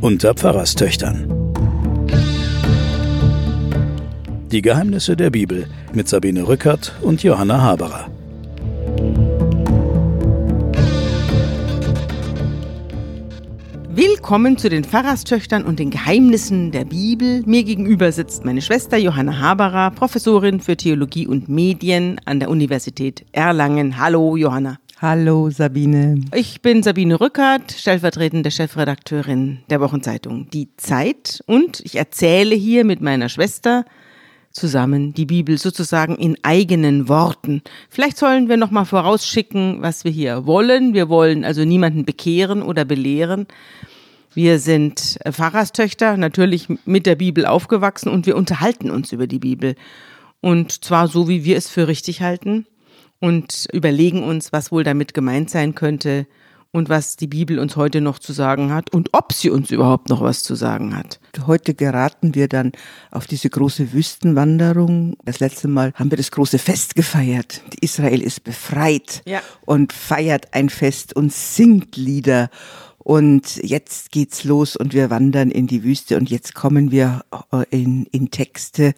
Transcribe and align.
Unter 0.00 0.34
Pfarrerstöchtern. 0.34 1.26
Die 4.52 4.62
Geheimnisse 4.62 5.16
der 5.16 5.30
Bibel 5.30 5.66
mit 5.92 6.08
Sabine 6.08 6.46
Rückert 6.46 6.94
und 7.02 7.22
Johanna 7.22 7.60
Haberer. 7.60 8.15
Willkommen 13.96 14.58
zu 14.58 14.68
den 14.68 14.84
Pfarrerstöchtern 14.84 15.64
und 15.64 15.78
den 15.78 15.88
Geheimnissen 15.88 16.70
der 16.70 16.84
Bibel. 16.84 17.42
Mir 17.46 17.64
gegenüber 17.64 18.12
sitzt 18.12 18.44
meine 18.44 18.60
Schwester 18.60 18.98
Johanna 18.98 19.40
Haberer, 19.40 19.90
Professorin 19.90 20.60
für 20.60 20.76
Theologie 20.76 21.26
und 21.26 21.48
Medien 21.48 22.20
an 22.26 22.38
der 22.38 22.50
Universität 22.50 23.24
Erlangen. 23.32 23.98
Hallo 23.98 24.36
Johanna. 24.36 24.76
Hallo 25.00 25.48
Sabine. 25.48 26.20
Ich 26.34 26.60
bin 26.60 26.82
Sabine 26.82 27.18
Rückert, 27.18 27.72
stellvertretende 27.72 28.50
Chefredakteurin 28.50 29.60
der 29.70 29.80
Wochenzeitung 29.80 30.50
Die 30.50 30.68
Zeit 30.76 31.42
und 31.46 31.80
ich 31.80 31.96
erzähle 31.96 32.54
hier 32.54 32.84
mit 32.84 33.00
meiner 33.00 33.30
Schwester 33.30 33.86
zusammen 34.56 35.12
die 35.14 35.26
Bibel 35.26 35.58
sozusagen 35.58 36.16
in 36.16 36.36
eigenen 36.42 37.08
Worten. 37.08 37.62
Vielleicht 37.88 38.16
sollen 38.16 38.48
wir 38.48 38.56
noch 38.56 38.70
mal 38.70 38.84
vorausschicken, 38.84 39.82
was 39.82 40.04
wir 40.04 40.10
hier 40.10 40.46
wollen. 40.46 40.94
Wir 40.94 41.08
wollen 41.08 41.44
also 41.44 41.64
niemanden 41.64 42.04
bekehren 42.04 42.62
oder 42.62 42.84
belehren. 42.84 43.46
Wir 44.36 44.58
sind 44.58 45.18
Pfarrerstöchter, 45.26 46.18
natürlich 46.18 46.68
mit 46.84 47.06
der 47.06 47.14
Bibel 47.14 47.46
aufgewachsen 47.46 48.10
und 48.10 48.26
wir 48.26 48.36
unterhalten 48.36 48.90
uns 48.90 49.10
über 49.12 49.26
die 49.26 49.38
Bibel. 49.38 49.76
Und 50.42 50.84
zwar 50.84 51.08
so, 51.08 51.26
wie 51.26 51.42
wir 51.44 51.56
es 51.56 51.70
für 51.70 51.88
richtig 51.88 52.20
halten 52.20 52.66
und 53.18 53.66
überlegen 53.72 54.22
uns, 54.22 54.52
was 54.52 54.70
wohl 54.70 54.84
damit 54.84 55.14
gemeint 55.14 55.48
sein 55.48 55.74
könnte 55.74 56.26
und 56.70 56.90
was 56.90 57.16
die 57.16 57.28
Bibel 57.28 57.58
uns 57.58 57.76
heute 57.76 58.02
noch 58.02 58.18
zu 58.18 58.34
sagen 58.34 58.74
hat 58.74 58.92
und 58.92 59.08
ob 59.12 59.32
sie 59.32 59.48
uns 59.48 59.70
überhaupt 59.70 60.10
noch 60.10 60.20
was 60.20 60.42
zu 60.42 60.54
sagen 60.54 60.94
hat. 60.94 61.18
Heute 61.46 61.72
geraten 61.72 62.34
wir 62.34 62.46
dann 62.46 62.72
auf 63.10 63.26
diese 63.26 63.48
große 63.48 63.94
Wüstenwanderung. 63.94 65.16
Das 65.24 65.40
letzte 65.40 65.68
Mal 65.68 65.92
haben 65.94 66.10
wir 66.10 66.18
das 66.18 66.30
große 66.30 66.58
Fest 66.58 66.94
gefeiert. 66.94 67.62
Israel 67.80 68.20
ist 68.20 68.44
befreit 68.44 69.22
Ja. 69.24 69.40
und 69.64 69.94
feiert 69.94 70.52
ein 70.52 70.68
Fest 70.68 71.16
und 71.16 71.32
singt 71.32 71.96
Lieder. 71.96 72.50
Und 73.06 73.58
jetzt 73.62 74.10
geht's 74.10 74.42
los 74.42 74.74
und 74.74 74.92
wir 74.92 75.10
wandern 75.10 75.52
in 75.52 75.68
die 75.68 75.84
Wüste 75.84 76.16
und 76.16 76.28
jetzt 76.28 76.56
kommen 76.56 76.90
wir 76.90 77.24
äh, 77.52 77.62
in, 77.70 78.06
in 78.06 78.32
Texte, 78.32 78.94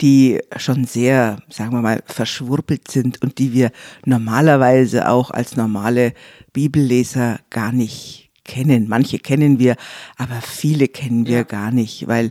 die 0.00 0.38
schon 0.56 0.84
sehr, 0.84 1.42
sagen 1.48 1.72
wir 1.72 1.82
mal, 1.82 2.00
verschwurbelt 2.06 2.88
sind 2.88 3.20
und 3.22 3.38
die 3.38 3.52
wir 3.52 3.72
normalerweise 4.04 5.08
auch 5.08 5.32
als 5.32 5.56
normale 5.56 6.12
Bibelleser 6.52 7.40
gar 7.50 7.72
nicht 7.72 8.30
kennen. 8.44 8.86
Manche 8.88 9.18
kennen 9.18 9.58
wir, 9.58 9.74
aber 10.16 10.40
viele 10.42 10.86
kennen 10.86 11.26
wir 11.26 11.42
gar 11.42 11.72
nicht, 11.72 12.06
weil 12.06 12.30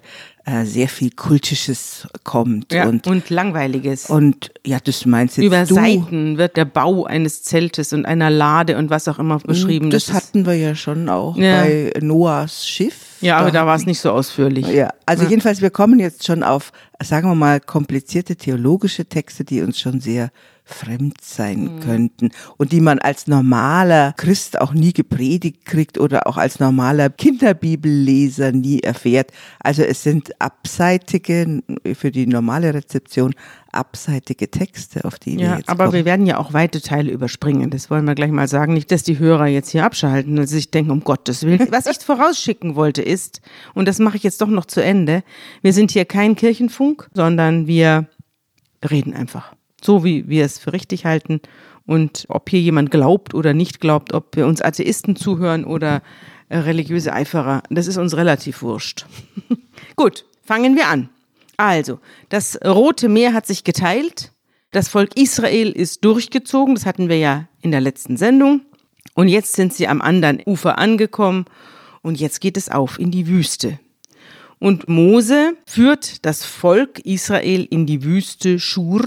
äh, 0.49 0.65
sehr 0.65 0.87
viel 0.87 1.11
Kultisches 1.11 2.07
kommt 2.23 2.71
Ja, 2.73 2.87
und 2.87 3.05
und 3.07 3.29
langweiliges. 3.29 4.09
und 4.09 4.51
ja, 4.65 4.79
das 4.83 5.05
meinst 5.05 5.37
jetzt 5.37 5.45
über 5.45 5.65
du. 5.65 5.75
Seiten 5.75 6.37
wird 6.37 6.57
der 6.57 6.65
Bau 6.65 7.05
eines 7.05 7.43
Zeltes 7.43 7.93
und 7.93 8.05
einer 8.05 8.29
Lade 8.29 8.77
und 8.77 8.89
was 8.89 9.07
auch 9.07 9.19
immer 9.19 9.37
beschrieben. 9.39 9.89
Das 9.89 10.07
ist- 10.07 10.13
hatten 10.13 10.45
wir 10.45 10.55
ja 10.55 10.75
schon 10.75 11.07
auch 11.09 11.35
Ja. 11.37 11.61
bei 11.63 11.93
Noahs 12.01 12.67
Schiff. 12.67 13.17
ja, 13.21 13.37
aber 13.37 13.51
da 13.51 13.65
war 13.65 13.75
es 13.75 13.85
nicht 13.85 13.99
so 13.99 14.11
ausführlich. 14.11 14.67
Ja, 14.67 14.89
also 15.05 15.25
jedenfalls, 15.25 15.61
wir 15.61 15.69
kommen 15.69 15.99
jetzt 15.99 16.25
schon 16.25 16.41
auf, 16.43 16.71
sagen 17.03 17.27
wir 17.29 17.35
mal, 17.35 17.59
komplizierte 17.59 18.35
theologische 18.35 19.05
Texte, 19.05 19.43
die 19.43 19.61
uns 19.61 19.79
schon 19.79 19.99
sehr 20.01 20.29
fremd 20.69 21.15
sein 21.21 21.75
Mhm. 21.75 21.79
könnten 21.81 22.29
und 22.57 22.71
die 22.71 22.81
man 22.81 22.99
als 22.99 23.27
normaler 23.27 24.13
Christ 24.17 24.61
auch 24.61 24.73
nie 24.73 24.93
gepredigt 24.93 25.65
kriegt 25.65 25.97
oder 25.97 26.27
auch 26.27 26.37
als 26.37 26.59
normaler 26.59 27.09
Kinderbibelleser 27.09 28.51
nie 28.51 28.79
erfährt. 28.81 29.31
Also 29.59 29.83
es 29.83 30.03
sind 30.03 30.39
abseitige, 30.39 31.61
für 31.95 32.11
die 32.11 32.27
normale 32.27 32.73
Rezeption, 32.73 33.33
abseitige 33.71 34.49
Texte, 34.49 35.05
auf 35.05 35.19
die 35.19 35.37
wir 35.37 35.45
Ja, 35.45 35.57
jetzt 35.57 35.69
aber 35.69 35.85
kommen. 35.85 35.93
wir 35.97 36.05
werden 36.05 36.25
ja 36.25 36.37
auch 36.37 36.53
weite 36.53 36.81
Teile 36.81 37.11
überspringen. 37.11 37.69
Das 37.69 37.89
wollen 37.89 38.05
wir 38.05 38.15
gleich 38.15 38.31
mal 38.31 38.47
sagen. 38.47 38.73
Nicht, 38.73 38.91
dass 38.91 39.03
die 39.03 39.19
Hörer 39.19 39.47
jetzt 39.47 39.69
hier 39.69 39.85
abschalten 39.85 40.39
und 40.39 40.47
sich 40.47 40.71
denken, 40.71 40.91
um 40.91 41.03
Gottes 41.03 41.43
Willen. 41.43 41.67
Was 41.71 41.85
ich 41.85 41.97
vorausschicken 42.05 42.75
wollte 42.75 43.01
ist, 43.01 43.41
und 43.75 43.87
das 43.87 43.99
mache 43.99 44.17
ich 44.17 44.23
jetzt 44.23 44.41
doch 44.41 44.47
noch 44.47 44.65
zu 44.65 44.83
Ende, 44.83 45.23
wir 45.61 45.73
sind 45.73 45.91
hier 45.91 46.05
kein 46.05 46.35
Kirchenfunk, 46.35 47.09
sondern 47.13 47.67
wir 47.67 48.07
reden 48.89 49.13
einfach. 49.13 49.53
So 49.83 50.03
wie 50.03 50.27
wir 50.27 50.45
es 50.45 50.59
für 50.59 50.73
richtig 50.73 51.05
halten. 51.05 51.41
Und 51.85 52.25
ob 52.29 52.49
hier 52.49 52.61
jemand 52.61 52.91
glaubt 52.91 53.33
oder 53.33 53.53
nicht 53.53 53.79
glaubt, 53.79 54.13
ob 54.13 54.35
wir 54.35 54.45
uns 54.45 54.61
Atheisten 54.61 55.15
zuhören 55.15 55.65
oder 55.65 56.01
äh, 56.49 56.57
religiöse 56.57 57.13
Eiferer, 57.13 57.63
das 57.69 57.87
ist 57.87 57.97
uns 57.97 58.15
relativ 58.15 58.61
wurscht. 58.61 59.05
Gut, 59.95 60.25
fangen 60.43 60.75
wir 60.75 60.87
an. 60.87 61.09
Also, 61.57 61.99
das 62.29 62.59
Rote 62.63 63.09
Meer 63.09 63.33
hat 63.33 63.45
sich 63.45 63.63
geteilt. 63.63 64.31
Das 64.71 64.87
Volk 64.87 65.17
Israel 65.17 65.71
ist 65.71 66.05
durchgezogen. 66.05 66.75
Das 66.75 66.85
hatten 66.85 67.09
wir 67.09 67.17
ja 67.17 67.47
in 67.61 67.71
der 67.71 67.81
letzten 67.81 68.17
Sendung. 68.17 68.61
Und 69.15 69.27
jetzt 69.27 69.53
sind 69.53 69.73
sie 69.73 69.87
am 69.87 70.01
anderen 70.01 70.41
Ufer 70.45 70.77
angekommen. 70.77 71.45
Und 72.01 72.19
jetzt 72.19 72.39
geht 72.39 72.55
es 72.55 72.69
auf 72.69 72.99
in 72.99 73.11
die 73.11 73.27
Wüste. 73.27 73.79
Und 74.59 74.87
Mose 74.87 75.57
führt 75.65 76.25
das 76.25 76.45
Volk 76.45 76.99
Israel 76.99 77.65
in 77.69 77.85
die 77.85 78.03
Wüste 78.03 78.59
Schur. 78.59 79.03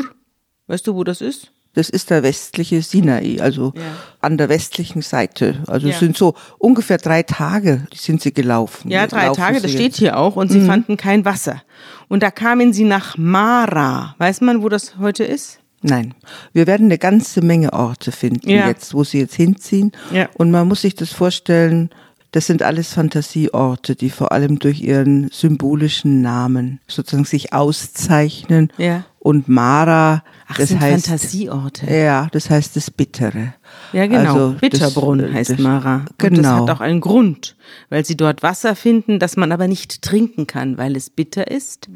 Weißt 0.67 0.87
du, 0.87 0.95
wo 0.95 1.05
das 1.05 1.21
ist? 1.21 1.53
Das 1.75 1.89
ist 1.89 2.11
der 2.11 2.23
westliche 2.23 2.83
Sinai, 2.83 3.39
also 3.41 3.73
Ja. 3.75 3.83
an 4.21 4.37
der 4.37 4.51
westlichen 4.51 5.01
Seite. 5.01 5.63
Also 5.67 5.87
Ja. 5.89 5.95
es 5.95 6.01
sind 6.01 6.17
so 6.19 6.35
ungefähr 6.59 6.99
drei 6.99 7.23
Tage 7.23 7.87
sind 7.95 8.21
sie 8.21 8.33
gelaufen. 8.35 8.91
Ja, 8.91 9.07
drei 9.07 9.27
Laufen 9.27 9.41
Tage, 9.41 9.55
das 9.61 9.73
jetzt. 9.73 9.81
steht 9.81 9.95
hier 9.97 10.19
auch. 10.19 10.37
Und 10.37 10.53
sie 10.53 10.61
fanden 10.67 10.99
kein 10.99 11.25
Wasser. 11.25 11.63
Und 12.09 12.23
da 12.23 12.31
kamen 12.31 12.75
sie 12.75 12.85
nach 12.85 13.17
Mara. 13.17 14.15
Weiß 14.19 14.43
man, 14.43 14.63
wo 14.63 14.69
das 14.69 14.99
heute 14.99 15.25
ist? 15.25 15.61
Nein, 15.81 16.15
wir 16.53 16.67
werden 16.67 16.87
eine 16.87 16.99
ganze 16.99 17.41
Menge 17.41 17.73
Orte 17.73 18.13
finden 18.13 18.51
Ja. 18.51 18.69
jetzt, 18.69 18.93
wo 18.95 19.03
sie 19.03 19.19
jetzt 19.21 19.35
hinziehen. 19.35 19.93
Ja. 20.13 20.29
Und 20.35 20.51
man 20.51 20.69
muss 20.69 20.83
sich 20.83 20.95
das 20.95 21.11
vorstellen, 21.11 21.89
das 22.33 22.47
sind 22.47 22.63
alles 22.63 22.93
Fantasieorte, 22.95 23.95
die 23.95 24.11
vor 24.11 24.33
allem 24.33 24.59
durch 24.59 24.81
ihren 24.83 25.29
symbolischen 25.31 26.21
Namen 26.23 26.81
sozusagen 26.89 27.25
sich 27.25 27.53
auszeichnen. 27.53 28.73
Ja. 28.79 29.05
Und 29.19 29.49
Mara, 29.49 30.25
Ach, 30.49 30.57
das 30.57 30.71
sind 30.71 30.81
heißt, 30.81 31.07
Fantasieorte. 31.07 31.87
ja, 31.95 32.29
das 32.33 32.51
heißt 32.51 32.75
das 32.75 32.91
Bittere. 32.91 33.55
Ja, 33.93 34.07
genau. 34.07 34.33
Also 34.33 34.51
das- 34.53 34.61
Bitterbrunn 34.61 35.33
heißt 35.33 35.51
das- 35.51 35.59
Mara. 35.61 35.97
Und 35.97 36.07
das 36.21 36.29
Genau. 36.31 36.63
hat 36.67 36.71
auch 36.71 36.81
einen 36.81 37.01
Grund, 37.01 37.55
weil 37.91 38.05
sie 38.05 38.17
dort 38.17 38.43
Wasser 38.43 38.75
finden, 38.75 39.19
das 39.19 39.37
man 39.37 39.53
aber 39.53 39.69
nicht 39.69 40.03
trinken 40.03 40.47
kann, 40.47 40.77
weil 40.79 40.97
es 40.97 41.11
bitter 41.11 41.51
ist. 41.51 41.89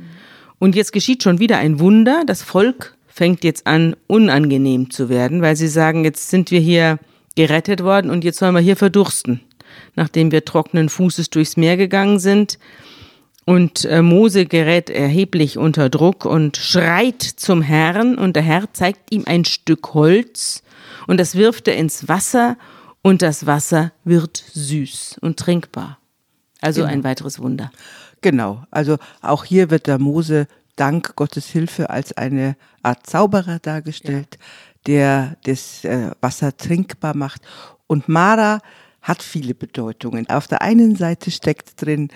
Und 0.59 0.77
jetzt 0.77 0.93
geschieht 0.93 1.23
schon 1.23 1.39
wieder 1.41 1.59
ein 1.59 1.81
Wunder. 1.81 2.23
Das 2.27 2.43
Volk 2.43 2.97
fängt 3.09 3.43
jetzt 3.45 3.67
an, 3.67 3.97
unangenehm 4.07 4.91
zu 4.91 5.09
werden, 5.09 5.43
weil 5.43 5.57
sie 5.57 5.69
sagen, 5.69 6.05
jetzt 6.05 6.29
sind 6.31 6.51
wir 6.51 6.61
hier 6.61 6.99
gerettet 7.35 7.83
worden 7.83 8.11
und 8.11 8.25
jetzt 8.25 8.39
sollen 8.39 8.55
wir 8.55 8.61
hier 8.63 8.77
verdursten, 8.77 9.41
nachdem 9.95 10.31
wir 10.31 10.45
trockenen 10.45 10.89
Fußes 10.89 11.31
durchs 11.31 11.57
Meer 11.57 11.77
gegangen 11.77 12.19
sind. 12.19 12.59
Und 13.45 13.85
äh, 13.85 14.03
Mose 14.03 14.47
gerät 14.47 14.91
erheblich 14.91 15.57
unter 15.57 15.89
Druck 15.89 16.25
und 16.25 16.57
schreit 16.57 17.23
zum 17.23 17.63
Herrn 17.63 18.19
und 18.19 18.35
der 18.35 18.43
Herr 18.43 18.73
zeigt 18.73 19.13
ihm 19.13 19.23
ein 19.27 19.45
Stück 19.45 19.95
Holz 19.95 20.63
und 21.07 21.19
das 21.21 21.37
wirft 21.37 21.69
er 21.69 21.77
ins 21.77 22.09
Wasser 22.09 22.57
und 23.03 23.23
das 23.23 23.47
Wasser 23.47 23.93
wird 24.03 24.43
süß 24.53 25.19
und 25.21 25.39
trinkbar. 25.39 25.99
Also 26.61 26.83
ein 26.83 27.05
weiteres 27.05 27.39
Wunder. 27.39 27.71
Genau, 28.21 28.65
also 28.73 28.97
auch 29.23 29.45
hier 29.45 29.71
wird 29.71 29.87
der 29.87 30.01
Mose 30.01 30.49
dank 30.75 31.15
Gottes 31.15 31.47
Hilfe 31.47 31.91
als 31.91 32.17
eine 32.17 32.57
Art 32.83 33.07
Zauberer 33.07 33.61
dargestellt, 33.61 34.39
der 34.87 35.37
das 35.45 35.85
äh, 35.85 36.11
Wasser 36.21 36.57
trinkbar 36.57 37.17
macht. 37.17 37.43
Und 37.87 38.09
Mara 38.09 38.61
hat 39.07 39.23
viele 39.23 39.55
Bedeutungen. 39.55 40.29
Auf 40.29 40.49
der 40.49 40.63
einen 40.63 40.97
Seite 40.97 41.31
steckt 41.31 41.81
drin 41.81 42.09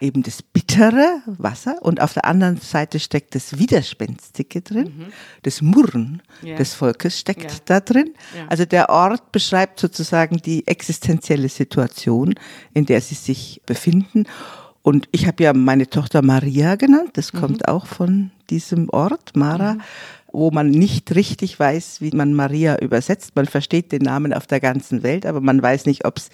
eben 0.00 0.22
das 0.22 0.42
bittere 0.42 1.20
Wasser 1.26 1.76
und 1.82 2.00
auf 2.00 2.14
der 2.14 2.24
anderen 2.24 2.56
Seite 2.56 2.98
steckt 3.00 3.34
das 3.34 3.58
Widerspenstige 3.58 4.62
drin. 4.62 5.06
Das 5.42 5.60
Murren 5.60 6.22
Ja. 6.42 6.56
des 6.56 6.72
Volkes 6.72 7.18
steckt 7.18 7.42
Ja. 7.52 7.58
da 7.66 7.80
drin. 7.80 8.14
Ja. 8.34 8.46
Also 8.48 8.64
der 8.64 8.88
Ort 8.88 9.30
beschreibt 9.30 9.78
sozusagen 9.78 10.38
die 10.38 10.66
existenzielle 10.66 11.50
Situation, 11.50 12.34
in 12.72 12.86
der 12.86 13.02
sie 13.02 13.14
sich 13.16 13.60
befinden. 13.66 14.24
Und 14.80 15.06
ich 15.12 15.26
habe 15.26 15.42
ja 15.42 15.52
meine 15.52 15.90
Tochter 15.90 16.22
Maria 16.22 16.76
genannt, 16.76 17.10
das 17.14 17.32
kommt 17.32 17.68
auch 17.68 17.84
von 17.86 18.30
diesem 18.48 18.88
Ort, 18.88 19.36
Mara, 19.36 19.76
wo 20.32 20.50
man 20.50 20.70
nicht 20.70 21.14
richtig 21.14 21.58
weiß, 21.58 22.00
wie 22.00 22.10
man 22.10 22.34
Maria 22.34 22.78
übersetzt. 22.80 23.34
Man 23.34 23.46
versteht 23.46 23.92
den 23.92 24.02
Namen 24.02 24.32
auf 24.32 24.46
der 24.46 24.60
ganzen 24.60 25.02
Welt, 25.02 25.26
aber 25.26 25.40
man 25.40 25.62
weiß 25.62 25.86
nicht, 25.86 26.04
ob 26.04 26.18
es 26.18 26.30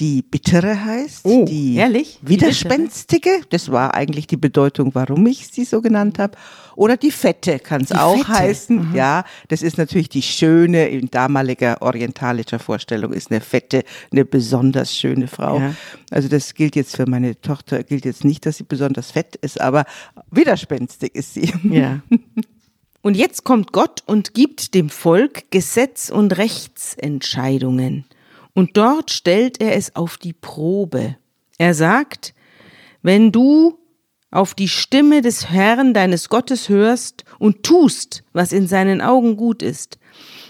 die 0.00 0.22
bittere 0.22 0.82
heißt, 0.82 1.20
Oh, 1.24 1.44
die 1.44 1.76
ehrlich? 1.76 2.18
Widerspenstige, 2.22 3.42
das 3.50 3.70
war 3.70 3.94
eigentlich 3.94 4.26
die 4.26 4.38
Bedeutung, 4.38 4.94
warum 4.94 5.26
ich 5.26 5.48
sie 5.48 5.64
so 5.64 5.82
genannt 5.82 6.18
habe, 6.18 6.38
oder 6.74 6.96
die 6.96 7.10
fette 7.10 7.58
kann 7.58 7.82
es 7.82 7.92
auch 7.92 8.16
Fette, 8.16 8.28
heißen. 8.28 8.94
Ja, 8.94 9.24
das 9.48 9.60
ist 9.60 9.76
natürlich 9.76 10.08
die 10.08 10.22
schöne, 10.22 10.88
in 10.88 11.10
damaliger 11.10 11.82
orientalischer 11.82 12.58
Vorstellung 12.58 13.12
ist 13.12 13.30
eine 13.30 13.42
fette, 13.42 13.84
eine 14.10 14.24
besonders 14.24 14.96
schöne 14.96 15.28
Frau. 15.28 15.60
Ja. 15.60 15.74
Also 16.10 16.28
das 16.28 16.54
gilt 16.54 16.76
jetzt 16.76 16.96
für 16.96 17.06
meine 17.06 17.38
Tochter, 17.38 17.82
gilt 17.82 18.06
jetzt 18.06 18.24
nicht, 18.24 18.46
dass 18.46 18.56
sie 18.56 18.64
besonders 18.64 19.10
fett 19.10 19.36
ist, 19.36 19.60
aber 19.60 19.84
widerspenstig 20.30 21.14
ist 21.14 21.34
sie. 21.34 21.52
Ja. 21.64 22.00
Und 23.02 23.16
jetzt 23.16 23.44
kommt 23.44 23.72
Gott 23.72 24.02
und 24.06 24.34
gibt 24.34 24.74
dem 24.74 24.90
Volk 24.90 25.50
Gesetz 25.50 26.10
und 26.10 26.36
Rechtsentscheidungen. 26.36 28.04
Und 28.52 28.76
dort 28.76 29.10
stellt 29.10 29.60
er 29.60 29.74
es 29.76 29.96
auf 29.96 30.18
die 30.18 30.34
Probe. 30.34 31.16
Er 31.56 31.74
sagt, 31.74 32.34
wenn 33.02 33.32
du 33.32 33.78
auf 34.30 34.54
die 34.54 34.68
Stimme 34.68 35.22
des 35.22 35.50
Herrn 35.50 35.94
deines 35.94 36.28
Gottes 36.28 36.68
hörst 36.68 37.24
und 37.38 37.62
tust, 37.62 38.22
was 38.32 38.52
in 38.52 38.66
seinen 38.66 39.00
Augen 39.00 39.36
gut 39.36 39.62
ist, 39.62 39.98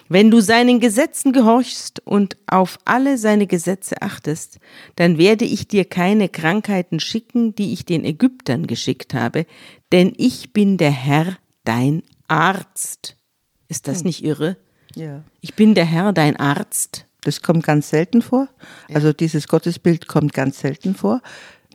wenn 0.08 0.30
du 0.30 0.40
seinen 0.40 0.80
Gesetzen 0.80 1.32
gehorchst 1.32 2.00
und 2.04 2.36
auf 2.46 2.78
alle 2.84 3.16
seine 3.16 3.46
Gesetze 3.46 4.02
achtest, 4.02 4.58
dann 4.96 5.18
werde 5.18 5.44
ich 5.44 5.68
dir 5.68 5.84
keine 5.84 6.28
Krankheiten 6.28 6.98
schicken, 6.98 7.54
die 7.54 7.72
ich 7.72 7.84
den 7.84 8.04
Ägyptern 8.04 8.66
geschickt 8.66 9.14
habe, 9.14 9.46
denn 9.92 10.12
ich 10.16 10.52
bin 10.52 10.78
der 10.78 10.90
Herr, 10.90 11.36
dein 11.64 12.02
Arzt. 12.30 13.16
Ist 13.68 13.88
das 13.88 14.04
nicht 14.04 14.24
irre? 14.24 14.56
Ja. 14.94 15.22
Ich 15.40 15.54
bin 15.54 15.74
der 15.74 15.84
Herr, 15.84 16.12
dein 16.12 16.36
Arzt. 16.36 17.06
Das 17.22 17.42
kommt 17.42 17.64
ganz 17.64 17.90
selten 17.90 18.22
vor. 18.22 18.48
Also 18.92 19.12
dieses 19.12 19.46
Gottesbild 19.46 20.08
kommt 20.08 20.32
ganz 20.32 20.60
selten 20.60 20.94
vor. 20.94 21.22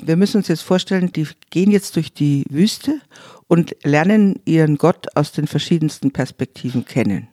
Wir 0.02 0.18
müssen 0.18 0.38
uns 0.38 0.48
jetzt 0.48 0.64
vorstellen, 0.64 1.12
die 1.14 1.28
gehen 1.52 1.72
jetzt 1.72 1.96
durch 1.96 2.14
die 2.14 2.46
Wüste 2.50 3.00
und 3.48 3.76
lernen 3.84 4.42
ihren 4.46 4.78
Gott 4.78 5.16
aus 5.16 5.32
den 5.32 5.48
verschiedensten 5.48 6.12
Perspektiven 6.12 6.86
kennen. 6.86 7.28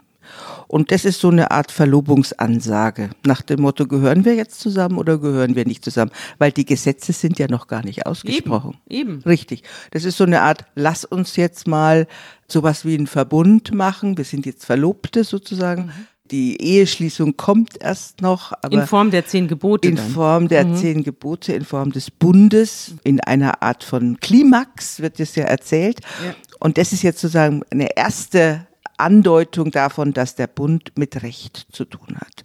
Und 0.72 0.90
das 0.90 1.04
ist 1.04 1.20
so 1.20 1.28
eine 1.28 1.50
Art 1.50 1.70
Verlobungsansage. 1.70 3.10
Nach 3.26 3.42
dem 3.42 3.60
Motto, 3.60 3.86
gehören 3.86 4.24
wir 4.24 4.34
jetzt 4.34 4.58
zusammen 4.58 4.96
oder 4.96 5.18
gehören 5.18 5.54
wir 5.54 5.66
nicht 5.66 5.84
zusammen? 5.84 6.12
Weil 6.38 6.50
die 6.50 6.64
Gesetze 6.64 7.12
sind 7.12 7.38
ja 7.38 7.46
noch 7.46 7.66
gar 7.66 7.84
nicht 7.84 8.06
ausgesprochen. 8.06 8.78
Eben, 8.88 9.16
eben. 9.16 9.22
Richtig. 9.24 9.64
Das 9.90 10.06
ist 10.06 10.16
so 10.16 10.24
eine 10.24 10.40
Art, 10.40 10.64
lass 10.74 11.04
uns 11.04 11.36
jetzt 11.36 11.68
mal 11.68 12.06
sowas 12.48 12.86
wie 12.86 12.94
einen 12.94 13.06
Verbund 13.06 13.74
machen. 13.74 14.16
Wir 14.16 14.24
sind 14.24 14.46
jetzt 14.46 14.64
Verlobte 14.64 15.24
sozusagen. 15.24 15.92
Die 16.30 16.58
Eheschließung 16.62 17.36
kommt 17.36 17.76
erst 17.78 18.22
noch, 18.22 18.54
In 18.70 18.86
Form 18.86 19.10
der 19.10 19.26
zehn 19.26 19.48
Gebote 19.48 19.88
in 19.88 19.96
dann. 19.96 20.08
Form 20.08 20.48
der 20.48 20.74
zehn 20.74 21.02
Gebote, 21.02 21.52
in 21.52 21.66
Form 21.66 21.92
des 21.92 22.10
Bundes, 22.10 22.94
in 23.04 23.20
einer 23.20 23.62
Art 23.62 23.84
von 23.84 24.18
Klimax 24.20 25.00
wird 25.00 25.20
es 25.20 25.34
ja 25.34 25.44
erzählt. 25.44 26.00
Ja. 26.24 26.34
Und 26.60 26.78
das 26.78 26.94
ist 26.94 27.02
jetzt 27.02 27.20
sozusagen 27.20 27.60
eine 27.70 27.94
erste 27.94 28.66
Andeutung 29.02 29.70
davon, 29.70 30.12
dass 30.12 30.34
der 30.34 30.46
Bund 30.46 30.92
mit 30.96 31.22
Recht 31.22 31.66
zu 31.72 31.84
tun 31.84 32.16
hat. 32.16 32.44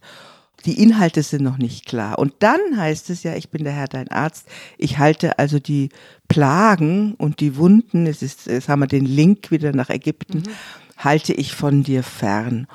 Die 0.65 0.81
Inhalte 0.83 1.24
sind 1.24 1.44
noch 1.44 1.57
nicht 1.57 1.86
klar. 1.86 2.19
Und 2.19 2.33
dann 2.39 2.59
heißt 2.75 3.09
es 3.09 3.24
ja, 3.24 3.36
ich 3.36 3.50
bin 3.50 3.63
der 3.63 3.71
Herr, 3.71 3.88
dein 3.88 4.09
Arzt. 4.09 4.48
Ich 4.77 4.98
halte 4.98 5.39
also 5.39 5.59
die 5.59 5.88
Plagen 6.27 7.13
und 7.13 7.39
die 7.39 7.56
Wunden, 7.56 8.06
es 8.06 8.21
ist, 8.21 8.48
jetzt 8.48 8.68
haben 8.68 8.81
wir 8.81 8.88
den 8.88 9.06
Link 9.06 9.50
wieder 9.50 9.71
nach 9.71 9.89
Ägypten, 9.89 10.44
halte 10.98 11.31
ich 11.31 11.54
von 11.54 11.83
dir 11.83 12.04
fern. 12.04 12.68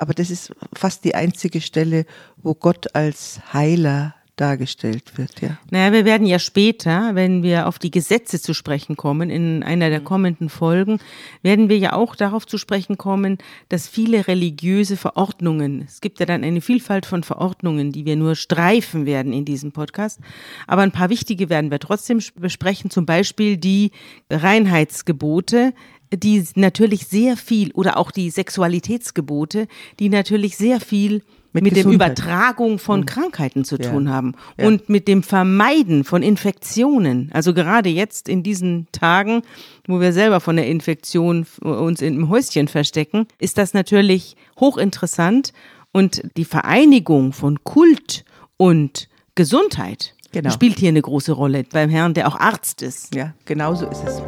Aber 0.00 0.12
das 0.12 0.30
ist 0.30 0.52
fast 0.74 1.04
die 1.04 1.14
einzige 1.14 1.60
Stelle, 1.60 2.04
wo 2.36 2.54
Gott 2.54 2.96
als 2.96 3.40
Heiler 3.52 4.15
dargestellt 4.36 5.16
wird, 5.16 5.40
ja. 5.40 5.58
Naja, 5.70 5.92
wir 5.92 6.04
werden 6.04 6.26
ja 6.26 6.38
später, 6.38 7.14
wenn 7.14 7.42
wir 7.42 7.66
auf 7.66 7.78
die 7.78 7.90
Gesetze 7.90 8.40
zu 8.40 8.54
sprechen 8.54 8.96
kommen, 8.96 9.30
in 9.30 9.62
einer 9.62 9.88
der 9.90 10.00
kommenden 10.00 10.48
Folgen, 10.48 10.98
werden 11.42 11.68
wir 11.68 11.78
ja 11.78 11.94
auch 11.94 12.14
darauf 12.14 12.46
zu 12.46 12.58
sprechen 12.58 12.98
kommen, 12.98 13.38
dass 13.68 13.88
viele 13.88 14.28
religiöse 14.28 14.96
Verordnungen, 14.96 15.82
es 15.86 16.00
gibt 16.00 16.20
ja 16.20 16.26
dann 16.26 16.44
eine 16.44 16.60
Vielfalt 16.60 17.06
von 17.06 17.22
Verordnungen, 17.22 17.92
die 17.92 18.04
wir 18.04 18.16
nur 18.16 18.34
streifen 18.34 19.06
werden 19.06 19.32
in 19.32 19.44
diesem 19.44 19.72
Podcast, 19.72 20.20
aber 20.66 20.82
ein 20.82 20.92
paar 20.92 21.10
wichtige 21.10 21.48
werden 21.48 21.70
wir 21.70 21.78
trotzdem 21.78 22.20
besprechen, 22.36 22.90
zum 22.90 23.06
Beispiel 23.06 23.56
die 23.56 23.90
Reinheitsgebote, 24.30 25.72
die 26.12 26.44
natürlich 26.54 27.06
sehr 27.06 27.36
viel, 27.36 27.72
oder 27.72 27.96
auch 27.96 28.10
die 28.10 28.30
Sexualitätsgebote, 28.30 29.66
die 29.98 30.08
natürlich 30.08 30.56
sehr 30.56 30.80
viel 30.80 31.22
Mit 31.62 31.74
mit, 31.74 31.84
dem. 31.84 31.92
Übertragung 31.92 32.78
von 32.78 33.06
Krankheiten 33.06 33.64
zu 33.64 33.76
Ja. 33.76 33.90
tun 33.90 34.10
haben 34.10 34.34
Ja. 34.58 34.66
und 34.68 34.88
mit 34.88 35.08
dem 35.08 35.22
Vermeiden 35.22 36.04
von 36.04 36.22
Infektionen. 36.22 37.30
Also 37.32 37.54
gerade 37.54 37.88
jetzt 37.88 38.28
in 38.28 38.42
diesen 38.42 38.86
Tagen, 38.92 39.42
wo 39.86 40.00
wir 40.00 40.12
selber 40.12 40.40
von 40.40 40.56
der 40.56 40.66
Infektion 40.68 41.42
f- 41.42 41.58
uns 41.58 42.02
im 42.02 42.28
Häuschen 42.28 42.68
verstecken, 42.68 43.26
ist 43.38 43.58
das 43.58 43.74
natürlich 43.74 44.36
hochinteressant 44.60 45.52
und 45.92 46.22
die 46.36 46.44
Vereinigung 46.44 47.32
von 47.32 47.62
Kult 47.64 48.24
und 48.56 49.08
Gesundheit 49.34 50.14
Genau. 50.32 50.50
spielt 50.50 50.78
hier 50.78 50.90
eine 50.90 51.00
große 51.02 51.32
Rolle 51.32 51.64
beim 51.72 51.88
Herrn, 51.88 52.12
der 52.12 52.28
auch 52.28 52.38
Arzt 52.38 52.82
ist. 52.82 53.14
Ja, 53.14 53.32
genau 53.46 53.74
so 53.74 53.86
ist 53.88 54.02
es. 54.04 54.20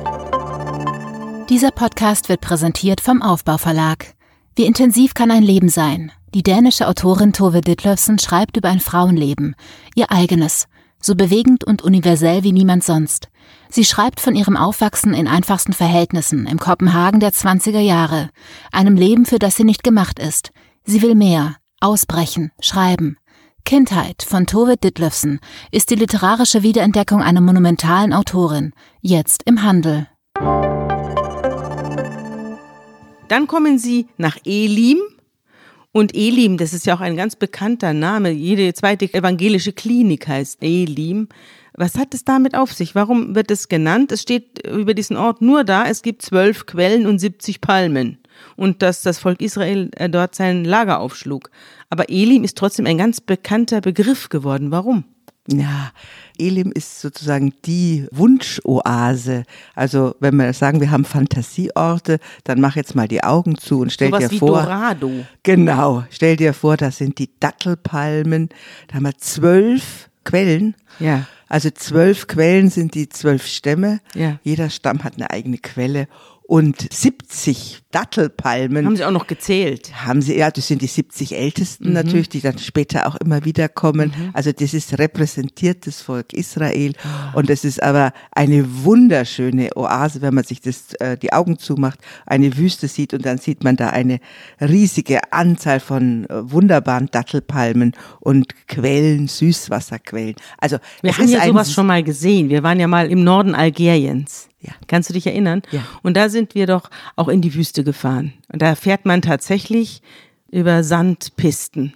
Dieser 1.50 1.70
Podcast 1.70 2.28
wird 2.28 2.40
präsentiert 2.40 3.00
vom 3.00 3.22
Aufbau 3.22 3.58
Verlag. 3.58 4.14
Wie 4.56 4.64
intensiv 4.66 5.14
kann 5.14 5.30
ein 5.30 5.42
Leben 5.42 5.68
sein? 5.68 6.12
Die 6.34 6.42
dänische 6.42 6.88
Autorin 6.88 7.32
Tove 7.32 7.62
Ditlevsen 7.62 8.18
schreibt 8.18 8.56
über 8.56 8.68
ein 8.68 8.80
Frauenleben, 8.80 9.54
ihr 9.94 10.10
eigenes, 10.10 10.68
so 11.00 11.14
bewegend 11.14 11.64
und 11.64 11.82
universell 11.82 12.42
wie 12.42 12.52
niemand 12.52 12.84
sonst. 12.84 13.28
Sie 13.70 13.84
schreibt 13.84 14.20
von 14.20 14.34
ihrem 14.34 14.56
Aufwachsen 14.56 15.14
in 15.14 15.26
einfachsten 15.26 15.72
Verhältnissen 15.72 16.46
im 16.46 16.58
Kopenhagen 16.58 17.20
der 17.20 17.32
20er 17.32 17.80
Jahre, 17.80 18.30
einem 18.72 18.96
Leben, 18.96 19.24
für 19.24 19.38
das 19.38 19.56
sie 19.56 19.64
nicht 19.64 19.82
gemacht 19.82 20.18
ist. 20.18 20.50
Sie 20.84 21.00
will 21.02 21.14
mehr, 21.14 21.56
ausbrechen, 21.80 22.52
schreiben. 22.60 23.16
Kindheit 23.64 24.22
von 24.22 24.46
Tove 24.46 24.76
Ditlevsen 24.76 25.40
ist 25.70 25.90
die 25.90 25.94
literarische 25.94 26.62
Wiederentdeckung 26.62 27.22
einer 27.22 27.40
monumentalen 27.40 28.12
Autorin, 28.12 28.72
jetzt 29.00 29.42
im 29.44 29.62
Handel. 29.62 30.08
Dann 33.28 33.46
kommen 33.46 33.78
sie 33.78 34.08
nach 34.16 34.38
Elim. 34.44 34.98
Und 35.92 36.14
Elim, 36.14 36.58
das 36.58 36.74
ist 36.74 36.86
ja 36.86 36.94
auch 36.94 37.00
ein 37.00 37.16
ganz 37.16 37.34
bekannter 37.36 37.94
Name. 37.94 38.30
Jede 38.30 38.72
zweite 38.74 39.12
evangelische 39.12 39.72
Klinik 39.72 40.28
heißt 40.28 40.62
Elim. 40.62 41.28
Was 41.74 41.96
hat 41.96 42.12
es 42.12 42.24
damit 42.24 42.54
auf 42.54 42.72
sich? 42.72 42.94
Warum 42.94 43.34
wird 43.34 43.50
es 43.50 43.68
genannt? 43.68 44.12
Es 44.12 44.22
steht 44.22 44.66
über 44.66 44.94
diesen 44.94 45.16
Ort 45.16 45.40
nur 45.40 45.64
da, 45.64 45.86
es 45.86 46.02
gibt 46.02 46.22
zwölf 46.22 46.66
Quellen 46.66 47.06
und 47.06 47.18
70 47.18 47.60
Palmen. 47.60 48.18
Und 48.56 48.82
dass 48.82 49.02
das 49.02 49.18
Volk 49.18 49.40
Israel 49.40 49.90
äh, 49.96 50.10
dort 50.10 50.34
sein 50.34 50.64
Lager 50.64 51.00
aufschlug. 51.00 51.50
Aber 51.88 52.10
Elim 52.10 52.44
ist 52.44 52.58
trotzdem 52.58 52.86
ein 52.86 52.98
ganz 52.98 53.20
bekannter 53.20 53.80
Begriff 53.80 54.28
geworden. 54.28 54.70
Warum? 54.70 55.04
Ja, 55.50 55.92
Elim 56.38 56.72
ist 56.72 57.00
sozusagen 57.00 57.54
die 57.64 58.06
Wunschoase. 58.12 59.44
Also 59.74 60.14
wenn 60.20 60.36
wir 60.36 60.52
sagen, 60.52 60.80
wir 60.80 60.90
haben 60.90 61.06
Fantasieorte, 61.06 62.18
dann 62.44 62.60
mach 62.60 62.76
jetzt 62.76 62.94
mal 62.94 63.08
die 63.08 63.24
Augen 63.24 63.56
zu 63.56 63.80
und 63.80 63.92
stell 63.92 64.10
Sowas 64.10 64.28
dir 64.28 64.38
vor. 64.38 64.62
Dorado. 64.62 65.10
Genau, 65.42 66.04
stell 66.10 66.36
dir 66.36 66.52
vor, 66.52 66.76
das 66.76 66.98
sind 66.98 67.18
die 67.18 67.30
Dattelpalmen. 67.40 68.50
Da 68.88 68.96
haben 68.96 69.04
wir 69.04 69.16
zwölf 69.16 70.10
Quellen. 70.24 70.74
Ja. 71.00 71.26
Also 71.48 71.70
zwölf 71.70 72.26
Quellen 72.26 72.68
sind 72.68 72.94
die 72.94 73.08
zwölf 73.08 73.46
Stämme. 73.46 74.00
Ja. 74.14 74.38
Jeder 74.42 74.68
Stamm 74.68 75.02
hat 75.04 75.14
eine 75.14 75.30
eigene 75.30 75.56
Quelle. 75.56 76.08
Und 76.50 76.88
70 76.90 77.82
Dattelpalmen 77.90 78.86
Haben 78.86 78.96
sie 78.96 79.04
auch 79.04 79.10
noch 79.10 79.26
gezählt. 79.26 79.92
haben 80.06 80.22
sie, 80.22 80.38
ja, 80.38 80.50
das 80.50 80.66
sind 80.66 80.80
die 80.80 80.86
70 80.86 81.32
Mhm. 81.32 81.36
Ältesten 81.36 81.92
natürlich, 81.92 82.30
die 82.30 82.40
dann 82.40 82.56
später 82.58 83.06
auch 83.06 83.16
immer 83.16 83.44
wieder 83.44 83.68
kommen. 83.68 84.14
Also 84.32 84.50
das 84.52 84.72
ist 84.72 84.98
repräsentiert 84.98 85.86
das 85.86 86.00
Volk 86.00 86.32
Israel 86.32 86.94
Ah. 87.04 87.32
und 87.34 87.50
es 87.50 87.64
ist 87.66 87.82
aber 87.82 88.14
eine 88.32 88.64
wunderschöne 88.84 89.76
Oase, 89.76 90.22
wenn 90.22 90.32
man 90.32 90.44
sich 90.44 90.62
das, 90.62 90.94
äh, 91.00 91.18
die 91.18 91.34
Augen 91.34 91.58
zumacht, 91.58 91.98
eine 92.24 92.56
Wüste 92.56 92.88
sieht 92.88 93.12
und 93.12 93.26
dann 93.26 93.36
sieht 93.36 93.62
man 93.62 93.76
da 93.76 93.90
eine 93.90 94.18
riesige 94.58 95.30
Anzahl 95.30 95.80
von 95.80 96.24
äh, 96.30 96.50
wunderbaren 96.50 97.08
Dattelpalmen 97.10 97.92
und 98.20 98.54
Quellen, 98.68 99.28
Süßwasserquellen. 99.28 100.36
Also 100.56 100.78
Wir 101.02 101.16
haben 101.16 101.28
ja 101.28 101.44
sowas 101.46 101.72
schon 101.74 101.86
mal 101.86 102.02
gesehen. 102.02 102.48
Wir 102.48 102.62
waren 102.62 102.80
ja 102.80 102.86
mal 102.88 103.10
im 103.10 103.22
Norden 103.22 103.54
Algeriens. 103.54 104.48
Ja. 104.60 104.72
Kannst 104.86 105.08
du 105.08 105.14
dich 105.14 105.26
erinnern? 105.26 105.62
Ja. 105.70 105.84
Und 106.02 106.16
da 106.16 106.28
sind 106.28 106.54
wir 106.54 106.66
doch 106.66 106.90
auch 107.16 107.28
in 107.28 107.40
die 107.40 107.54
Wüste 107.54 107.84
gefahren. 107.84 108.32
Und 108.52 108.62
da 108.62 108.74
fährt 108.74 109.06
man 109.06 109.22
tatsächlich 109.22 110.02
über 110.50 110.82
Sandpisten. 110.82 111.94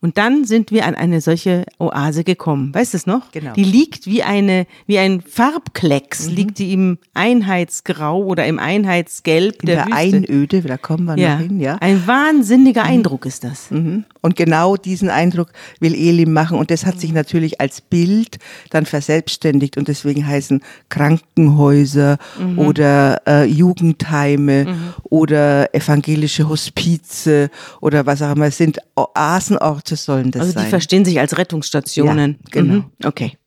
Und 0.00 0.18
dann 0.18 0.44
sind 0.44 0.70
wir 0.70 0.86
an 0.86 0.94
eine 0.94 1.20
solche 1.20 1.64
Oase 1.78 2.24
gekommen. 2.24 2.74
Weißt 2.74 2.94
du 2.94 2.98
es 2.98 3.06
noch? 3.06 3.32
Genau. 3.32 3.52
Die 3.54 3.64
liegt 3.64 4.06
wie 4.06 4.22
eine, 4.22 4.66
wie 4.86 4.98
ein 4.98 5.20
Farbklecks, 5.20 6.28
liegt 6.28 6.58
die 6.58 6.72
im 6.72 6.98
Einheitsgrau 7.14 8.22
oder 8.22 8.46
im 8.46 8.58
Einheitsgelb 8.58 9.62
in 9.62 9.66
der, 9.66 9.76
der 9.76 9.86
Wüste. 9.86 10.16
Einöde, 10.16 10.62
da 10.62 10.76
kommen 10.76 11.04
wir 11.04 11.16
ja. 11.16 11.34
noch 11.34 11.46
hin, 11.46 11.60
ja. 11.60 11.76
Ein 11.80 12.06
wahnsinniger 12.06 12.82
Eindruck 12.84 13.26
ist 13.26 13.44
das. 13.44 13.70
Mhm. 13.70 14.04
Und 14.20 14.36
genau 14.36 14.76
diesen 14.76 15.10
Eindruck 15.10 15.50
will 15.80 15.94
Elim 15.94 16.32
machen. 16.32 16.58
Und 16.58 16.70
das 16.70 16.86
hat 16.86 16.98
sich 16.98 17.12
natürlich 17.12 17.60
als 17.60 17.80
Bild 17.80 18.38
dann 18.70 18.86
verselbstständigt. 18.86 19.76
Und 19.76 19.88
deswegen 19.88 20.26
heißen 20.26 20.62
Krankenhäuser 20.88 22.18
mhm. 22.38 22.58
oder 22.58 23.20
äh, 23.26 23.44
Jugendheime 23.44 24.64
mhm. 24.64 24.94
oder 25.02 25.74
evangelische 25.74 26.48
Hospize 26.48 27.50
oder 27.80 28.06
was 28.06 28.22
auch 28.22 28.34
immer. 28.34 28.46
Es 28.46 28.56
sind 28.56 28.78
Oasenorte 29.64 29.96
sollen 29.96 30.30
das 30.30 30.40
sein. 30.40 30.48
Also 30.48 30.60
die 30.60 30.70
verstehen 30.70 31.04
sich 31.04 31.20
als 31.20 31.38
Rettungsstationen. 31.38 32.38
Ja, 32.44 32.50
genau. 32.50 32.74
Mhm. 32.74 32.84
Okay. 33.04 33.38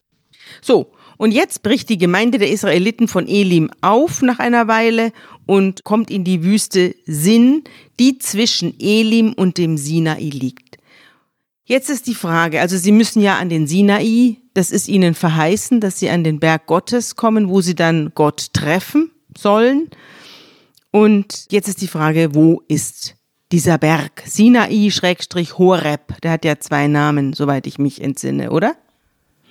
So, 0.61 0.91
und 1.17 1.31
jetzt 1.31 1.63
bricht 1.63 1.89
die 1.89 1.97
Gemeinde 1.97 2.37
der 2.37 2.51
Israeliten 2.51 3.07
von 3.07 3.27
Elim 3.27 3.71
auf 3.81 4.21
nach 4.21 4.39
einer 4.39 4.67
Weile 4.67 5.11
und 5.45 5.83
kommt 5.83 6.11
in 6.11 6.23
die 6.23 6.43
Wüste 6.43 6.95
Sin, 7.05 7.63
die 7.99 8.19
zwischen 8.19 8.79
Elim 8.79 9.33
und 9.33 9.57
dem 9.57 9.77
Sinai 9.77 10.29
liegt. 10.29 10.77
Jetzt 11.65 11.89
ist 11.89 12.07
die 12.07 12.15
Frage, 12.15 12.61
also 12.61 12.77
sie 12.77 12.93
müssen 12.93 13.21
ja 13.21 13.37
an 13.37 13.49
den 13.49 13.67
Sinai, 13.67 14.37
das 14.53 14.71
ist 14.71 14.87
ihnen 14.87 15.15
verheißen, 15.15 15.81
dass 15.81 15.99
sie 15.99 16.09
an 16.09 16.23
den 16.23 16.39
Berg 16.39 16.65
Gottes 16.65 17.15
kommen, 17.15 17.49
wo 17.49 17.61
sie 17.61 17.75
dann 17.75 18.11
Gott 18.15 18.53
treffen 18.53 19.11
sollen. 19.37 19.89
Und 20.91 21.47
jetzt 21.51 21.67
ist 21.67 21.81
die 21.81 21.89
Frage, 21.89 22.33
wo 22.33 22.61
ist 22.69 23.16
dieser 23.51 23.77
Berg? 23.77 24.23
Sinai 24.25 24.89
Schrägstrich 24.91 25.57
Horeb, 25.57 26.19
der 26.21 26.31
hat 26.31 26.45
ja 26.45 26.59
zwei 26.59 26.87
Namen, 26.87 27.33
soweit 27.33 27.67
ich 27.67 27.79
mich 27.79 28.01
entsinne, 28.01 28.51
oder? 28.51 28.75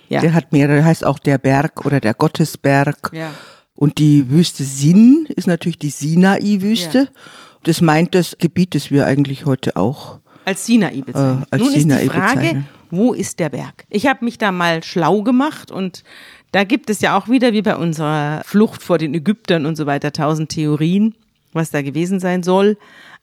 Ja. 0.09 0.21
Der 0.21 0.33
hat 0.33 0.51
mehrere, 0.51 0.85
heißt 0.85 1.05
auch 1.05 1.19
der 1.19 1.37
Berg 1.37 1.85
oder 1.85 1.99
der 1.99 2.13
Gottesberg. 2.13 3.11
Ja. 3.13 3.33
Und 3.75 3.97
die 3.99 4.29
Wüste 4.29 4.63
Sin 4.63 5.27
ist 5.35 5.47
natürlich 5.47 5.77
die 5.77 5.89
Sinai-Wüste. 5.89 6.99
Ja. 6.99 7.21
Das 7.63 7.81
meint 7.81 8.15
das 8.15 8.37
Gebiet, 8.37 8.73
das 8.75 8.91
wir 8.91 9.05
eigentlich 9.05 9.45
heute 9.45 9.75
auch 9.75 10.19
als 10.45 10.65
Sinai 10.65 11.01
bezeichnen. 11.01 11.43
Äh, 11.43 11.45
als 11.51 11.61
Nun 11.61 11.71
Sinai 11.71 11.95
ist 11.95 12.03
die 12.03 12.09
Frage, 12.09 12.39
bezeichnen. 12.39 12.67
wo 12.89 13.13
ist 13.13 13.39
der 13.39 13.49
Berg? 13.49 13.85
Ich 13.89 14.07
habe 14.07 14.23
mich 14.23 14.37
da 14.37 14.53
mal 14.53 14.81
schlau 14.81 15.21
gemacht 15.21 15.71
und 15.71 16.05
da 16.53 16.63
gibt 16.63 16.89
es 16.89 17.01
ja 17.01 17.17
auch 17.17 17.27
wieder, 17.27 17.51
wie 17.51 17.61
bei 17.61 17.75
unserer 17.75 18.41
Flucht 18.45 18.81
vor 18.81 18.97
den 18.97 19.13
Ägyptern 19.13 19.65
und 19.65 19.75
so 19.75 19.85
weiter, 19.85 20.13
tausend 20.13 20.49
Theorien, 20.49 21.15
was 21.51 21.71
da 21.71 21.81
gewesen 21.81 22.21
sein 22.21 22.43
soll. 22.43 22.77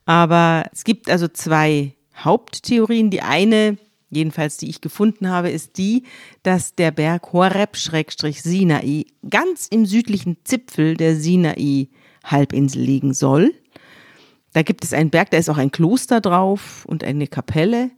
Aber 0.07 0.65
es 0.73 0.85
gibt 0.85 1.09
also 1.09 1.29
zwei 1.29 1.95
Haupttheorien. 2.17 3.11
Die 3.11 3.23
eine 3.23 3.79
jedenfalls 4.15 4.57
die 4.57 4.69
ich 4.69 4.81
gefunden 4.81 5.29
habe, 5.29 5.51
ist 5.51 5.77
die, 5.77 6.05
dass 6.43 6.75
der 6.75 6.91
Berg 6.91 7.33
Horeb-Sinai 7.33 9.07
ganz 9.29 9.67
im 9.69 9.87
südlichen 9.87 10.39
Zipfel 10.45 10.97
der 10.97 11.17
Sinai-Halbinsel 11.17 12.81
liegen 12.81 13.13
soll. 13.13 13.53
Da 14.53 14.63
gibt 14.63 14.85
es 14.85 14.93
einen 14.93 15.11
Berg, 15.11 15.31
da 15.31 15.37
ist 15.37 15.51
auch 15.51 15.59
ein 15.59 15.73
Kloster 15.73 16.21
drauf 16.21 16.85
und 16.87 17.03
eine 17.05 17.27
Kapelle. 17.27 17.91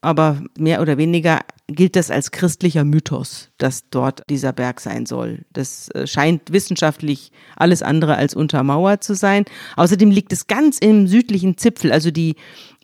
Aber 0.00 0.40
mehr 0.56 0.80
oder 0.80 0.96
weniger 0.96 1.40
gilt 1.66 1.96
das 1.96 2.10
als 2.10 2.30
christlicher 2.30 2.84
Mythos, 2.84 3.50
dass 3.58 3.90
dort 3.90 4.22
dieser 4.30 4.52
Berg 4.52 4.80
sein 4.80 5.06
soll. 5.06 5.44
Das 5.52 5.88
äh, 5.90 6.06
scheint 6.06 6.52
wissenschaftlich 6.52 7.32
alles 7.56 7.82
andere 7.82 8.16
als 8.16 8.34
untermauert 8.34 9.02
zu 9.02 9.14
sein. 9.14 9.44
Außerdem 9.76 10.10
liegt 10.10 10.32
es 10.32 10.46
ganz 10.46 10.78
im 10.78 11.08
südlichen 11.08 11.58
Zipfel. 11.58 11.92
Also 11.92 12.10
die 12.10 12.36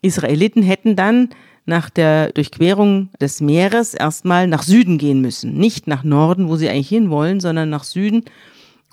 Israeliten 0.03 0.63
hätten 0.63 0.97
dann 0.97 1.31
nach 1.67 1.89
der 1.89 2.33
Durchquerung 2.33 3.11
des 3.21 3.41
Meeres 3.41 3.95
erstmal 3.95 4.47
nach 4.47 4.63
Süden 4.63 4.99
gehen 4.99 5.21
müssen. 5.21 5.55
Nicht 5.55 5.87
nach 5.87 6.05
Norden, 6.05 6.49
wo 6.49 6.57
sie 6.57 6.69
eigentlich 6.69 6.89
hinwollen, 6.89 7.41
sondern 7.41 7.71
nach 7.71 7.85
Süden, 7.85 8.25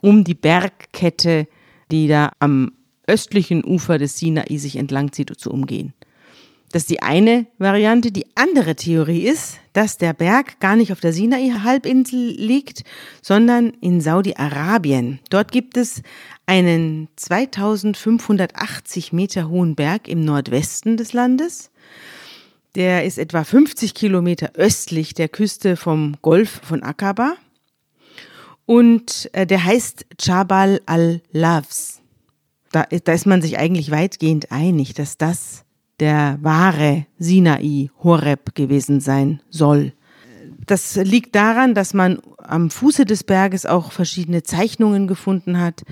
um 0.01 0.23
die 0.23 0.35
Bergkette, 0.35 1.47
die 1.91 2.07
da 2.07 2.31
am 2.39 2.71
östlichen 3.07 3.65
Ufer 3.65 3.97
des 3.97 4.17
Sinai 4.17 4.57
sich 4.57 4.77
entlangzieht, 4.77 5.37
zu 5.37 5.51
umgehen. 5.51 5.93
Das 6.71 6.83
ist 6.83 6.89
die 6.89 7.01
eine 7.01 7.47
Variante. 7.57 8.11
Die 8.11 8.25
andere 8.35 8.75
Theorie 8.75 9.27
ist, 9.27 9.59
dass 9.73 9.97
der 9.97 10.13
Berg 10.13 10.59
gar 10.59 10.75
nicht 10.75 10.91
auf 10.91 11.01
der 11.01 11.11
Sinai-Halbinsel 11.11 12.35
liegt, 12.37 12.83
sondern 13.21 13.71
in 13.81 13.99
Saudi-Arabien. 13.99 15.19
Dort 15.29 15.51
gibt 15.51 15.75
es 15.77 16.01
einen 16.45 17.09
2580 17.17 19.11
Meter 19.11 19.49
hohen 19.49 19.75
Berg 19.75 20.07
im 20.07 20.23
Nordwesten 20.23 20.97
des 20.97 21.13
Landes. 21.13 21.71
Der 22.75 23.03
ist 23.03 23.17
etwa 23.17 23.43
50 23.43 23.93
Kilometer 23.93 24.51
östlich 24.53 25.13
der 25.13 25.27
Küste 25.27 25.75
vom 25.75 26.15
Golf 26.21 26.61
von 26.63 26.83
Aqaba. 26.83 27.35
Und 28.65 29.29
äh, 29.33 29.45
der 29.45 29.65
heißt 29.65 30.05
Jabal 30.21 30.79
al-Lavs. 30.85 31.99
Da, 32.71 32.83
da 32.83 33.11
ist 33.11 33.25
man 33.25 33.41
sich 33.41 33.57
eigentlich 33.57 33.91
weitgehend 33.91 34.53
einig, 34.53 34.93
dass 34.93 35.17
das 35.17 35.60
der 36.01 36.37
wahre 36.41 37.05
Sinai 37.17 37.89
Horeb 38.03 38.53
gewesen 38.55 38.99
sein 38.99 39.39
soll. 39.49 39.93
Das 40.65 40.95
liegt 40.97 41.35
daran, 41.35 41.73
dass 41.73 41.93
man 41.93 42.19
am 42.37 42.69
Fuße 42.69 43.05
des 43.05 43.23
Berges 43.23 43.65
auch 43.65 43.91
verschiedene 43.91 44.43
Zeichnungen 44.43 45.07
gefunden 45.07 45.59
hat, 45.59 45.83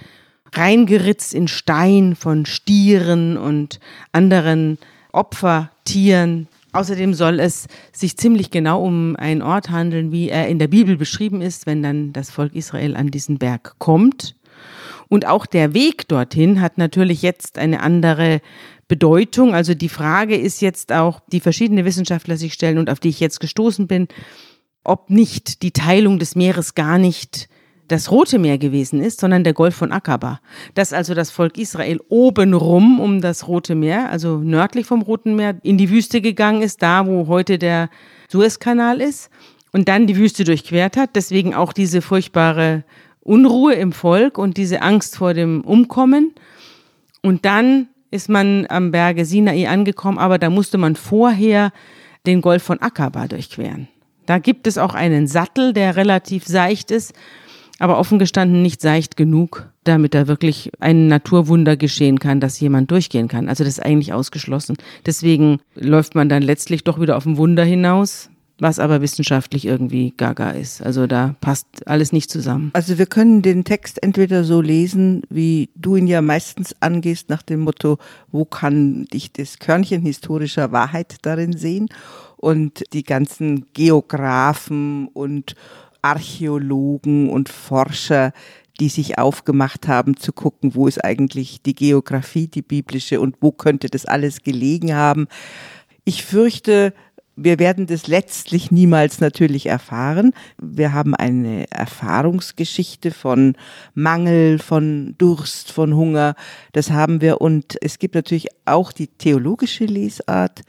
reingeritzt 0.53 1.33
in 1.33 1.47
Stein 1.47 2.15
von 2.15 2.45
Stieren 2.45 3.37
und 3.37 3.79
anderen 4.11 4.77
Opfertieren, 5.11 6.47
Außerdem 6.71 7.15
soll 7.15 7.39
es 7.39 7.67
sich 7.91 8.15
ziemlich 8.17 8.51
genau 8.51 8.83
um 8.83 9.15
einen 9.15 9.41
Ort 9.41 9.71
handeln, 9.71 10.11
wie 10.11 10.29
er 10.29 10.47
in 10.47 10.59
der 10.59 10.67
Bibel 10.67 10.97
beschrieben 10.97 11.41
ist, 11.41 11.65
wenn 11.65 11.81
dann 11.81 12.13
das 12.13 12.29
Volk 12.29 12.53
Israel 12.53 12.95
an 12.95 13.09
diesen 13.09 13.39
Berg 13.39 13.75
kommt. 13.79 14.35
Und 15.07 15.25
auch 15.25 15.47
der 15.47 15.73
Weg 15.73 16.07
dorthin 16.07 16.61
hat 16.61 16.77
natürlich 16.77 17.23
jetzt 17.23 17.57
eine 17.57 17.81
andere 17.81 18.41
Bedeutung. 18.89 19.53
Also 19.53 19.73
die 19.73 19.87
Frage 19.87 20.35
ist 20.35 20.59
jetzt 20.61 20.91
auch, 20.91 21.21
die 21.31 21.39
verschiedene 21.39 21.85
Wissenschaftler 21.85 22.35
sich 22.35 22.53
stellen 22.53 22.77
und 22.77 22.89
auf 22.89 22.99
die 22.99 23.07
ich 23.07 23.21
jetzt 23.21 23.39
gestoßen 23.39 23.87
bin, 23.87 24.09
ob 24.83 25.09
nicht 25.09 25.61
die 25.61 25.71
Teilung 25.71 26.19
des 26.19 26.35
Meeres 26.35 26.75
gar 26.75 26.97
nicht 26.97 27.47
das 27.87 28.11
Rote 28.11 28.37
Meer 28.37 28.57
gewesen 28.57 29.01
ist, 29.01 29.19
sondern 29.19 29.43
der 29.43 29.53
Golf 29.53 29.75
von 29.75 29.91
Akaba. 29.91 30.41
Dass 30.75 30.93
also 30.93 31.13
das 31.13 31.31
Volk 31.31 31.57
Israel 31.57 31.99
obenrum 32.09 32.99
um 32.99 33.21
das 33.21 33.47
Rote 33.47 33.75
Meer, 33.75 34.09
also 34.09 34.37
nördlich 34.37 34.85
vom 34.85 35.01
Roten 35.01 35.35
Meer, 35.35 35.57
in 35.63 35.77
die 35.77 35.89
Wüste 35.89 36.21
gegangen 36.21 36.61
ist, 36.61 36.81
da 36.81 37.07
wo 37.07 37.27
heute 37.27 37.57
der 37.57 37.89
Suezkanal 38.27 39.01
ist, 39.01 39.29
und 39.71 39.87
dann 39.87 40.07
die 40.07 40.17
Wüste 40.17 40.43
durchquert 40.43 40.97
hat. 40.97 41.11
Deswegen 41.15 41.53
auch 41.53 41.73
diese 41.73 42.01
furchtbare 42.01 42.83
Unruhe 43.21 43.73
im 43.73 43.91
Volk 43.91 44.39
und 44.39 44.57
diese 44.57 44.81
Angst 44.81 45.17
vor 45.17 45.35
dem 45.35 45.61
Umkommen. 45.61 46.33
Und 47.21 47.45
dann 47.45 47.87
ist 48.11 48.29
man 48.29 48.65
am 48.69 48.91
Berge 48.91 49.25
Sinai 49.25 49.67
angekommen, 49.67 50.17
aber 50.17 50.37
da 50.37 50.49
musste 50.49 50.77
man 50.77 50.95
vorher 50.95 51.71
den 52.25 52.41
Golf 52.41 52.63
von 52.63 52.81
Akaba 52.81 53.27
durchqueren. 53.27 53.87
Da 54.25 54.39
gibt 54.39 54.67
es 54.67 54.77
auch 54.77 54.93
einen 54.93 55.27
Sattel, 55.27 55.73
der 55.73 55.95
relativ 55.95 56.45
seicht 56.45 56.91
ist 56.91 57.13
aber 57.79 57.97
offen 57.97 58.19
gestanden 58.19 58.61
nicht 58.61 58.81
seicht 58.81 59.17
genug, 59.17 59.69
damit 59.85 60.13
da 60.13 60.27
wirklich 60.27 60.71
ein 60.79 61.07
Naturwunder 61.07 61.77
geschehen 61.77 62.19
kann, 62.19 62.41
dass 62.41 62.59
jemand 62.59 62.91
durchgehen 62.91 63.29
kann. 63.29 63.47
Also 63.47 63.63
das 63.63 63.73
ist 63.73 63.85
eigentlich 63.85 64.13
ausgeschlossen. 64.13 64.75
Deswegen 65.05 65.59
läuft 65.75 66.13
man 66.13 66.29
dann 66.29 66.43
letztlich 66.43 66.83
doch 66.83 66.99
wieder 66.99 67.17
auf 67.17 67.25
ein 67.25 67.37
Wunder 67.37 67.63
hinaus, 67.63 68.29
was 68.59 68.79
aber 68.79 69.01
wissenschaftlich 69.01 69.65
irgendwie 69.65 70.13
gaga 70.15 70.51
ist. 70.51 70.81
Also 70.81 71.07
da 71.07 71.35
passt 71.41 71.87
alles 71.87 72.11
nicht 72.11 72.29
zusammen. 72.29 72.71
Also 72.73 72.97
wir 72.97 73.05
können 73.05 73.41
den 73.41 73.63
Text 73.63 74.03
entweder 74.03 74.43
so 74.43 74.61
lesen, 74.61 75.23
wie 75.29 75.69
du 75.75 75.95
ihn 75.95 76.07
ja 76.07 76.21
meistens 76.21 76.75
angehst, 76.81 77.29
nach 77.29 77.41
dem 77.41 77.61
Motto, 77.61 77.97
wo 78.31 78.45
kann 78.45 79.07
ich 79.11 79.31
das 79.31 79.59
Körnchen 79.59 80.01
historischer 80.01 80.71
Wahrheit 80.71 81.17
darin 81.21 81.57
sehen? 81.57 81.89
Und 82.37 82.83
die 82.93 83.03
ganzen 83.03 83.65
Geografen 83.73 85.07
und 85.09 85.55
Archäologen 86.01 87.29
und 87.29 87.49
Forscher, 87.49 88.31
die 88.79 88.89
sich 88.89 89.17
aufgemacht 89.17 89.87
haben 89.87 90.15
zu 90.15 90.31
gucken, 90.31 90.73
wo 90.73 90.87
ist 90.87 91.03
eigentlich 91.03 91.61
die 91.61 91.75
Geografie, 91.75 92.47
die 92.47 92.61
biblische 92.61 93.19
und 93.19 93.35
wo 93.41 93.51
könnte 93.51 93.89
das 93.89 94.05
alles 94.05 94.41
gelegen 94.41 94.93
haben. 94.95 95.27
Ich 96.05 96.23
fürchte, 96.23 96.93
wir 97.43 97.59
werden 97.59 97.87
das 97.87 98.07
letztlich 98.07 98.71
niemals 98.71 99.19
natürlich 99.19 99.67
erfahren. 99.67 100.33
Wir 100.61 100.93
haben 100.93 101.15
eine 101.15 101.71
Erfahrungsgeschichte 101.71 103.11
von 103.11 103.55
Mangel, 103.93 104.59
von 104.59 105.15
Durst, 105.17 105.71
von 105.71 105.95
Hunger. 105.95 106.35
Das 106.73 106.91
haben 106.91 107.21
wir. 107.21 107.41
Und 107.41 107.77
es 107.81 107.99
gibt 107.99 108.15
natürlich 108.15 108.47
auch 108.65 108.91
die 108.91 109.07
theologische 109.07 109.85
Lesart 109.85 110.63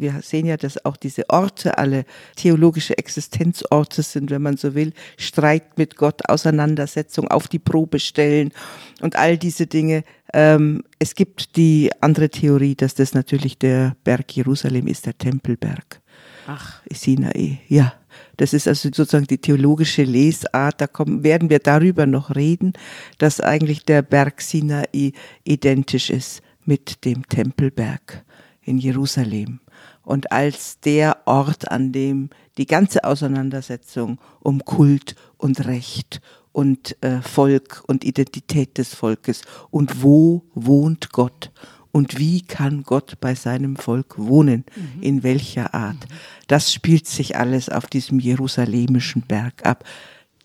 wir 0.00 0.20
sehen 0.22 0.46
ja, 0.46 0.56
dass 0.56 0.84
auch 0.84 0.96
diese 0.96 1.28
Orte 1.28 1.78
alle 1.78 2.04
theologische 2.36 2.96
Existenzorte 2.96 4.02
sind, 4.02 4.30
wenn 4.30 4.42
man 4.42 4.56
so 4.56 4.74
will. 4.74 4.92
Streit 5.16 5.76
mit 5.76 5.96
Gott, 5.96 6.28
Auseinandersetzung, 6.28 7.28
auf 7.28 7.48
die 7.48 7.58
Probe 7.58 7.98
stellen 7.98 8.52
und 9.00 9.16
all 9.16 9.36
diese 9.36 9.66
Dinge. 9.66 10.04
Ähm, 10.32 10.84
es 10.98 11.14
gibt 11.14 11.56
die 11.56 11.90
andere 12.00 12.28
Theorie, 12.28 12.74
dass 12.74 12.94
das 12.94 13.14
natürlich 13.14 13.58
der 13.58 13.96
Berg 14.04 14.36
Jerusalem 14.36 14.86
ist, 14.86 15.06
der 15.06 15.16
Tempelberg. 15.16 15.97
Ach. 16.50 16.80
Sinai, 16.90 17.60
ja. 17.68 17.92
Das 18.38 18.54
ist 18.54 18.66
also 18.66 18.88
sozusagen 18.88 19.26
die 19.26 19.36
theologische 19.36 20.02
Lesart. 20.02 20.80
Da 20.80 20.86
kommen, 20.86 21.22
werden 21.22 21.50
wir 21.50 21.58
darüber 21.58 22.06
noch 22.06 22.34
reden, 22.34 22.72
dass 23.18 23.42
eigentlich 23.42 23.84
der 23.84 24.00
Berg 24.00 24.40
Sinai 24.40 25.12
identisch 25.44 26.08
ist 26.08 26.40
mit 26.64 27.04
dem 27.04 27.28
Tempelberg 27.28 28.24
in 28.62 28.78
Jerusalem. 28.78 29.60
und 30.04 30.32
als 30.32 30.80
der 30.80 31.18
Ort, 31.26 31.70
an 31.70 31.92
dem 31.92 32.30
die 32.56 32.64
ganze 32.64 33.04
Auseinandersetzung 33.04 34.18
um 34.40 34.64
Kult 34.64 35.16
und 35.36 35.66
Recht 35.66 36.22
und 36.52 36.96
äh, 37.02 37.20
Volk 37.20 37.84
und 37.86 38.04
Identität 38.04 38.78
des 38.78 38.94
Volkes 38.94 39.42
und 39.68 40.02
wo 40.02 40.46
wohnt 40.54 41.12
Gott 41.12 41.52
und 41.92 42.18
wie 42.18 42.42
kann 42.42 42.82
Gott 42.82 43.16
bei 43.20 43.34
seinem 43.34 43.76
Volk 43.76 44.18
wohnen, 44.18 44.64
mhm. 44.74 45.02
in 45.02 45.22
welcher 45.22 45.74
Art. 45.74 46.06
Das 46.46 46.72
spielt 46.72 47.06
sich 47.06 47.36
alles 47.36 47.68
auf 47.68 47.86
diesem 47.86 48.18
jerusalemischen 48.20 49.22
Berg 49.22 49.64
ab 49.64 49.84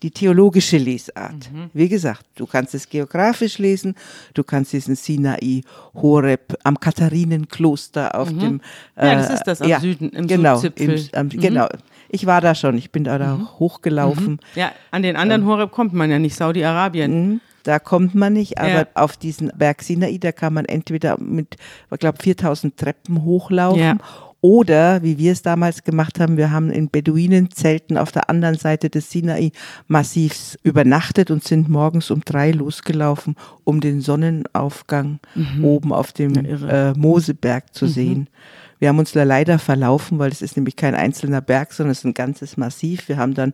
die 0.04 0.10
theologische 0.10 0.76
Lesart. 0.76 1.50
Mhm. 1.50 1.70
Wie 1.72 1.88
gesagt, 1.88 2.26
du 2.34 2.46
kannst 2.46 2.74
es 2.74 2.90
geografisch 2.90 3.56
lesen, 3.56 3.94
du 4.34 4.44
kannst 4.44 4.74
diesen 4.74 4.96
Sinai 4.96 5.62
Horeb 5.94 6.58
am 6.62 6.78
Katharinenkloster 6.78 8.14
auf 8.14 8.30
mhm. 8.30 8.38
dem 8.38 8.60
äh, 8.96 9.06
Ja, 9.06 9.14
das 9.14 9.30
ist 9.30 9.44
das 9.44 9.62
am 9.62 9.68
ja, 9.68 9.80
Süden 9.80 10.10
im 10.10 10.26
genau, 10.26 10.60
im, 10.60 10.96
am, 11.12 11.26
mhm. 11.26 11.30
genau. 11.30 11.68
Ich 12.08 12.26
war 12.26 12.40
da 12.40 12.54
schon, 12.54 12.76
ich 12.76 12.90
bin 12.90 13.04
da, 13.04 13.18
da 13.18 13.36
mhm. 13.36 13.48
hochgelaufen. 13.58 14.32
Mhm. 14.34 14.38
Ja, 14.54 14.72
an 14.90 15.02
den 15.02 15.16
anderen 15.16 15.42
ähm, 15.42 15.48
Horeb 15.48 15.70
kommt 15.70 15.92
man 15.92 16.10
ja 16.10 16.18
nicht, 16.18 16.36
Saudi-Arabien. 16.36 17.28
Mhm. 17.28 17.40
Da 17.64 17.78
kommt 17.78 18.14
man 18.14 18.34
nicht, 18.34 18.58
aber 18.58 18.68
ja. 18.68 18.86
auf 18.92 19.16
diesen 19.16 19.50
Berg 19.56 19.82
Sinai, 19.82 20.18
da 20.18 20.32
kann 20.32 20.52
man 20.52 20.66
entweder 20.66 21.18
mit, 21.18 21.56
ich 21.90 21.98
glaube, 21.98 22.22
4000 22.22 22.76
Treppen 22.76 23.24
hochlaufen 23.24 23.80
ja. 23.80 23.96
Oder, 24.44 25.02
wie 25.02 25.16
wir 25.16 25.32
es 25.32 25.40
damals 25.40 25.84
gemacht 25.84 26.20
haben, 26.20 26.36
wir 26.36 26.50
haben 26.50 26.70
in 26.70 26.90
Beduinenzelten 26.90 27.96
auf 27.96 28.12
der 28.12 28.28
anderen 28.28 28.58
Seite 28.58 28.90
des 28.90 29.10
Sinai-Massivs 29.10 30.58
übernachtet 30.62 31.30
und 31.30 31.42
sind 31.42 31.70
morgens 31.70 32.10
um 32.10 32.20
drei 32.20 32.50
losgelaufen, 32.50 33.36
um 33.64 33.80
den 33.80 34.02
Sonnenaufgang 34.02 35.18
mhm. 35.34 35.64
oben 35.64 35.92
auf 35.94 36.12
dem 36.12 36.34
ja, 36.34 36.90
äh, 36.90 36.92
Moseberg 36.92 37.74
zu 37.74 37.86
mhm. 37.86 37.88
sehen. 37.88 38.28
Wir 38.78 38.88
haben 38.88 38.98
uns 38.98 39.12
da 39.12 39.22
leider 39.22 39.58
verlaufen, 39.58 40.18
weil 40.18 40.30
es 40.30 40.42
ist 40.42 40.56
nämlich 40.56 40.76
kein 40.76 40.94
einzelner 40.94 41.40
Berg, 41.40 41.72
sondern 41.72 41.92
es 41.92 41.98
ist 41.98 42.04
ein 42.04 42.14
ganzes 42.14 42.56
Massiv. 42.56 43.08
Wir 43.08 43.16
haben 43.16 43.34
dann 43.34 43.52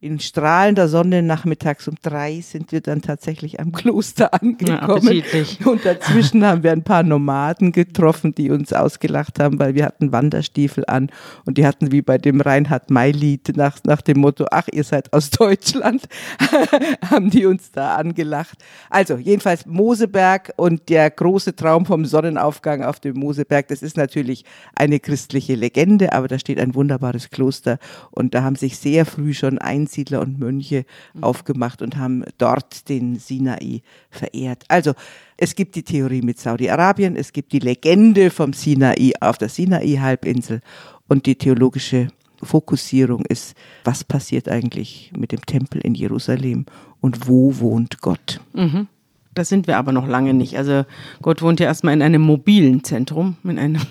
in 0.00 0.20
strahlender 0.20 0.88
Sonne 0.88 1.22
nachmittags 1.22 1.88
um 1.88 1.96
drei 2.02 2.40
sind 2.40 2.70
wir 2.70 2.80
dann 2.80 3.02
tatsächlich 3.02 3.58
am 3.58 3.72
Kloster 3.72 4.32
angekommen. 4.42 5.22
Ja, 5.32 5.66
und 5.66 5.84
dazwischen 5.84 6.44
haben 6.44 6.62
wir 6.62 6.72
ein 6.72 6.84
paar 6.84 7.02
Nomaden 7.02 7.72
getroffen, 7.72 8.34
die 8.34 8.50
uns 8.50 8.72
ausgelacht 8.72 9.40
haben, 9.40 9.58
weil 9.58 9.74
wir 9.74 9.84
hatten 9.84 10.12
Wanderstiefel 10.12 10.84
an 10.86 11.10
und 11.44 11.58
die 11.58 11.66
hatten 11.66 11.90
wie 11.90 12.02
bei 12.02 12.18
dem 12.18 12.40
Reinhard 12.40 12.90
May-Lied 12.90 13.56
nach, 13.56 13.78
nach 13.84 14.02
dem 14.02 14.20
Motto, 14.20 14.46
ach, 14.50 14.68
ihr 14.70 14.84
seid 14.84 15.12
aus 15.12 15.30
Deutschland, 15.38 16.08
haben 17.10 17.30
die 17.30 17.46
uns 17.46 17.72
da 17.72 17.96
angelacht. 17.96 18.58
Also 18.90 19.16
jedenfalls 19.16 19.66
Moseberg 19.66 20.52
und 20.56 20.88
der 20.88 21.10
große 21.10 21.56
Traum 21.56 21.86
vom 21.86 22.04
Sonnenaufgang 22.04 22.84
auf 22.84 23.00
dem 23.00 23.16
Moseberg, 23.18 23.68
das 23.68 23.82
ist 23.82 23.96
natürlich 23.96 24.44
eine 24.74 25.00
christliche 25.00 25.54
Legende, 25.54 26.12
aber 26.12 26.28
da 26.28 26.38
steht 26.38 26.58
ein 26.58 26.74
wunderbares 26.74 27.30
Kloster 27.30 27.78
und 28.10 28.34
da 28.34 28.42
haben 28.42 28.56
sich 28.56 28.78
sehr 28.78 29.06
früh 29.06 29.34
schon 29.34 29.58
Einsiedler 29.58 30.20
und 30.20 30.38
Mönche 30.38 30.84
mhm. 31.14 31.24
aufgemacht 31.24 31.82
und 31.82 31.96
haben 31.96 32.24
dort 32.38 32.88
den 32.88 33.16
Sinai 33.16 33.82
verehrt. 34.10 34.64
Also 34.68 34.94
es 35.36 35.54
gibt 35.54 35.74
die 35.76 35.82
Theorie 35.82 36.22
mit 36.22 36.38
Saudi-Arabien, 36.38 37.16
es 37.16 37.32
gibt 37.32 37.52
die 37.52 37.60
Legende 37.60 38.30
vom 38.30 38.52
Sinai 38.52 39.12
auf 39.20 39.38
der 39.38 39.48
Sinai-Halbinsel 39.48 40.60
und 41.08 41.26
die 41.26 41.36
theologische 41.36 42.08
Fokussierung 42.42 43.24
ist, 43.26 43.56
was 43.84 44.04
passiert 44.04 44.48
eigentlich 44.48 45.12
mit 45.16 45.32
dem 45.32 45.44
Tempel 45.44 45.80
in 45.80 45.94
Jerusalem 45.94 46.66
und 47.00 47.28
wo 47.28 47.58
wohnt 47.58 48.00
Gott? 48.00 48.40
Mhm. 48.52 48.86
Da 49.34 49.44
sind 49.44 49.66
wir 49.66 49.76
aber 49.76 49.92
noch 49.92 50.06
lange 50.06 50.34
nicht. 50.34 50.56
Also 50.56 50.84
Gott 51.22 51.42
wohnt 51.42 51.60
ja 51.60 51.66
erstmal 51.66 51.94
in 51.94 52.02
einem 52.02 52.22
mobilen 52.22 52.82
Zentrum, 52.82 53.36
in 53.44 53.58
einem 53.58 53.82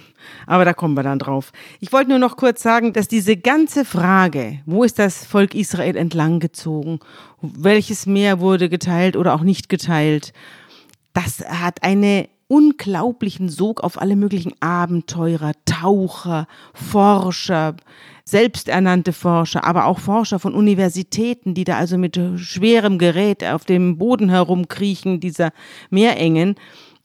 aber 0.46 0.66
da 0.66 0.74
kommen 0.74 0.96
wir 0.96 1.04
dann 1.04 1.20
drauf. 1.20 1.52
Ich 1.80 1.92
wollte 1.92 2.10
nur 2.10 2.20
noch 2.20 2.38
kurz 2.38 2.62
sagen, 2.62 2.94
dass 2.94 3.08
diese 3.08 3.38
ganze 3.38 3.86
Frage, 3.86 4.60
wo 4.66 4.84
ist 4.84 5.00
das 5.00 5.26
Volk 5.26 5.56
Israel 5.56 5.96
entlang 5.96 6.40
gezogen, 6.40 7.00
welches 7.42 8.06
Meer 8.06 8.40
wurde 8.40 8.70
geteilt 8.70 9.16
oder 9.16 9.34
auch 9.34 9.42
nicht 9.42 9.70
geteilt, 9.70 10.34
das 11.14 11.40
hat 11.48 11.84
einen 11.84 12.28
unglaublichen 12.48 13.50
Sog 13.50 13.84
auf 13.84 14.02
alle 14.02 14.16
möglichen 14.16 14.54
Abenteurer, 14.62 15.52
Taucher, 15.66 16.48
Forscher, 16.74 17.76
selbsternannte 18.24 19.14
Forscher, 19.14 19.64
aber 19.64 19.86
auch 19.86 20.00
Forscher 20.00 20.40
von 20.40 20.54
Universitäten, 20.54 21.54
die 21.54 21.64
da 21.64 21.78
also 21.78 21.98
mit 21.98 22.20
schwerem 22.38 22.98
Gerät 22.98 23.44
auf 23.44 23.66
dem 23.66 23.98
Boden 23.98 24.30
herumkriechen, 24.30 25.20
dieser 25.20 25.52
Meerengen 25.90 26.56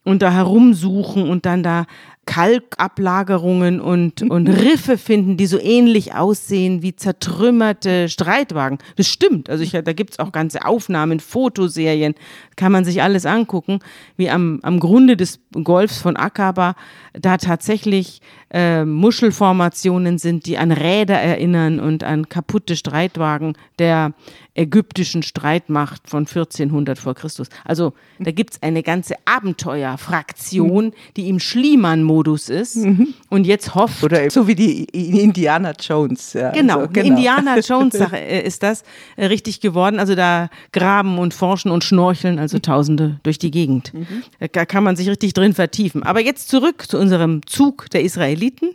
und 0.04 0.22
da 0.22 0.32
herumsuchen 0.32 1.28
und 1.28 1.46
dann 1.46 1.62
da 1.62 1.87
Kalkablagerungen 2.24 3.80
und, 3.80 4.22
und 4.22 4.48
Riffe 4.48 4.96
finden, 4.96 5.37
die 5.37 5.46
so 5.46 5.58
ähnlich 5.58 6.14
aussehen 6.14 6.80
wie 6.82 6.94
zertrümmerte 6.94 8.08
Streitwagen. 8.08 8.78
Das 8.96 9.08
stimmt. 9.08 9.50
Also 9.50 9.64
ich, 9.64 9.72
da 9.72 9.92
gibt's 9.92 10.20
auch 10.20 10.30
ganze 10.30 10.64
Aufnahmen, 10.64 11.18
Fotoserien, 11.18 12.14
kann 12.56 12.70
man 12.70 12.85
sich 12.85 13.02
alles 13.02 13.26
angucken, 13.26 13.80
wie 14.16 14.30
am, 14.30 14.61
am 14.62 14.78
Grunde 14.78 15.16
des 15.16 15.40
Golfs 15.64 16.00
von 16.00 16.16
Akaba 16.16 16.76
da 17.12 17.37
tatsächlich 17.37 18.20
äh, 18.52 18.85
Muschelformationen 18.85 20.18
sind, 20.18 20.46
die 20.46 20.58
an 20.58 20.72
Räder 20.72 21.18
erinnern 21.18 21.80
und 21.80 22.04
an 22.04 22.28
kaputte 22.28 22.76
Streitwagen 22.76 23.54
der 23.78 24.12
ägyptischen 24.54 25.22
Streitmacht 25.22 26.08
von 26.08 26.26
1400 26.26 26.98
vor 26.98 27.14
Christus. 27.14 27.48
Also 27.64 27.94
da 28.18 28.30
gibt's 28.30 28.62
eine 28.62 28.82
ganze 28.82 29.14
Abenteuerfraktion, 29.24 30.92
die 31.16 31.28
im 31.28 31.40
Schliemann-Modus 31.40 32.12
ist 32.48 32.76
mhm. 32.76 33.14
und 33.28 33.46
jetzt 33.46 33.74
hofft. 33.74 34.02
Oder 34.02 34.30
so 34.30 34.46
wie 34.46 34.54
die 34.54 34.85
Indiana 34.85 35.72
Jones. 35.78 36.32
Ja, 36.32 36.50
genau, 36.50 36.80
also, 36.80 36.92
genau. 36.92 37.06
Indiana 37.08 37.58
Jones 37.58 37.94
äh, 38.12 38.42
ist 38.42 38.62
das 38.62 38.85
äh, 39.16 39.26
richtig 39.26 39.61
geworden. 39.61 39.98
Also 39.98 40.14
da 40.14 40.48
graben 40.72 41.18
und 41.18 41.35
forschen 41.35 41.70
und 41.70 41.85
schnorcheln, 41.85 42.38
also 42.38 42.58
Tausende 42.58 43.20
durch 43.22 43.38
die 43.38 43.50
Gegend. 43.50 43.92
Mhm. 43.94 44.22
Da 44.52 44.64
kann 44.64 44.85
man 44.85 44.96
sich 44.96 45.08
richtig 45.08 45.35
drin 45.35 45.54
vertiefen. 45.54 46.02
Aber 46.02 46.20
jetzt 46.20 46.48
zurück 46.48 46.85
zu 46.88 46.98
unserem 46.98 47.46
Zug 47.46 47.90
der 47.90 48.02
Israeliten. 48.02 48.70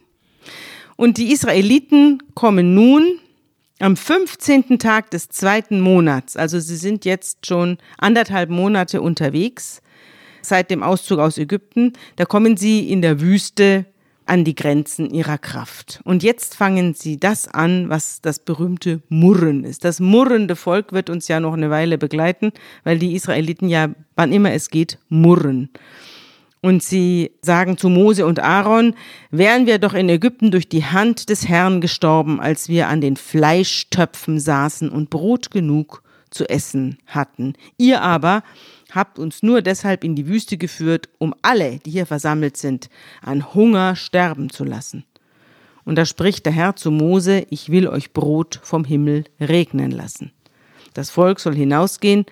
Und 0.95 1.17
die 1.17 1.31
Israeliten 1.31 2.23
kommen 2.33 2.73
nun 2.73 3.19
am 3.79 3.95
15. 3.95 4.79
Tag 4.79 5.11
des 5.11 5.29
zweiten 5.29 5.79
Monats, 5.79 6.35
also 6.35 6.59
sie 6.59 6.75
sind 6.75 7.05
jetzt 7.05 7.45
schon 7.45 7.77
anderthalb 7.97 8.49
Monate 8.49 9.01
unterwegs, 9.01 9.81
seit 10.41 10.69
dem 10.71 10.83
Auszug 10.83 11.19
aus 11.19 11.37
Ägypten, 11.37 11.93
da 12.15 12.25
kommen 12.25 12.57
sie 12.57 12.89
in 12.89 13.01
der 13.01 13.21
Wüste 13.21 13.85
an 14.27 14.43
die 14.43 14.55
Grenzen 14.55 15.09
ihrer 15.09 15.37
Kraft. 15.37 16.01
Und 16.03 16.21
jetzt 16.21 16.55
fangen 16.55 16.93
sie 16.93 17.17
das 17.17 17.47
an, 17.47 17.89
was 17.89 18.21
das 18.21 18.39
berühmte 18.39 19.01
Murren 19.09 19.63
ist. 19.63 19.85
Das 19.85 19.99
murrende 19.99 20.55
Volk 20.55 20.91
wird 20.91 21.09
uns 21.09 21.27
ja 21.27 21.39
noch 21.39 21.53
eine 21.53 21.69
Weile 21.69 21.97
begleiten, 21.97 22.51
weil 22.83 22.99
die 22.99 23.15
Israeliten 23.15 23.69
ja, 23.69 23.89
wann 24.15 24.33
immer 24.33 24.51
es 24.51 24.69
geht, 24.69 24.99
murren. 25.09 25.69
Und 26.61 26.83
sie 26.83 27.31
sagen 27.41 27.77
zu 27.77 27.87
Mose 27.87 28.25
und 28.25 28.39
Aaron, 28.39 28.95
wären 29.31 29.67
wir 29.67 29.79
doch 29.79 29.93
in 29.93 30.09
Ägypten 30.09 30.51
durch 30.51 30.67
die 30.67 30.83
Hand 30.83 31.29
des 31.29 31.47
Herrn 31.47 31.81
gestorben, 31.81 32.41
als 32.41 32.67
wir 32.67 32.87
an 32.87 32.99
den 32.99 33.15
Fleischtöpfen 33.15 34.39
saßen 34.39 34.89
und 34.89 35.09
Brot 35.09 35.51
genug 35.51 36.03
zu 36.29 36.49
essen 36.49 36.97
hatten. 37.05 37.53
Ihr 37.77 38.01
aber 38.01 38.43
habt 38.97 39.19
uns 39.19 39.43
nur 39.43 39.61
deshalb 39.61 40.03
in 40.03 40.15
die 40.15 40.27
Wüste 40.27 40.57
geführt, 40.57 41.07
um 41.19 41.33
alle, 41.41 41.79
die 41.79 41.91
hier 41.91 42.05
versammelt 42.05 42.57
sind, 42.57 42.89
an 43.21 43.53
Hunger 43.53 43.95
sterben 43.95 44.49
zu 44.49 44.65
lassen. 44.65 45.05
Und 45.85 45.95
da 45.95 46.05
spricht 46.05 46.45
der 46.45 46.51
Herr 46.51 46.75
zu 46.75 46.91
Mose, 46.91 47.45
ich 47.49 47.69
will 47.69 47.87
euch 47.87 48.11
Brot 48.11 48.59
vom 48.61 48.83
Himmel 48.83 49.23
regnen 49.39 49.91
lassen. 49.91 50.31
Das 50.93 51.09
Volk 51.09 51.39
soll 51.39 51.55
hinausgehen 51.55 52.25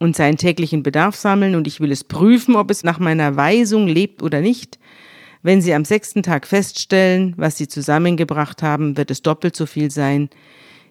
und 0.00 0.16
seinen 0.16 0.38
täglichen 0.38 0.82
Bedarf 0.82 1.14
sammeln 1.14 1.54
und 1.54 1.66
ich 1.66 1.80
will 1.80 1.92
es 1.92 2.02
prüfen, 2.02 2.56
ob 2.56 2.70
es 2.70 2.82
nach 2.82 2.98
meiner 2.98 3.36
Weisung 3.36 3.86
lebt 3.86 4.22
oder 4.22 4.40
nicht. 4.40 4.78
Wenn 5.42 5.62
sie 5.62 5.74
am 5.74 5.84
sechsten 5.84 6.22
Tag 6.22 6.46
feststellen, 6.46 7.34
was 7.36 7.56
sie 7.56 7.68
zusammengebracht 7.68 8.62
haben, 8.62 8.96
wird 8.96 9.12
es 9.12 9.22
doppelt 9.22 9.54
so 9.54 9.66
viel 9.66 9.90
sein, 9.90 10.28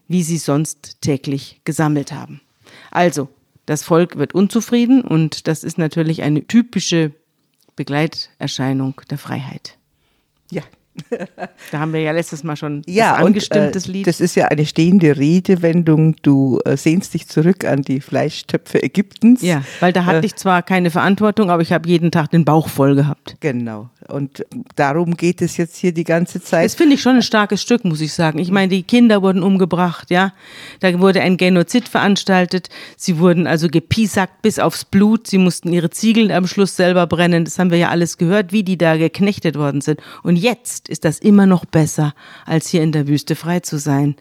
wie 0.08 0.24
sie 0.24 0.38
sonst 0.38 1.02
täglich 1.02 1.60
gesammelt 1.66 2.14
haben. 2.14 2.42
Also, 2.92 3.28
das 3.66 3.84
Volk 3.84 4.18
wird 4.18 4.34
unzufrieden 4.34 5.02
und 5.02 5.48
das 5.48 5.64
ist 5.64 5.78
natürlich 5.78 6.22
eine 6.24 6.46
typische 6.46 7.12
Begleiterscheinung 7.76 9.02
der 9.10 9.18
Freiheit. 9.18 9.75
Da 11.72 11.80
haben 11.80 11.94
wir 11.94 12.02
ja 12.02 12.12
letztes 12.12 12.44
Mal 12.44 12.56
schon 12.56 12.84
ja, 12.86 13.16
das 13.16 13.26
angestimmtes 13.26 13.86
und, 13.86 13.90
äh, 13.90 13.98
Lied. 13.98 14.08
Das 14.08 14.22
ist 14.22 14.36
ja 14.36 14.46
eine 14.46 14.66
stehende 14.66 15.18
Redewendung. 15.18 16.16
Du 16.22 16.60
äh, 16.66 16.78
sehnst 16.78 17.14
dich 17.14 17.28
zurück 17.28 17.66
an 17.66 17.82
die 17.82 18.02
Fleischtöpfe 18.02 18.82
Ägyptens. 18.84 19.42
Ja, 19.42 19.64
weil 19.80 19.94
da 19.94 20.06
hatte 20.06 20.20
äh, 20.20 20.26
ich 20.26 20.36
zwar 20.36 20.62
keine 20.62 20.92
Verantwortung, 20.92 21.50
aber 21.50 21.62
ich 21.62 21.74
habe 21.74 21.90
jeden 21.90 22.12
Tag 22.12 22.32
den 22.32 22.46
Bauch 22.46 22.70
voll 22.70 22.96
gehabt. 22.96 23.38
Genau. 23.40 23.90
Und 24.08 24.46
darum 24.76 25.18
geht 25.18 25.42
es 25.42 25.58
jetzt 25.58 25.78
hier 25.78 25.92
die 25.92 26.04
ganze 26.04 26.42
Zeit. 26.42 26.66
Das 26.66 26.76
finde 26.76 26.96
ich 26.96 27.02
schon 27.02 27.16
ein 27.16 27.22
starkes 27.24 27.62
Stück, 27.62 27.86
muss 27.86 28.02
ich 28.02 28.14
sagen. 28.14 28.38
Ich 28.40 28.52
meine, 28.52 28.70
die 28.70 28.84
Kinder 28.84 29.22
wurden 29.22 29.42
umgebracht, 29.42 30.12
ja. 30.12 30.34
Da 30.80 31.00
wurde 31.00 31.22
ein 31.22 31.38
Genozid 31.38 31.90
veranstaltet. 31.90 32.70
Sie 32.98 33.18
wurden 33.18 33.48
also 33.48 33.68
gepiesackt 33.68 34.42
bis 34.42 34.60
aufs 34.60 34.86
Blut. 34.86 35.28
Sie 35.28 35.40
mussten 35.40 35.74
ihre 35.74 35.90
Ziegeln 35.90 36.32
am 36.32 36.46
Schluss 36.46 36.76
selber 36.76 37.08
brennen. 37.08 37.46
Das 37.46 37.58
haben 37.58 37.72
wir 37.72 37.78
ja 37.78 37.90
alles 37.90 38.18
gehört, 38.18 38.52
wie 38.52 38.64
die 38.64 38.78
da 38.78 38.98
geknechtet 38.98 39.58
worden 39.58 39.82
sind. 39.82 40.00
Und 40.22 40.36
jetzt 40.36 40.85
jetzt 40.86 40.90
ist 40.90 41.06
das 41.06 41.20
immer 41.20 41.46
noch 41.46 41.66
besser, 41.66 42.14
als 42.46 42.68
hier 42.68 42.84
in 42.84 42.92
der 42.92 43.08
Wüste 43.08 43.36
frei 43.36 43.60
zu 43.60 43.78
sein. 43.78 44.16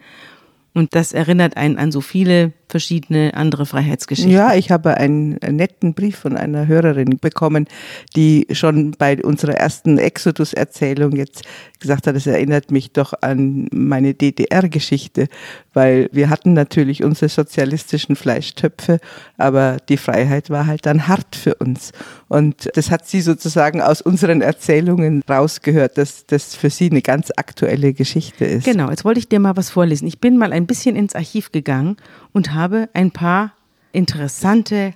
Und 0.72 0.94
das 0.94 1.12
erinnert 1.12 1.56
einen 1.56 1.76
an 1.76 1.92
so 1.92 2.00
viele 2.00 2.52
verschiedene 2.74 3.34
andere 3.34 3.66
Freiheitsgeschichten. 3.66 4.34
Ja, 4.34 4.52
ich 4.56 4.72
habe 4.72 4.96
einen 4.96 5.34
netten 5.34 5.94
Brief 5.94 6.18
von 6.18 6.36
einer 6.36 6.66
Hörerin 6.66 7.18
bekommen, 7.20 7.68
die 8.16 8.48
schon 8.50 8.96
bei 8.98 9.22
unserer 9.22 9.52
ersten 9.52 9.96
Exodus-Erzählung 9.96 11.12
jetzt 11.12 11.44
gesagt 11.78 12.08
hat, 12.08 12.16
es 12.16 12.26
erinnert 12.26 12.72
mich 12.72 12.90
doch 12.90 13.12
an 13.20 13.68
meine 13.70 14.14
DDR-Geschichte, 14.14 15.28
weil 15.72 16.08
wir 16.10 16.30
hatten 16.30 16.52
natürlich 16.52 17.04
unsere 17.04 17.28
sozialistischen 17.28 18.16
Fleischtöpfe, 18.16 18.98
aber 19.38 19.76
die 19.88 19.96
Freiheit 19.96 20.50
war 20.50 20.66
halt 20.66 20.84
dann 20.84 21.06
hart 21.06 21.36
für 21.36 21.54
uns. 21.54 21.92
Und 22.26 22.70
das 22.74 22.90
hat 22.90 23.06
sie 23.06 23.20
sozusagen 23.20 23.82
aus 23.82 24.00
unseren 24.00 24.40
Erzählungen 24.40 25.22
rausgehört, 25.28 25.96
dass 25.96 26.26
das 26.26 26.56
für 26.56 26.70
sie 26.70 26.90
eine 26.90 27.02
ganz 27.02 27.30
aktuelle 27.36 27.92
Geschichte 27.92 28.44
ist. 28.46 28.64
Genau, 28.64 28.90
jetzt 28.90 29.04
wollte 29.04 29.20
ich 29.20 29.28
dir 29.28 29.38
mal 29.38 29.56
was 29.56 29.70
vorlesen. 29.70 30.08
Ich 30.08 30.18
bin 30.18 30.38
mal 30.38 30.52
ein 30.52 30.66
bisschen 30.66 30.96
ins 30.96 31.14
Archiv 31.14 31.52
gegangen 31.52 31.98
und 32.34 32.52
habe 32.52 32.90
ein 32.92 33.12
paar 33.12 33.54
interessante 33.92 34.92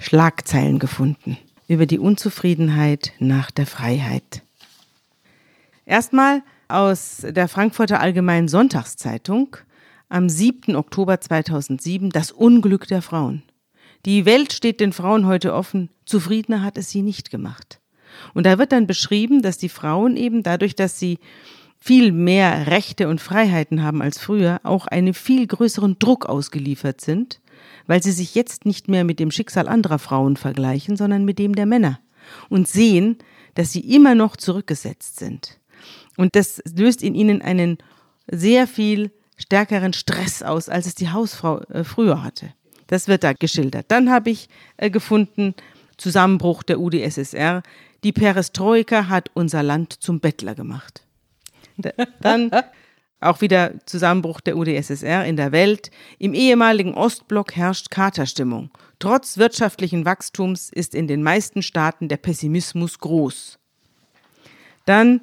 Schlagzeilen 0.00 0.80
gefunden 0.80 1.38
über 1.68 1.86
die 1.86 1.98
Unzufriedenheit 1.98 3.12
nach 3.20 3.52
der 3.52 3.66
Freiheit. 3.66 4.42
Erstmal 5.84 6.42
aus 6.66 7.24
der 7.28 7.46
Frankfurter 7.46 8.00
Allgemeinen 8.00 8.48
Sonntagszeitung 8.48 9.56
am 10.08 10.28
7. 10.28 10.74
Oktober 10.76 11.20
2007 11.20 12.10
das 12.10 12.32
Unglück 12.32 12.88
der 12.88 13.02
Frauen. 13.02 13.42
Die 14.06 14.24
Welt 14.24 14.52
steht 14.52 14.80
den 14.80 14.92
Frauen 14.92 15.26
heute 15.26 15.52
offen, 15.52 15.90
zufriedener 16.06 16.62
hat 16.62 16.78
es 16.78 16.90
sie 16.90 17.02
nicht 17.02 17.30
gemacht. 17.30 17.80
Und 18.32 18.46
da 18.46 18.58
wird 18.58 18.72
dann 18.72 18.86
beschrieben, 18.86 19.42
dass 19.42 19.58
die 19.58 19.68
Frauen 19.68 20.16
eben 20.16 20.42
dadurch, 20.42 20.74
dass 20.74 20.98
sie 20.98 21.18
viel 21.80 22.12
mehr 22.12 22.66
Rechte 22.66 23.08
und 23.08 23.20
Freiheiten 23.20 23.82
haben 23.82 24.02
als 24.02 24.18
früher, 24.18 24.60
auch 24.64 24.86
einem 24.86 25.14
viel 25.14 25.46
größeren 25.46 25.98
Druck 25.98 26.26
ausgeliefert 26.26 27.00
sind, 27.00 27.40
weil 27.86 28.02
sie 28.02 28.12
sich 28.12 28.34
jetzt 28.34 28.66
nicht 28.66 28.88
mehr 28.88 29.04
mit 29.04 29.20
dem 29.20 29.30
Schicksal 29.30 29.68
anderer 29.68 29.98
Frauen 29.98 30.36
vergleichen, 30.36 30.96
sondern 30.96 31.24
mit 31.24 31.38
dem 31.38 31.54
der 31.54 31.66
Männer 31.66 32.00
und 32.48 32.68
sehen, 32.68 33.18
dass 33.54 33.72
sie 33.72 33.80
immer 33.80 34.14
noch 34.14 34.36
zurückgesetzt 34.36 35.18
sind. 35.18 35.58
Und 36.16 36.34
das 36.36 36.60
löst 36.76 37.02
in 37.02 37.14
ihnen 37.14 37.42
einen 37.42 37.78
sehr 38.30 38.66
viel 38.66 39.12
stärkeren 39.36 39.92
Stress 39.92 40.42
aus, 40.42 40.68
als 40.68 40.86
es 40.86 40.94
die 40.94 41.10
Hausfrau 41.10 41.60
äh, 41.60 41.84
früher 41.84 42.22
hatte. 42.22 42.52
Das 42.88 43.06
wird 43.06 43.22
da 43.22 43.32
geschildert. 43.32 43.86
Dann 43.88 44.10
habe 44.10 44.30
ich 44.30 44.48
äh, 44.76 44.90
gefunden, 44.90 45.54
Zusammenbruch 45.96 46.62
der 46.62 46.80
UdSSR. 46.80 47.62
Die 48.04 48.12
Perestroika 48.12 49.08
hat 49.08 49.30
unser 49.34 49.62
Land 49.62 49.92
zum 49.92 50.20
Bettler 50.20 50.54
gemacht. 50.54 51.04
Dann 52.20 52.50
auch 53.20 53.40
wieder 53.40 53.74
Zusammenbruch 53.84 54.40
der 54.40 54.56
UdSSR 54.56 55.24
in 55.24 55.36
der 55.36 55.50
Welt. 55.52 55.90
Im 56.18 56.34
ehemaligen 56.34 56.94
Ostblock 56.94 57.56
herrscht 57.56 57.90
Katerstimmung. 57.90 58.70
Trotz 59.00 59.38
wirtschaftlichen 59.38 60.04
Wachstums 60.04 60.70
ist 60.72 60.94
in 60.94 61.08
den 61.08 61.22
meisten 61.22 61.62
Staaten 61.62 62.08
der 62.08 62.16
Pessimismus 62.16 62.98
groß. 62.98 63.58
Dann 64.86 65.20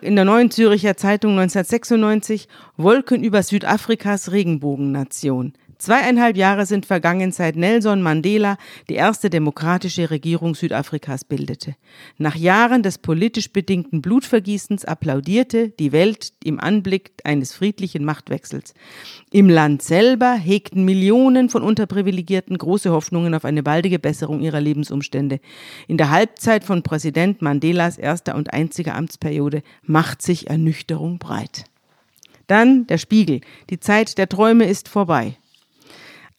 in 0.00 0.16
der 0.16 0.24
Neuen 0.24 0.50
Züricher 0.50 0.96
Zeitung 0.96 1.32
1996 1.38 2.48
Wolken 2.76 3.22
über 3.22 3.42
Südafrikas 3.42 4.32
Regenbogennation. 4.32 5.52
Zweieinhalb 5.80 6.36
Jahre 6.36 6.66
sind 6.66 6.84
vergangen, 6.84 7.32
seit 7.32 7.56
Nelson 7.56 8.02
Mandela 8.02 8.58
die 8.90 8.96
erste 8.96 9.30
demokratische 9.30 10.10
Regierung 10.10 10.54
Südafrikas 10.54 11.24
bildete. 11.24 11.74
Nach 12.18 12.36
Jahren 12.36 12.82
des 12.82 12.98
politisch 12.98 13.50
bedingten 13.50 14.02
Blutvergießens 14.02 14.84
applaudierte 14.84 15.70
die 15.70 15.92
Welt 15.92 16.34
im 16.44 16.60
Anblick 16.60 17.12
eines 17.24 17.54
friedlichen 17.54 18.04
Machtwechsels. 18.04 18.74
Im 19.32 19.48
Land 19.48 19.80
selber 19.80 20.34
hegten 20.34 20.84
Millionen 20.84 21.48
von 21.48 21.62
Unterprivilegierten 21.62 22.58
große 22.58 22.90
Hoffnungen 22.90 23.32
auf 23.32 23.46
eine 23.46 23.62
baldige 23.62 23.98
Besserung 23.98 24.42
ihrer 24.42 24.60
Lebensumstände. 24.60 25.40
In 25.88 25.96
der 25.96 26.10
Halbzeit 26.10 26.62
von 26.62 26.82
Präsident 26.82 27.40
Mandelas 27.40 27.96
erster 27.96 28.34
und 28.34 28.52
einziger 28.52 28.96
Amtsperiode 28.96 29.62
macht 29.82 30.20
sich 30.20 30.50
Ernüchterung 30.50 31.18
breit. 31.18 31.64
Dann 32.48 32.86
der 32.86 32.98
Spiegel. 32.98 33.40
Die 33.70 33.80
Zeit 33.80 34.18
der 34.18 34.28
Träume 34.28 34.64
ist 34.64 34.86
vorbei. 34.86 35.36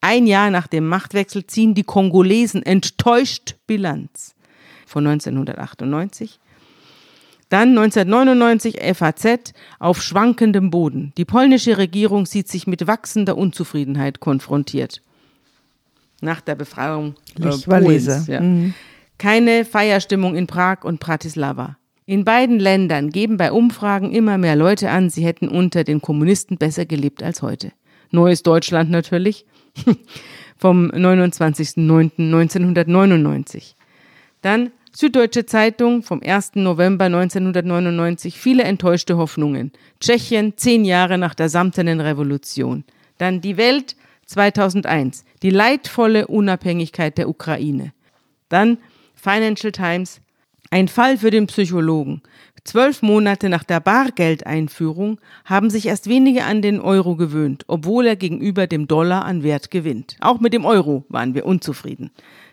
Ein 0.02 0.26
Jahr 0.26 0.50
nach 0.50 0.66
dem 0.66 0.88
Machtwechsel 0.88 1.46
ziehen 1.46 1.76
die 1.76 1.84
Kongolesen 1.84 2.64
enttäuscht 2.64 3.56
Bilanz 3.68 4.34
von 4.88 5.06
1998. 5.06 6.40
Dann 7.50 7.78
1999 7.78 8.80
FAZ 8.96 9.54
auf 9.78 10.02
schwankendem 10.02 10.72
Boden. 10.72 11.14
Die 11.18 11.26
polnische 11.26 11.78
Regierung 11.78 12.26
sieht 12.26 12.48
sich 12.48 12.66
mit 12.66 12.88
wachsender 12.88 13.38
Unzufriedenheit 13.38 14.20
konfrontiert. 14.20 15.02
Nach 16.22 16.42
der 16.42 16.56
Befreiung 16.56 17.16
äh, 17.40 17.50
Polens. 17.58 18.28
Ja. 18.28 18.42
Mhm. 18.42 18.74
Keine 19.18 19.66
Feierstimmung 19.66 20.36
in 20.36 20.48
Prag 20.48 20.84
und 20.84 21.00
Bratislava. 21.00 21.78
In 22.06 22.26
beiden 22.26 22.60
Ländern 22.60 23.12
geben 23.12 23.38
bei 23.38 23.52
Umfragen 23.52 24.12
immer 24.12 24.38
mehr 24.38 24.56
Leute 24.56 24.90
an, 24.90 25.10
sie 25.10 25.24
hätten 25.24 25.48
unter 25.48 25.84
den 25.84 26.02
Kommunisten 26.02 26.58
besser 26.58 26.86
gelebt 26.86 27.22
als 27.22 27.42
heute. 27.42 27.72
Neues 28.12 28.44
Deutschland 28.44 28.90
natürlich 28.90 29.46
vom 30.58 30.92
29.09.1999. 30.92 33.76
Dann 34.42 34.72
Süddeutsche 34.94 35.46
Zeitung 35.46 36.04
vom 36.04 36.22
1. 36.22 36.56
November 36.56 37.06
1999, 37.06 38.38
viele 38.38 38.64
enttäuschte 38.64 39.16
Hoffnungen. 39.16 39.72
Tschechien, 40.02 40.58
zehn 40.58 40.84
Jahre 40.84 41.18
nach 41.18 41.34
der 41.34 41.48
samtenen 41.48 42.02
Revolution. 42.02 42.84
Dann 43.18 43.40
die 43.40 43.56
Welt 43.56 43.96
2001, 44.26 45.24
die 45.44 45.50
leidvolle 45.50 46.28
Unabhängigkeit 46.28 47.18
der 47.18 47.30
Ukraine. 47.30 47.94
Dann 48.50 48.80
Financial 49.16 49.72
Times, 49.72 50.20
ein 50.72 50.90
Fall 50.90 51.18
für 51.18 51.32
den 51.32 51.48
Psychologen. 51.48 52.22
Zwölf 52.63 53.02
Monate 53.02 53.50
nach 53.50 53.63
der 53.63 53.80
Bargeldeinführung 53.80 55.19
haben 55.45 55.69
sich 55.69 55.88
erst 55.88 56.08
wenige 56.08 56.43
an 56.43 56.62
den 56.62 56.80
Euro 56.80 57.15
gewöhnt, 57.15 57.63
obwohl 57.67 58.06
er 58.06 58.15
gegenüber 58.15 58.67
dem 58.67 58.88
Dollar 58.88 59.26
an 59.26 59.41
Wert 59.41 59.71
gewinnt. 59.71 60.15
Auch 60.21 60.39
mit 60.39 60.54
dem 60.54 60.65
Euro 60.65 61.04
waren 61.10 61.34
wir 61.34 61.45
unzufrieden. 61.45 62.12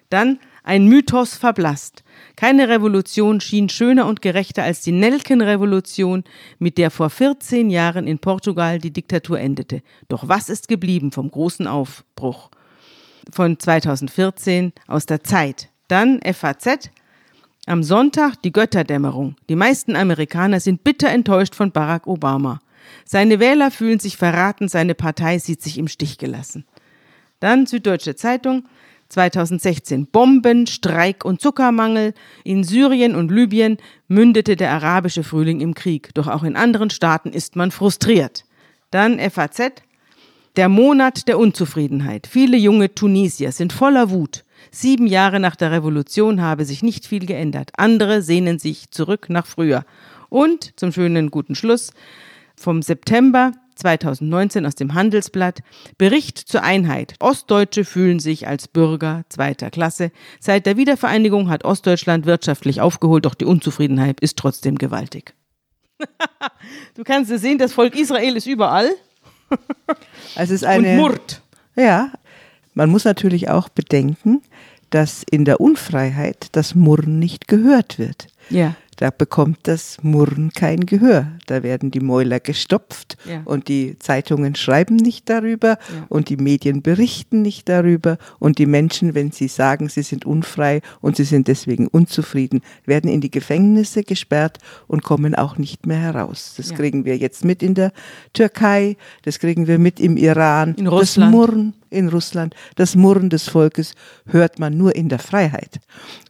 Dann 0.09 0.39
ein 0.65 0.87
Mythos 0.87 1.37
verblasst. 1.37 2.05
Keine 2.37 2.69
Revolution 2.69 3.41
schien 3.41 3.69
schöner 3.69 4.07
und 4.07 4.23
gerechter 4.23 4.63
als 4.63 4.81
die 4.81 4.93
Nelkenrevolution, 4.93 6.25
mit 6.59 6.79
der 6.79 6.91
vor 6.91 7.11
14 7.11 7.71
Jahren 7.71 8.07
in 8.07 8.19
Portugal 8.19 8.79
die 8.79 8.93
Diktatur 8.93 9.39
endete. 9.39 9.83
Doch 10.09 10.29
was 10.29 10.49
ist 10.49 10.69
geblieben 10.69 11.13
vom 11.13 11.31
großen 11.31 11.67
Aufbruch? 11.67 12.51
Von 13.31 13.59
2014 13.59 14.73
aus 14.87 15.05
der 15.05 15.23
Zeit. 15.23 15.69
Dann 15.89 16.21
FAZ, 16.23 16.91
am 17.69 17.83
Sonntag 17.83 18.41
die 18.43 18.53
Götterdämmerung. 18.53 19.37
Die 19.49 19.57
meisten 19.57 19.95
Amerikaner 19.95 20.61
sind 20.61 20.85
bitter 20.85 21.09
enttäuscht 21.11 21.55
von 21.55 21.71
Barack 21.71 22.07
Obama. 22.07 22.61
Seine 23.05 23.41
Wähler 23.41 23.71
fühlen 23.71 24.01
sich 24.01 24.17
verraten, 24.17 24.69
seine 24.69 24.95
Partei 24.95 25.39
sieht 25.39 25.63
sich 25.63 25.79
im 25.79 25.89
Stich 25.89 26.19
gelassen. 26.19 26.65
Dann 27.41 27.67
Süddeutsche 27.67 28.17
Zeitung 28.17 28.65
2016 29.11 30.07
Bomben, 30.07 30.67
Streik 30.67 31.25
und 31.25 31.41
Zuckermangel. 31.41 32.15
In 32.45 32.65
Syrien 32.65 33.15
und 33.15 33.31
Libyen 33.31 33.79
mündete 34.07 34.57
der 34.57 34.73
arabische 34.73 35.23
Frühling 35.23 35.61
im 35.61 35.75
Krieg. 35.75 36.15
Doch 36.15 36.27
auch 36.27 36.43
in 36.43 36.57
anderen 36.57 36.91
Staaten 36.91 37.31
ist 37.31 37.57
man 37.57 37.71
frustriert. 37.71 38.45
Dann 38.91 39.19
FAZ 39.19 39.83
der 40.57 40.69
Monat 40.69 41.29
der 41.29 41.39
Unzufriedenheit. 41.39 42.27
Viele 42.27 42.57
junge 42.57 42.95
Tunesier 42.95 43.53
sind 43.53 43.73
voller 43.73 44.11
Wut. 44.11 44.45
Sieben 44.71 45.07
Jahre 45.07 45.41
nach 45.41 45.57
der 45.57 45.71
Revolution 45.71 46.43
habe 46.43 46.65
sich 46.65 46.83
nicht 46.83 47.07
viel 47.07 47.27
geändert. 47.27 47.71
Andere 47.77 48.23
sehnen 48.23 48.59
sich 48.59 48.91
zurück 48.91 49.27
nach 49.29 49.47
früher. 49.47 49.85
Und 50.29 50.79
zum 50.79 50.93
schönen 50.93 51.31
guten 51.31 51.55
Schluss 51.55 51.93
vom 52.57 52.83
September 52.83 53.53
2019 53.79 54.67
aus 54.67 54.75
dem 54.75 54.95
Handelsblatt 54.95 55.61
Bericht 55.97 56.39
zur 56.39 56.63
Einheit. 56.63 57.15
Ostdeutsche 57.21 57.85
fühlen 57.85 58.19
sich 58.19 58.47
als 58.47 58.69
Bürger 58.69 59.25
zweiter 59.29 59.71
Klasse. 59.71 60.11
Seit 60.41 60.67
der 60.67 60.77
Wiedervereinigung 60.77 61.49
hat 61.49 61.65
Ostdeutschland 61.65 62.27
wirtschaftlich 62.27 62.81
aufgeholt, 62.81 63.25
doch 63.25 63.35
die 63.35 63.45
Unzufriedenheit 63.45 64.21
ist 64.21 64.37
trotzdem 64.37 64.77
gewaltig. 64.77 65.35
du 66.95 67.05
kannst 67.05 67.31
es 67.31 67.41
sehen, 67.41 67.59
das 67.59 67.73
Volk 67.73 67.97
Israel 67.97 68.37
ist 68.37 68.47
überall. 68.47 68.91
Es 70.37 70.51
ist 70.51 70.63
eine, 70.65 70.91
Und 70.91 70.97
murrt. 70.97 71.43
Ja, 71.75 72.13
man 72.79 72.89
muss 72.91 73.05
natürlich 73.05 73.51
auch 73.51 73.69
bedenken, 73.69 74.41
dass 74.91 75.23
in 75.31 75.45
der 75.45 75.61
Unfreiheit 75.61 76.47
das 76.53 76.75
Murren 76.75 77.19
nicht 77.19 77.49
gehört 77.49 77.99
wird. 77.99 78.29
Ja. 78.51 78.75
da 79.01 79.11
bekommt 79.11 79.59
das 79.65 79.99
Murren 80.03 80.51
kein 80.53 80.81
Gehör. 80.85 81.29
Da 81.47 81.63
werden 81.63 81.93
die 81.93 82.01
Mäuler 82.01 82.41
gestopft 82.41 83.17
Ja. 83.31 83.43
und 83.45 83.69
die 83.69 83.97
Zeitungen 84.01 84.57
schreiben 84.57 84.97
nicht 84.97 85.29
darüber 85.31 85.79
und 86.09 86.31
die 86.31 86.37
Medien 86.37 86.83
berichten 86.83 87.43
nicht 87.43 87.69
darüber 87.69 88.19
und 88.41 88.59
die 88.59 88.67
Menschen, 88.67 89.15
wenn 89.15 89.31
sie 89.31 89.47
sagen, 89.47 89.89
sie 89.89 90.03
sind 90.03 90.25
unfrei 90.27 90.81
und 91.01 91.15
sie 91.17 91.23
sind 91.25 91.47
deswegen 91.47 91.87
unzufrieden, 91.87 92.61
werden 92.87 93.09
in 93.09 93.21
die 93.21 93.31
Gefängnisse 93.31 94.03
gesperrt 94.03 94.59
und 94.89 95.05
kommen 95.05 95.37
auch 95.37 95.59
nicht 95.59 95.87
mehr 95.87 96.01
heraus. 96.01 96.55
Das 96.57 96.71
Ja. 96.71 96.77
kriegen 96.77 97.05
wir 97.05 97.17
jetzt 97.19 97.45
mit 97.45 97.63
in 97.63 97.75
der 97.75 97.93
Türkei, 98.33 98.97
das 99.23 99.39
kriegen 99.39 99.69
wir 99.69 99.79
mit 99.79 100.01
im 100.01 100.17
Iran. 100.17 100.75
In 100.75 100.87
Das 100.87 100.95
Russland. 100.95 101.31
Murren 101.33 101.75
in 101.91 102.09
Russland, 102.09 102.55
das 102.77 102.95
Murren 102.95 103.31
des 103.31 103.49
Volkes 103.49 103.95
hört 104.27 104.59
man 104.59 104.77
nur 104.77 104.95
in 104.95 105.09
der 105.09 105.19
Freiheit. 105.19 105.81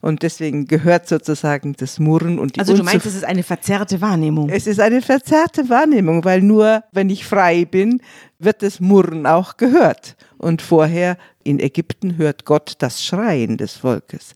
Und 0.01 0.23
deswegen 0.23 0.65
gehört 0.65 1.07
sozusagen 1.07 1.73
das 1.77 1.99
Murren 1.99 2.39
und 2.39 2.55
die 2.55 2.59
Also 2.59 2.75
du 2.75 2.83
meinst, 2.83 3.05
es 3.05 3.15
ist 3.15 3.25
eine 3.25 3.43
verzerrte 3.43 4.01
Wahrnehmung. 4.01 4.49
es 4.49 4.67
ist 4.67 4.79
eine 4.79 5.01
verzerrte 5.01 5.69
Wahrnehmung, 5.69 6.23
weil 6.25 6.41
nur 6.41 6.83
wenn 6.91 7.09
ich 7.09 7.25
frei 7.25 7.65
bin, 7.65 8.01
wird 8.39 8.63
das 8.63 8.79
Murren 8.79 9.25
auch 9.25 9.57
gehört. 9.57 10.15
Und 10.37 10.61
vorher 10.61 11.17
in 11.43 11.59
Ägypten 11.59 12.17
hört 12.17 12.45
Gott 12.45 12.73
das 12.79 13.03
Schreien 13.03 13.57
des 13.57 13.77
Volkes. 13.77 14.35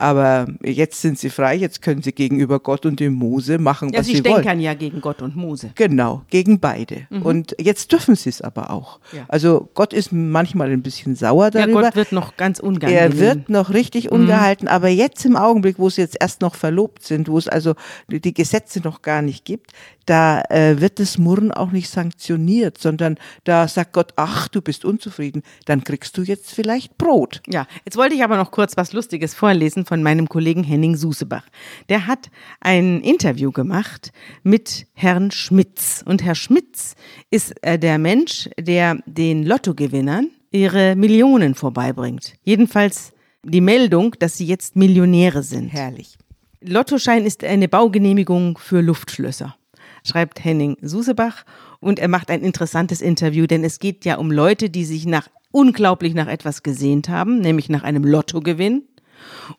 Aber 0.00 0.46
jetzt 0.62 1.02
sind 1.02 1.18
sie 1.18 1.28
frei, 1.28 1.56
jetzt 1.56 1.82
können 1.82 2.00
sie 2.00 2.12
gegenüber 2.12 2.58
Gott 2.58 2.86
und 2.86 3.00
dem 3.00 3.12
Mose 3.12 3.58
machen, 3.58 3.90
ja, 3.92 4.00
was 4.00 4.06
sie 4.06 4.16
sie 4.16 4.24
wollen. 4.24 4.36
stänkern 4.36 4.58
ja 4.60 4.72
gegen 4.72 5.02
Gott 5.02 5.20
und 5.20 5.36
Mose. 5.36 5.72
Genau, 5.74 6.22
gegen 6.30 6.58
beide. 6.58 7.06
Und 7.10 7.54
jetzt 7.60 7.92
dürfen 7.92 8.14
sie 8.16 8.30
es 8.30 8.40
aber 8.40 8.70
auch. 8.70 8.98
Mhm. 9.12 9.18
Ja. 9.18 9.24
Also 9.28 9.68
Gott 9.74 9.92
ist 9.92 10.10
manchmal 10.10 10.70
ein 10.70 10.82
bisschen 10.82 11.16
sauer 11.16 11.44
Ja, 11.44 11.50
darüber. 11.50 11.82
Gott 11.82 11.96
wird 11.96 12.12
noch 12.12 12.38
ganz 12.38 12.60
ungehalten. 12.60 12.98
Er 12.98 13.18
wird 13.18 13.50
noch 13.50 13.70
richtig 13.70 14.10
ungehalten, 14.10 14.68
aber 14.68 14.88
jetzt 14.88 15.24
im 15.26 15.36
Augenblick, 15.36 15.78
wo 15.78 15.90
sie 15.90 16.00
jetzt 16.00 16.16
erst 16.18 16.40
noch 16.40 16.54
verlobt 16.54 17.02
sind, 17.02 17.28
wo 17.28 17.36
es 17.36 17.46
also 17.46 17.74
die 18.08 18.32
Gesetze 18.32 18.80
noch 18.80 19.02
gar 19.02 19.20
nicht 19.20 19.44
gibt, 19.44 19.72
da 20.06 20.42
äh, 20.48 20.80
wird 20.80 20.98
das 20.98 21.18
Murren 21.18 21.52
auch 21.52 21.70
nicht 21.70 21.88
sanktioniert, 21.90 22.78
sondern 22.78 23.16
da 23.44 23.68
sagt 23.68 23.92
Gott, 23.92 24.12
ach, 24.16 24.48
du 24.48 24.60
bist 24.60 24.84
unzufrieden, 24.84 25.42
dann 25.66 25.84
kriegst 25.84 26.16
du 26.16 26.22
jetzt 26.22 26.52
vielleicht 26.52 26.98
Brot. 26.98 27.42
Ja, 27.48 27.66
jetzt 27.84 27.96
wollte 27.96 28.14
ich 28.14 28.24
aber 28.24 28.36
noch 28.36 28.50
kurz 28.50 28.76
was 28.76 28.92
Lustiges 28.92 29.34
vorlesen 29.34 29.84
von 29.84 30.02
meinem 30.02 30.28
Kollegen 30.28 30.64
Henning 30.64 30.96
Susebach. 30.96 31.44
Der 31.88 32.06
hat 32.06 32.30
ein 32.60 33.00
Interview 33.00 33.52
gemacht 33.52 34.12
mit 34.42 34.86
Herrn 34.94 35.30
Schmitz. 35.30 36.02
Und 36.06 36.24
Herr 36.24 36.34
Schmitz 36.34 36.94
ist 37.30 37.54
äh, 37.62 37.78
der 37.78 37.98
Mensch, 37.98 38.48
der 38.58 38.98
den 39.06 39.44
Lottogewinnern 39.44 40.30
ihre 40.50 40.96
Millionen 40.96 41.54
vorbeibringt. 41.54 42.34
Jedenfalls 42.42 43.12
die 43.42 43.60
Meldung, 43.60 44.14
dass 44.18 44.36
sie 44.36 44.46
jetzt 44.46 44.76
Millionäre 44.76 45.42
sind. 45.42 45.68
Herrlich. 45.68 46.18
Lottoschein 46.62 47.24
ist 47.24 47.42
eine 47.42 47.68
Baugenehmigung 47.68 48.58
für 48.58 48.82
Luftschlösser, 48.82 49.56
schreibt 50.04 50.44
Henning 50.44 50.76
Susebach. 50.80 51.44
Und 51.80 51.98
er 51.98 52.08
macht 52.08 52.30
ein 52.30 52.42
interessantes 52.42 53.00
Interview, 53.00 53.46
denn 53.46 53.64
es 53.64 53.78
geht 53.78 54.04
ja 54.04 54.16
um 54.16 54.30
Leute, 54.30 54.70
die 54.70 54.84
sich 54.84 55.06
nach 55.06 55.28
unglaublich 55.50 56.14
nach 56.14 56.28
etwas 56.28 56.62
gesehnt 56.62 57.08
haben, 57.08 57.40
nämlich 57.40 57.68
nach 57.68 57.82
einem 57.82 58.04
Lottogewinn. 58.04 58.84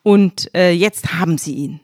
Und 0.02 0.54
äh, 0.54 0.72
jetzt 0.72 1.14
haben 1.14 1.38
sie 1.38 1.54
ihn. 1.54 1.80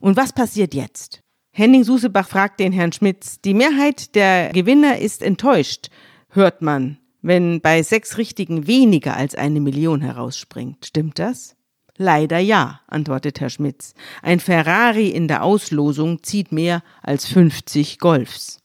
Und 0.00 0.16
was 0.16 0.32
passiert 0.32 0.74
jetzt? 0.74 1.22
Henning 1.50 1.82
Susebach 1.82 2.28
fragt 2.28 2.60
den 2.60 2.72
Herrn 2.72 2.92
Schmitz, 2.92 3.40
die 3.40 3.54
Mehrheit 3.54 4.14
der 4.14 4.50
Gewinner 4.52 4.98
ist 4.98 5.22
enttäuscht, 5.22 5.88
hört 6.28 6.62
man, 6.62 6.98
wenn 7.20 7.60
bei 7.60 7.82
sechs 7.82 8.16
Richtigen 8.16 8.66
weniger 8.66 9.16
als 9.16 9.34
eine 9.34 9.60
Million 9.60 10.00
herausspringt. 10.00 10.86
Stimmt 10.86 11.18
das? 11.18 11.56
Leider 11.98 12.38
ja, 12.38 12.80
antwortet 12.86 13.40
Herr 13.40 13.50
Schmitz. 13.50 13.92
Ein 14.22 14.38
Ferrari 14.38 15.08
in 15.08 15.26
der 15.26 15.42
Auslosung 15.42 16.22
zieht 16.22 16.52
mehr 16.52 16.82
als 17.02 17.26
50 17.26 17.98
Golfs. 17.98 18.62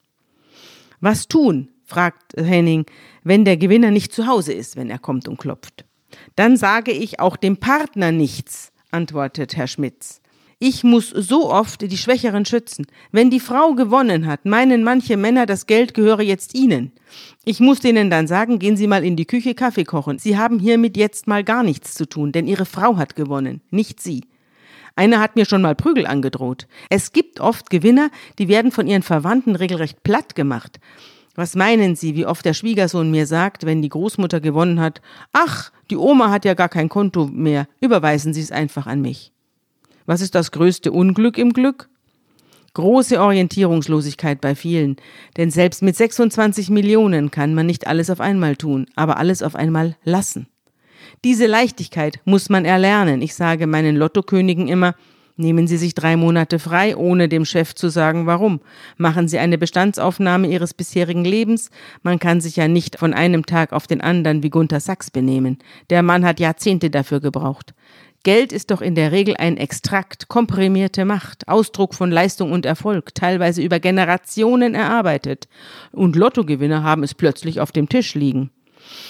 Was 1.02 1.28
tun? 1.28 1.70
fragt 1.86 2.34
Henning, 2.38 2.86
wenn 3.24 3.44
der 3.44 3.58
Gewinner 3.58 3.92
nicht 3.92 4.14
zu 4.14 4.26
Hause 4.28 4.54
ist, 4.54 4.78
wenn 4.78 4.90
er 4.90 5.00
kommt 5.00 5.28
und 5.28 5.38
klopft. 5.38 5.84
Dann 6.36 6.58
sage 6.58 6.92
ich 6.92 7.20
auch 7.20 7.36
dem 7.36 7.58
Partner 7.58 8.12
nichts, 8.12 8.72
antwortet 8.92 9.58
Herr 9.58 9.68
Schmitz. 9.68 10.22
Ich 10.66 10.86
muss 10.86 11.10
so 11.10 11.52
oft 11.52 11.82
die 11.82 11.98
Schwächeren 11.98 12.46
schützen. 12.46 12.88
Wenn 13.12 13.30
die 13.30 13.42
Frau 13.42 13.74
gewonnen 13.74 14.28
hat, 14.28 14.46
meinen 14.46 14.82
manche 14.82 15.18
Männer, 15.18 15.46
das 15.46 15.66
Geld 15.68 15.94
gehöre 15.94 16.22
jetzt 16.22 16.56
ihnen. 16.56 16.94
Ich 17.44 17.60
muss 17.60 17.82
denen 17.82 18.10
dann 18.10 18.28
sagen, 18.28 18.60
gehen 18.60 18.78
Sie 18.78 18.88
mal 18.88 19.04
in 19.04 19.18
die 19.18 19.26
Küche 19.26 19.56
Kaffee 19.56 19.84
kochen. 19.84 20.20
Sie 20.20 20.38
haben 20.38 20.60
hiermit 20.60 20.96
jetzt 20.96 21.28
mal 21.28 21.44
gar 21.44 21.64
nichts 21.64 21.96
zu 21.96 22.08
tun, 22.08 22.32
denn 22.32 22.48
Ihre 22.48 22.64
Frau 22.64 22.96
hat 22.96 23.18
gewonnen, 23.18 23.60
nicht 23.72 24.02
Sie. 24.02 24.24
Einer 24.96 25.20
hat 25.20 25.36
mir 25.36 25.44
schon 25.44 25.62
mal 25.62 25.76
Prügel 25.76 26.08
angedroht. 26.08 26.70
Es 26.90 27.12
gibt 27.12 27.42
oft 27.42 27.70
Gewinner, 27.70 28.10
die 28.40 28.48
werden 28.48 28.72
von 28.72 28.88
ihren 28.88 29.04
Verwandten 29.04 29.58
regelrecht 29.58 30.02
platt 30.04 30.34
gemacht. 30.34 30.80
Was 31.36 31.58
meinen 31.58 31.98
Sie, 31.98 32.16
wie 32.16 32.26
oft 32.26 32.46
der 32.46 32.54
Schwiegersohn 32.54 33.12
mir 33.12 33.28
sagt, 33.28 33.66
wenn 33.66 33.82
die 33.82 33.90
Großmutter 33.90 34.40
gewonnen 34.40 34.80
hat, 34.80 35.02
ach, 35.34 35.74
die 35.90 35.98
Oma 35.98 36.32
hat 36.32 36.46
ja 36.46 36.54
gar 36.54 36.70
kein 36.70 36.88
Konto 36.88 37.28
mehr, 37.28 37.68
überweisen 37.82 38.34
Sie 38.34 38.40
es 38.40 38.54
einfach 38.54 38.88
an 38.88 39.02
mich. 39.02 39.34
Was 40.06 40.22
ist 40.22 40.36
das 40.36 40.52
größte 40.52 40.92
Unglück 40.92 41.38
im 41.38 41.54
Glück? 41.54 41.90
Große 42.74 43.22
Orientierungslosigkeit 43.22 44.42
bei 44.42 44.56
vielen, 44.56 44.96
denn 45.38 45.52
selbst 45.52 45.84
mit 45.84 45.96
26 45.96 46.72
Millionen 46.72 47.30
kann 47.30 47.54
man 47.54 47.68
nicht 47.68 47.86
alles 47.86 48.10
auf 48.10 48.20
einmal 48.20 48.56
tun, 48.56 48.88
aber 48.96 49.18
alles 49.18 49.44
auf 49.44 49.56
einmal 49.56 49.96
lassen. 50.04 50.48
Diese 51.24 51.46
Leichtigkeit 51.46 52.20
muss 52.26 52.50
man 52.50 52.66
erlernen. 52.66 53.22
Ich 53.22 53.36
sage 53.36 53.68
meinen 53.68 53.96
Lottokönigen 53.96 54.68
immer, 54.68 54.96
nehmen 55.38 55.68
Sie 55.68 55.78
sich 55.78 55.94
drei 55.94 56.18
Monate 56.18 56.58
frei, 56.60 56.98
ohne 56.98 57.30
dem 57.30 57.46
Chef 57.46 57.76
zu 57.76 57.90
sagen, 57.90 58.26
warum. 58.26 58.60
Machen 58.98 59.28
Sie 59.28 59.38
eine 59.38 59.58
Bestandsaufnahme 59.58 60.48
Ihres 60.48 60.74
bisherigen 60.74 61.26
Lebens. 61.26 61.70
Man 62.02 62.20
kann 62.20 62.42
sich 62.42 62.56
ja 62.56 62.68
nicht 62.68 62.98
von 62.98 63.14
einem 63.14 63.46
Tag 63.46 63.72
auf 63.72 63.86
den 63.86 64.02
anderen 64.02 64.44
wie 64.44 64.50
Gunther 64.50 64.80
Sachs 64.80 65.12
benehmen. 65.12 65.60
Der 65.90 66.04
Mann 66.04 66.26
hat 66.26 66.40
Jahrzehnte 66.40 66.90
dafür 66.90 67.20
gebraucht. 67.20 67.74
Geld 68.24 68.54
ist 68.54 68.72
doch 68.72 68.82
in 68.82 68.96
der 68.96 69.12
Regel 69.12 69.36
ein 69.38 69.58
Extrakt, 69.58 70.30
komprimierte 70.30 71.04
Macht, 71.04 71.50
Ausdruck 71.50 71.94
von 71.94 72.10
Leistung 72.10 72.54
und 72.54 72.66
Erfolg, 72.66 73.14
teilweise 73.14 73.62
über 73.62 73.82
Generationen 73.82 74.76
erarbeitet. 74.76 75.50
Und 75.92 76.16
Lottogewinner 76.16 76.84
haben 76.84 77.04
es 77.04 77.14
plötzlich 77.14 77.60
auf 77.60 77.74
dem 77.74 77.90
Tisch 77.90 78.16
liegen. 78.16 78.50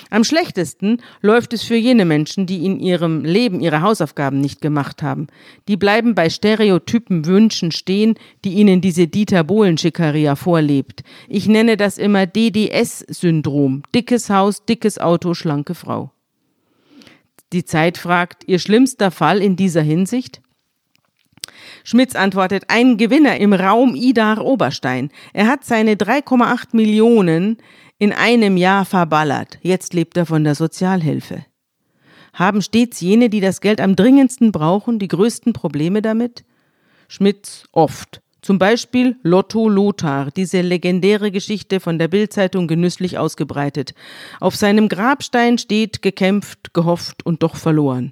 Am 0.10 0.24
schlechtesten 0.24 0.98
läuft 1.22 1.54
es 1.54 1.64
für 1.64 1.76
jene 1.76 2.06
Menschen, 2.06 2.46
die 2.46 2.66
in 2.66 2.80
ihrem 2.80 3.24
Leben 3.24 3.60
ihre 3.60 3.82
Hausaufgaben 3.82 4.40
nicht 4.40 4.62
gemacht 4.62 5.04
haben. 5.04 5.28
Die 5.68 5.78
bleiben 5.78 6.16
bei 6.16 6.30
Stereotypen 6.30 7.26
Wünschen 7.26 7.72
stehen, 7.72 8.16
die 8.44 8.54
ihnen 8.54 8.82
diese 8.82 9.08
Dieter 9.08 9.44
Bohlen-Schickeria 9.44 10.36
vorlebt. 10.36 11.04
Ich 11.28 11.48
nenne 11.48 11.78
das 11.78 11.98
immer 11.98 12.26
DDS-Syndrom. 12.26 13.84
Dickes 13.94 14.30
Haus, 14.30 14.66
dickes 14.66 15.00
Auto, 15.00 15.34
schlanke 15.34 15.76
Frau. 15.76 16.12
Die 17.54 17.66
Zeit 17.66 18.00
fragt, 18.00 18.44
Ihr 18.48 18.58
schlimmster 18.58 19.12
Fall 19.12 19.40
in 19.40 19.56
dieser 19.56 19.84
Hinsicht? 19.84 20.42
Schmitz 21.84 22.16
antwortet, 22.16 22.64
ein 22.70 22.98
Gewinner 22.98 23.38
im 23.38 23.54
Raum 23.54 23.94
Idar 23.94 24.44
Oberstein. 24.44 25.12
Er 25.34 25.48
hat 25.48 25.64
seine 25.64 25.94
3,8 25.94 26.70
Millionen 26.72 27.58
in 28.00 28.12
einem 28.12 28.58
Jahr 28.58 28.86
verballert. 28.86 29.60
Jetzt 29.62 29.94
lebt 29.94 30.18
er 30.18 30.26
von 30.26 30.44
der 30.44 30.56
Sozialhilfe. 30.56 31.46
Haben 32.34 32.64
stets 32.64 33.00
jene, 33.02 33.30
die 33.30 33.40
das 33.40 33.62
Geld 33.62 33.80
am 33.80 33.96
dringendsten 33.96 34.52
brauchen, 34.52 34.98
die 34.98 35.08
größten 35.08 35.54
Probleme 35.54 36.02
damit? 36.02 36.46
Schmitz 37.08 37.66
oft. 37.72 38.23
Zum 38.44 38.60
Beispiel 38.60 39.16
Lotto 39.24 39.70
Lothar, 39.70 40.30
diese 40.30 40.60
legendäre 40.60 41.32
Geschichte 41.32 41.80
von 41.80 41.98
der 41.98 42.10
Bildzeitung 42.10 42.68
genüsslich 42.68 43.18
ausgebreitet. 43.18 43.94
Auf 44.42 44.58
seinem 44.58 44.90
Grabstein 44.90 45.58
steht 45.58 46.02
gekämpft, 46.02 46.74
gehofft 46.74 47.26
und 47.26 47.42
doch 47.42 47.56
verloren. 47.56 48.12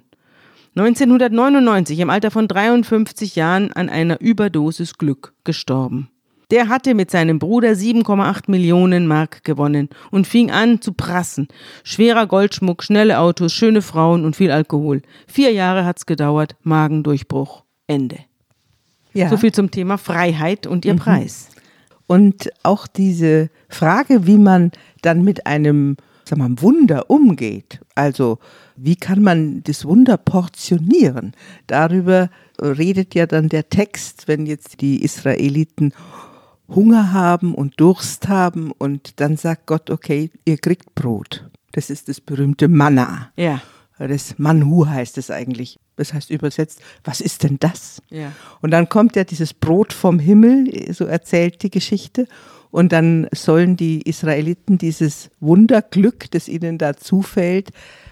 1999 0.74 1.98
im 1.98 2.08
Alter 2.08 2.30
von 2.30 2.48
53 2.48 3.36
Jahren 3.36 3.74
an 3.74 3.90
einer 3.90 4.22
Überdosis 4.22 4.96
Glück 4.96 5.34
gestorben. 5.44 6.08
Der 6.50 6.70
hatte 6.70 6.94
mit 6.94 7.10
seinem 7.10 7.38
Bruder 7.38 7.72
7,8 7.72 8.50
Millionen 8.50 9.06
Mark 9.06 9.44
gewonnen 9.44 9.90
und 10.10 10.26
fing 10.26 10.50
an 10.50 10.80
zu 10.80 10.94
prassen. 10.94 11.48
Schwerer 11.84 12.26
Goldschmuck, 12.26 12.82
schnelle 12.82 13.18
Autos, 13.18 13.52
schöne 13.52 13.82
Frauen 13.82 14.24
und 14.24 14.34
viel 14.34 14.50
Alkohol. 14.50 15.02
Vier 15.26 15.52
Jahre 15.52 15.84
hat's 15.84 16.06
gedauert, 16.06 16.56
Magendurchbruch. 16.62 17.64
Ende. 17.86 18.31
Ja. 19.12 19.28
So 19.28 19.36
viel 19.36 19.52
zum 19.52 19.70
Thema 19.70 19.98
Freiheit 19.98 20.66
und 20.66 20.84
ihr 20.84 20.96
Preis. 20.96 21.48
Und 22.06 22.50
auch 22.62 22.86
diese 22.86 23.50
Frage, 23.68 24.26
wie 24.26 24.38
man 24.38 24.72
dann 25.02 25.22
mit 25.22 25.46
einem 25.46 25.96
sag 26.24 26.38
mal, 26.38 26.50
Wunder 26.60 27.10
umgeht, 27.10 27.80
also 27.94 28.38
wie 28.76 28.96
kann 28.96 29.22
man 29.22 29.62
das 29.64 29.84
Wunder 29.84 30.16
portionieren, 30.16 31.32
darüber 31.66 32.30
redet 32.60 33.14
ja 33.14 33.26
dann 33.26 33.48
der 33.48 33.68
Text, 33.68 34.28
wenn 34.28 34.46
jetzt 34.46 34.80
die 34.80 35.02
Israeliten 35.02 35.92
Hunger 36.68 37.12
haben 37.12 37.54
und 37.54 37.80
Durst 37.80 38.28
haben 38.28 38.72
und 38.72 39.20
dann 39.20 39.36
sagt 39.36 39.66
Gott, 39.66 39.90
okay, 39.90 40.30
ihr 40.44 40.58
kriegt 40.58 40.94
Brot. 40.94 41.48
Das 41.72 41.90
ist 41.90 42.08
das 42.08 42.20
berühmte 42.20 42.68
Manna. 42.68 43.30
Ja. 43.36 43.60
Das 43.98 44.38
Manhu 44.38 44.86
heißt 44.86 45.18
es 45.18 45.30
eigentlich. 45.30 45.78
Das 45.96 46.14
heißt 46.14 46.30
übersetzt, 46.30 46.80
was 47.04 47.20
ist 47.20 47.42
denn 47.42 47.58
das? 47.60 48.00
Ja. 48.10 48.32
Und 48.60 48.70
dann 48.70 48.88
kommt 48.88 49.16
ja 49.16 49.24
dieses 49.24 49.52
Brot 49.52 49.92
vom 49.92 50.18
Himmel, 50.18 50.92
so 50.92 51.04
erzählt 51.04 51.62
die 51.62 51.70
Geschichte. 51.70 52.26
Und 52.70 52.92
dann 52.92 53.28
sollen 53.34 53.76
die 53.76 54.00
Israeliten 54.02 54.78
dieses 54.78 55.30
Wunderglück, 55.40 56.30
das 56.30 56.48
ihnen 56.48 56.78
da 56.78 56.96
zufällt, 56.96 57.70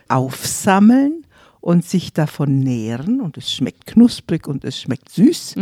aufsammeln 0.09 1.25
und 1.61 1.85
sich 1.85 2.12
davon 2.12 2.61
nähren. 2.61 3.23
Und 3.23 3.38
es 3.38 3.51
schmeckt 3.51 3.87
knusprig 3.87 4.47
und 4.47 4.64
es 4.64 4.79
schmeckt 4.79 5.09
süß. 5.11 5.55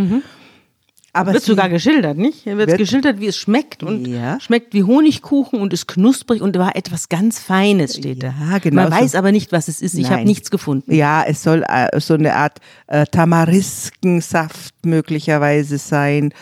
Aber 1.19 1.33
Wird 1.33 1.43
sogar 1.43 1.69
geschildert, 1.69 2.17
nicht? 2.17 2.45
Hier 2.45 2.57
wird 2.57 2.69
Wird- 2.71 2.79
geschildert, 2.79 3.21
wie 3.21 3.27
es 3.27 3.37
schmeckt 3.37 3.83
und 3.83 4.07
Ja. 4.07 4.39
schmeckt 4.41 4.73
wie 4.75 4.85
Honigkuchen 4.85 5.61
und 5.61 5.73
ist 5.73 5.87
knusprig 5.89 6.41
und 6.43 6.57
war 6.59 6.77
etwas 6.77 7.09
ganz 7.09 7.39
Feines, 7.39 7.97
steht 7.97 8.23
da. 8.23 8.35
Ja, 8.51 8.59
genau 8.59 8.83
Man 8.83 8.93
so. 8.93 8.99
weiß 8.99 9.15
aber 9.15 9.33
nicht, 9.33 9.53
was 9.53 9.69
es 9.69 9.83
ist. 9.83 9.95
Ich 9.95 10.07
habe 10.07 10.17
Nein. 10.17 10.27
nichts 10.27 10.51
gefunden. 10.51 10.95
Ja, 10.95 11.25
es 11.27 11.43
soll 11.43 11.65
äh, 11.69 11.99
so 12.01 12.15
eine 12.15 12.35
Art 12.35 12.59
äh, 12.87 13.05
Tamariskensaft 13.07 14.75
möglicherweise 14.85 15.79
sein. 15.79 16.33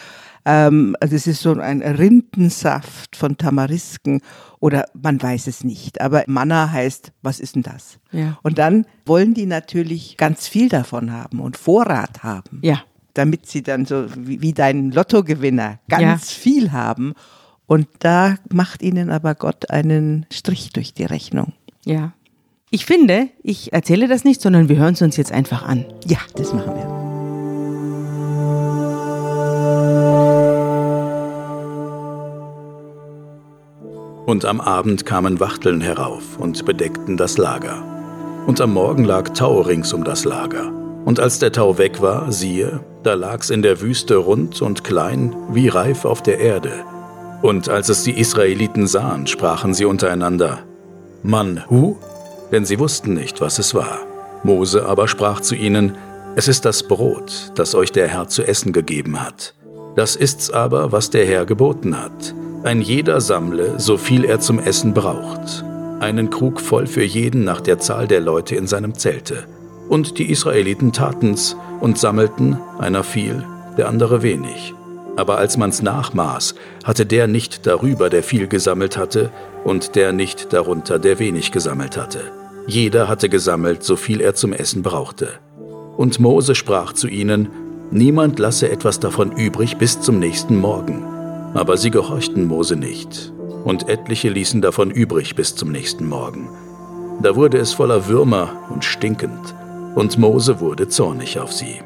Ähm, 0.45 0.95
also 1.01 1.17
es 1.17 1.27
ist 1.27 1.43
so 1.43 1.55
ein 1.59 1.83
Rindensaft 1.83 3.17
von 3.17 3.37
Tamarisken 3.37 4.21
oder 4.61 4.87
man 5.01 5.21
weiß 5.21 5.49
es 5.49 5.65
nicht. 5.65 6.01
Aber 6.01 6.23
Manna 6.27 6.71
heißt, 6.71 7.13
was 7.23 7.41
ist 7.41 7.57
denn 7.57 7.63
das? 7.63 7.99
Ja. 8.13 8.39
Und 8.43 8.59
dann 8.59 8.87
wollen 9.05 9.35
die 9.35 9.47
natürlich 9.47 10.17
ganz 10.17 10.47
viel 10.47 10.69
davon 10.69 11.13
haben 11.13 11.41
und 11.41 11.57
Vorrat 11.57 12.23
haben. 12.23 12.61
Ja. 12.63 12.83
Damit 13.17 13.47
sie 13.47 13.63
dann 13.63 13.87
so 13.87 14.05
wie, 14.15 14.43
wie 14.43 14.53
dein 14.53 14.91
Lottogewinner 14.91 15.79
ganz 15.89 16.03
Ja. 16.03 16.41
viel 16.41 16.73
haben. 16.73 17.15
Und 17.67 17.89
da 18.01 18.37
macht 18.53 18.83
ihnen 18.83 19.11
aber 19.11 19.35
Gott 19.35 19.71
einen 19.71 20.27
Strich 20.31 20.71
durch 20.75 20.93
die 20.93 21.05
Rechnung. 21.05 21.55
Ja. 21.87 22.13
Ich 22.71 22.85
finde, 22.85 23.29
ich 23.43 23.73
erzähle 23.73 24.07
das 24.07 24.25
nicht, 24.25 24.43
sondern 24.43 24.69
wir 24.69 24.77
hören 24.77 24.93
es 24.93 25.01
uns 25.01 25.17
jetzt 25.17 25.33
einfach 25.33 25.63
an. 25.63 25.87
Ja, 26.05 26.19
das 26.37 26.53
machen 26.53 26.75
wir. 26.75 26.97
Und 34.27 34.45
am 34.45 34.61
Abend 34.61 35.07
kamen 35.07 35.39
Wachteln 35.41 35.81
herauf 35.81 36.37
und 36.39 36.65
bedeckten 36.67 37.17
das 37.17 37.39
Lager. 37.39 37.83
Und 38.47 38.61
am 38.61 38.75
Morgen 38.75 39.05
lag 39.05 39.31
Tau 39.31 39.61
rings 39.61 39.93
um 39.93 40.05
das 40.05 40.25
Lager. 40.25 40.76
Und 41.07 41.21
als 41.21 41.39
der 41.39 41.53
Tau 41.53 41.79
weg 41.79 42.03
war, 42.03 42.33
siehe, 42.33 42.81
da 43.05 43.15
lag's 43.15 43.51
in 43.51 43.63
der 43.63 43.81
Wüste 43.81 44.17
rund 44.17 44.61
und 44.61 44.83
klein, 44.83 45.37
wie 45.49 45.69
reif 45.69 46.05
auf 46.05 46.21
der 46.21 46.41
Erde. 46.41 46.73
Und 47.43 47.69
als 47.69 47.89
es 47.89 48.03
die 48.03 48.19
Israeliten 48.19 48.89
sahen, 48.89 49.29
sprachen 49.29 49.73
sie 49.73 49.85
untereinander, 49.85 50.65
Mann, 51.23 51.63
hu? 51.71 51.95
Denn 52.51 52.65
sie 52.65 52.81
wussten 52.81 53.15
nicht, 53.15 53.41
was 53.41 53.61
es 53.61 53.73
war. 53.73 54.01
Mose 54.43 54.85
aber 54.85 55.07
sprach 55.07 55.39
zu 55.39 55.55
ihnen, 55.55 55.97
Es 56.35 56.49
ist 56.49 56.65
das 56.65 56.83
Brot, 56.89 57.53
das 57.55 57.77
euch 57.77 57.93
der 57.93 58.09
Herr 58.09 58.27
zu 58.27 58.43
essen 58.43 58.73
gegeben 58.73 59.23
hat. 59.23 59.55
Das 59.95 60.17
ist's 60.17 60.51
aber, 60.51 60.91
was 60.91 61.11
der 61.11 61.25
Herr 61.25 61.47
geboten 61.47 62.03
hat. 62.03 62.35
Ein 62.65 62.81
jeder 62.81 63.21
sammle, 63.21 63.79
so 63.79 63.97
viel 63.97 64.25
er 64.25 64.41
zum 64.41 64.59
Essen 64.59 64.93
braucht. 64.93 65.65
Einen 66.01 66.31
Krug 66.31 66.61
voll 66.61 66.89
für 66.89 67.05
jeden 67.05 67.45
nach 67.45 67.61
der 67.61 67.79
Zahl 67.79 68.09
der 68.09 68.21
Leute 68.21 68.57
in 68.57 68.67
seinem 68.67 68.95
Zelte. 68.95 69.45
Und 69.89 70.19
die 70.19 70.31
Israeliten 70.31 70.93
taten's 70.93 71.57
und 71.81 71.99
sammelten, 71.99 72.59
einer 72.79 73.05
viel, 73.05 73.45
der 73.77 73.89
andere 73.89 74.23
wenig. 74.23 74.75
Aber 75.17 75.39
als 75.39 75.57
man's 75.57 75.81
nachmaß, 75.83 76.55
hatte 76.85 77.07
der 77.07 77.27
nicht 77.27 77.67
darüber, 77.67 78.11
der 78.11 78.23
viel 78.23 78.49
gesammelt 78.49 78.97
hatte, 78.97 79.31
und 79.65 79.97
der 79.97 80.13
nicht 80.13 80.53
darunter, 80.53 80.99
der 80.99 81.19
wenig 81.19 81.51
gesammelt 81.51 81.97
hatte. 81.97 82.21
Jeder 82.67 83.09
hatte 83.09 83.29
gesammelt, 83.29 83.83
so 83.83 83.97
viel 83.97 84.21
er 84.21 84.35
zum 84.35 84.53
Essen 84.53 84.83
brauchte. 84.83 85.29
Und 85.97 86.21
Mose 86.21 86.55
sprach 86.55 86.93
zu 86.93 87.09
ihnen, 87.09 87.49
Niemand 87.91 88.41
lasse 88.41 88.69
etwas 88.69 88.99
davon 88.99 89.31
übrig 89.33 89.77
bis 89.77 90.01
zum 90.01 90.19
nächsten 90.19 90.57
Morgen. 90.57 91.05
Aber 91.55 91.77
sie 91.77 91.91
gehorchten 91.91 92.45
Mose 92.45 92.77
nicht, 92.77 93.33
und 93.65 93.89
etliche 93.89 94.29
ließen 94.29 94.61
davon 94.61 94.91
übrig 94.91 95.37
bis 95.37 95.55
zum 95.55 95.71
nächsten 95.71 96.07
Morgen. 96.07 96.49
Da 97.23 97.37
wurde 97.37 97.59
es 97.59 97.73
voller 97.73 98.09
Würmer 98.09 98.51
und 98.69 98.85
stinkend, 98.85 99.55
und 99.97 100.19
Mose 100.19 100.61
wurde 100.61 100.89
zornig 100.89 101.39
auf 101.39 101.53
sie. 101.53 101.81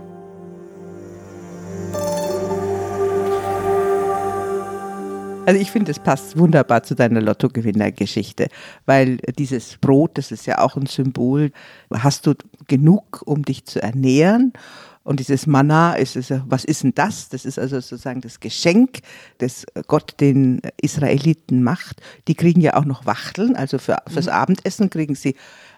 Also 5.46 5.60
ich 5.60 5.70
finde, 5.70 5.90
es 5.90 5.98
passt 5.98 6.36
wunderbar 6.38 6.82
zu 6.82 6.94
deiner 6.94 7.20
Lottogewinnergeschichte, 7.20 8.48
weil 8.86 9.16
dieses 9.38 9.78
Brot, 9.80 10.18
das 10.18 10.30
ist 10.32 10.46
ja 10.46 10.58
auch 10.58 10.76
ein 10.76 10.86
Symbol, 10.86 11.50
hast 11.92 12.26
du 12.26 12.34
genug, 12.68 13.22
um 13.24 13.44
dich 13.44 13.64
zu 13.64 13.82
ernähren. 13.82 14.52
Und 15.02 15.18
dieses 15.18 15.46
Manna, 15.46 15.94
ist, 15.94 16.14
es, 16.14 16.28
ja- 16.28 16.44
was 16.46 16.64
ist 16.64 16.82
denn 16.82 16.92
das? 16.94 17.30
Das 17.30 17.44
ist 17.46 17.58
also 17.58 17.80
sozusagen 17.80 18.20
das 18.20 18.38
Geschenk, 18.38 19.00
das 19.38 19.64
Gott 19.88 20.14
den 20.20 20.60
Israeliten 20.80 21.62
macht. 21.62 22.00
Die 22.28 22.34
kriegen 22.34 22.60
ja 22.60 22.74
auch 22.76 22.84
noch 22.84 23.06
Wachteln, 23.06 23.56
also 23.56 23.78
für, 23.78 23.96
fürs 24.08 24.28
Abendessen 24.28 24.90
kriegen 24.90 25.14
sie 25.14 25.36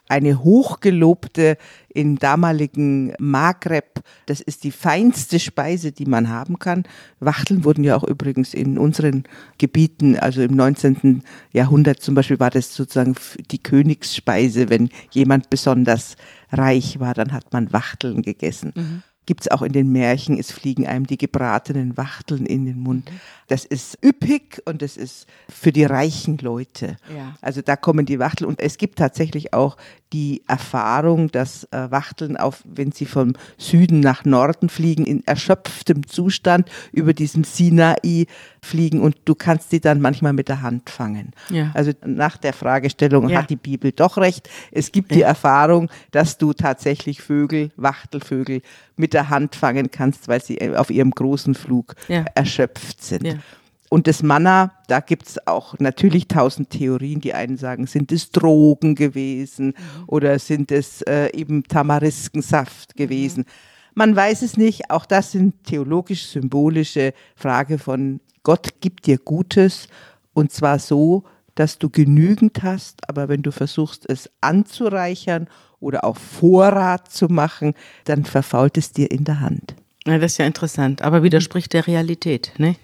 eine 0.08 0.42
hochgelobte 0.42 1.56
im 1.88 2.18
damaligen 2.18 3.14
Maghreb, 3.18 4.02
das 4.26 4.40
ist 4.40 4.64
die 4.64 4.70
feinste 4.70 5.38
Speise, 5.38 5.92
die 5.92 6.06
man 6.06 6.28
haben 6.28 6.58
kann. 6.58 6.84
Wachteln 7.20 7.64
wurden 7.64 7.84
ja 7.84 7.96
auch 7.96 8.04
übrigens 8.04 8.54
in 8.54 8.78
unseren 8.78 9.24
Gebieten, 9.58 10.18
also 10.18 10.42
im 10.42 10.54
19. 10.54 11.22
Jahrhundert 11.52 12.00
zum 12.00 12.14
Beispiel 12.14 12.40
war 12.40 12.50
das 12.50 12.74
sozusagen 12.74 13.14
die 13.50 13.62
Königsspeise. 13.62 14.68
Wenn 14.70 14.90
jemand 15.10 15.50
besonders 15.50 16.16
reich 16.50 17.00
war, 17.00 17.14
dann 17.14 17.32
hat 17.32 17.52
man 17.52 17.72
Wachteln 17.72 18.22
gegessen. 18.22 19.02
Gibt's 19.24 19.48
auch 19.48 19.62
in 19.62 19.72
den 19.72 19.92
Märchen, 19.92 20.36
es 20.38 20.50
fliegen 20.50 20.86
einem 20.86 21.06
die 21.06 21.18
gebratenen 21.18 21.96
Wachteln 21.96 22.44
in 22.44 22.64
den 22.64 22.80
Mund. 22.80 23.10
Das 23.46 23.64
ist 23.64 23.98
üppig 24.04 24.60
und 24.64 24.82
das 24.82 24.96
ist 24.96 25.26
für 25.48 25.72
die 25.72 25.84
reichen 25.84 26.38
Leute. 26.38 26.96
Ja. 27.14 27.36
Also 27.40 27.62
da 27.62 27.76
kommen 27.76 28.04
die 28.04 28.18
Wachteln 28.18 28.48
und 28.48 28.60
es 28.60 28.78
gibt 28.78 28.98
tatsächlich 28.98 29.54
auch 29.54 29.76
die 30.12 30.42
Erfahrung, 30.46 31.30
dass 31.30 31.64
äh, 31.72 31.90
Wachteln 31.90 32.36
auf, 32.36 32.62
wenn 32.64 32.92
sie 32.92 33.06
vom 33.06 33.32
Süden 33.56 34.00
nach 34.00 34.24
Norden 34.24 34.68
fliegen, 34.68 35.06
in 35.06 35.26
erschöpftem 35.26 36.06
Zustand 36.06 36.70
über 36.92 37.14
diesem 37.14 37.44
Sinai 37.44 38.26
fliegen 38.60 39.00
und 39.00 39.16
du 39.24 39.34
kannst 39.34 39.70
sie 39.70 39.80
dann 39.80 40.00
manchmal 40.00 40.32
mit 40.34 40.48
der 40.48 40.62
Hand 40.62 40.90
fangen. 40.90 41.32
Ja. 41.48 41.70
Also 41.74 41.92
nach 42.04 42.36
der 42.36 42.52
Fragestellung 42.52 43.28
Ja. 43.28 43.38
hat 43.40 43.50
die 43.50 43.56
Bibel 43.56 43.92
doch 43.92 44.18
recht. 44.18 44.48
Es 44.70 44.92
gibt 44.92 45.12
die 45.14 45.22
Erfahrung, 45.22 45.88
dass 46.10 46.38
du 46.38 46.52
tatsächlich 46.52 47.22
Vögel, 47.22 47.70
Wachtelvögel 47.76 48.62
mit 48.96 49.14
der 49.14 49.30
Hand 49.30 49.56
fangen 49.56 49.90
kannst, 49.90 50.28
weil 50.28 50.42
sie 50.42 50.58
äh, 50.58 50.76
auf 50.76 50.90
ihrem 50.90 51.10
großen 51.10 51.54
Flug 51.54 51.94
Ja. 52.08 52.24
erschöpft 52.34 53.02
sind. 53.02 53.38
Und 53.92 54.06
das 54.06 54.22
Manna, 54.22 54.72
da 54.88 55.00
gibt's 55.00 55.46
auch 55.46 55.78
natürlich 55.78 56.26
tausend 56.26 56.70
Theorien. 56.70 57.20
Die 57.20 57.34
einen 57.34 57.58
sagen, 57.58 57.86
sind 57.86 58.10
es 58.10 58.30
Drogen 58.30 58.94
gewesen 58.94 59.74
oder 60.06 60.38
sind 60.38 60.72
es 60.72 61.02
äh, 61.02 61.28
eben 61.36 61.64
Tamariskensaft 61.64 62.96
gewesen. 62.96 63.44
Man 63.92 64.16
weiß 64.16 64.40
es 64.40 64.56
nicht. 64.56 64.90
Auch 64.90 65.04
das 65.04 65.32
sind 65.32 65.64
theologisch-symbolische 65.64 67.12
Frage 67.36 67.76
von 67.76 68.20
Gott 68.44 68.80
gibt 68.80 69.04
dir 69.04 69.18
Gutes 69.18 69.88
und 70.32 70.52
zwar 70.52 70.78
so, 70.78 71.24
dass 71.54 71.78
du 71.78 71.90
genügend 71.90 72.62
hast, 72.62 73.06
aber 73.10 73.28
wenn 73.28 73.42
du 73.42 73.52
versuchst, 73.52 74.08
es 74.08 74.30
anzureichern 74.40 75.48
oder 75.80 76.04
auf 76.04 76.16
Vorrat 76.16 77.12
zu 77.12 77.26
machen, 77.26 77.74
dann 78.04 78.24
verfault 78.24 78.78
es 78.78 78.92
dir 78.92 79.10
in 79.10 79.24
der 79.24 79.40
Hand. 79.40 79.74
Ja, 80.06 80.16
das 80.16 80.32
ist 80.32 80.38
ja 80.38 80.46
interessant, 80.46 81.02
aber 81.02 81.22
widerspricht 81.22 81.74
der 81.74 81.86
Realität, 81.86 82.54
ne? 82.56 82.76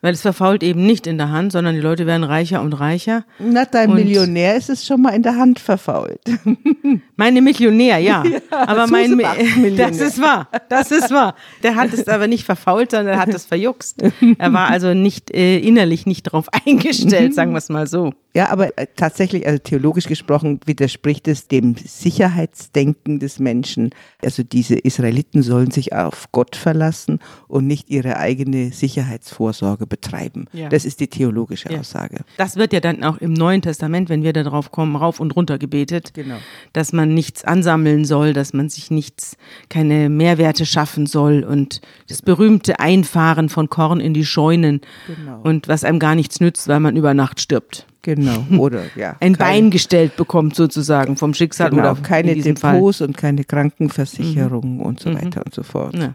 Weil 0.00 0.12
es 0.14 0.20
verfault 0.22 0.62
eben 0.62 0.86
nicht 0.86 1.08
in 1.08 1.18
der 1.18 1.30
Hand, 1.30 1.50
sondern 1.50 1.74
die 1.74 1.80
Leute 1.80 2.06
werden 2.06 2.22
reicher 2.22 2.62
und 2.62 2.72
reicher. 2.74 3.24
Na, 3.40 3.64
dein 3.64 3.90
Und- 3.90 3.96
Millionär 3.96 4.56
ist 4.56 4.70
es 4.70 4.86
schon 4.86 5.02
mal 5.02 5.10
in 5.10 5.24
der 5.24 5.34
Hand 5.36 5.58
verfault. 5.58 6.20
Meine 7.16 7.42
Millionär, 7.42 7.98
ja. 7.98 8.22
aber 8.50 8.86
mein 8.86 9.16
Mi- 9.16 9.24
Millionär. 9.56 9.88
Das 9.88 10.00
ist 10.00 10.20
wahr. 10.20 10.48
Das 10.68 10.92
ist 10.92 11.10
wahr. 11.10 11.34
Der 11.64 11.74
hat 11.74 11.92
es 11.92 12.06
aber 12.06 12.28
nicht 12.28 12.44
verfault, 12.44 12.92
sondern 12.92 13.14
er 13.14 13.20
hat 13.20 13.28
es 13.30 13.44
verjuckst. 13.44 14.00
Er 14.38 14.52
war 14.52 14.68
also 14.70 14.94
nicht 14.94 15.32
äh, 15.34 15.58
innerlich 15.58 16.06
nicht 16.06 16.28
darauf 16.28 16.46
eingestellt, 16.64 17.34
sagen 17.34 17.50
wir 17.50 17.58
es 17.58 17.68
mal 17.68 17.88
so. 17.88 18.12
Ja, 18.34 18.50
aber 18.50 18.78
äh, 18.78 18.86
tatsächlich, 18.94 19.46
also 19.48 19.58
theologisch 19.58 20.06
gesprochen, 20.06 20.60
widerspricht 20.64 21.26
es 21.26 21.48
dem 21.48 21.74
Sicherheitsdenken 21.74 23.18
des 23.18 23.40
Menschen. 23.40 23.90
Also 24.22 24.42
diese 24.44 24.76
Israeliten 24.76 25.42
sollen 25.42 25.72
sich 25.72 25.92
auf 25.92 26.30
Gott 26.30 26.54
verlassen 26.54 27.18
und 27.48 27.66
nicht 27.66 27.90
ihre 27.90 28.16
eigene 28.18 28.70
Sicherheitsvorsorge 28.70 29.86
betreiben. 29.88 30.46
Ja. 30.52 30.68
Das 30.68 30.84
ist 30.84 31.00
die 31.00 31.08
theologische 31.08 31.72
Ja. 31.72 31.80
Aussage. 31.80 32.18
Das 32.36 32.56
wird 32.56 32.72
ja 32.72 32.80
dann 32.80 33.02
auch 33.02 33.18
im 33.18 33.32
Neuen 33.32 33.62
Testament, 33.62 34.08
wenn 34.08 34.22
wir 34.22 34.32
da 34.32 34.42
drauf 34.42 34.70
kommen, 34.70 34.94
rauf 34.96 35.20
und 35.20 35.34
runter 35.34 35.58
gebetet, 35.58 36.12
Genau. 36.14 36.36
dass 36.72 36.92
man 36.92 37.14
nichts 37.14 37.44
ansammeln 37.44 38.04
soll, 38.04 38.32
dass 38.32 38.52
man 38.52 38.68
sich 38.68 38.90
nichts, 38.90 39.36
keine 39.68 40.08
Mehrwerte 40.08 40.66
schaffen 40.66 41.06
soll 41.06 41.42
und 41.44 41.80
das 42.08 42.22
berühmte 42.22 42.78
Einfahren 42.80 43.48
von 43.48 43.68
Korn 43.68 44.00
in 44.00 44.14
die 44.14 44.24
Scheunen 44.24 44.80
Genau. 45.06 45.40
und 45.42 45.68
was 45.68 45.84
einem 45.84 45.98
gar 45.98 46.14
nichts 46.14 46.40
nützt, 46.40 46.68
weil 46.68 46.80
man 46.80 46.96
über 46.96 47.14
Nacht 47.14 47.40
stirbt. 47.40 47.86
Genau, 48.02 48.46
oder 48.58 48.84
ja. 48.96 49.16
Ein 49.20 49.36
keine- 49.36 49.50
Bein 49.50 49.70
gestellt 49.70 50.16
bekommt 50.16 50.54
sozusagen 50.54 51.16
vom 51.16 51.34
Schicksal 51.34 51.70
Genau, 51.70 51.92
oder 51.92 52.00
keine 52.00 52.30
in 52.30 52.34
diesem 52.36 52.56
Fall. 52.56 52.74
Mhm. 52.74 52.78
Depots 52.78 53.00
und 53.00 53.16
keine 53.16 53.44
Krankenversicherung 53.44 54.80
und 54.80 55.00
so 55.00 55.12
weiter 55.14 55.42
und 55.44 55.54
so 55.54 55.62
fort. 55.62 55.94
Ja. 55.96 56.14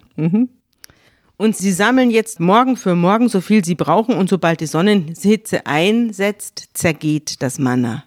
Und 1.43 1.57
sie 1.57 1.73
sammeln 1.73 2.09
jetzt 2.09 2.39
morgen 2.39 2.77
für 2.77 2.95
morgen 2.95 3.27
so 3.27 3.41
viel 3.41 3.65
sie 3.65 3.75
brauchen 3.75 4.15
und 4.15 4.29
sobald 4.29 4.61
die 4.61 4.65
Sonnenhitze 4.65 5.65
einsetzt, 5.65 6.69
zergeht 6.71 7.41
das 7.41 7.59
Manna. 7.59 8.05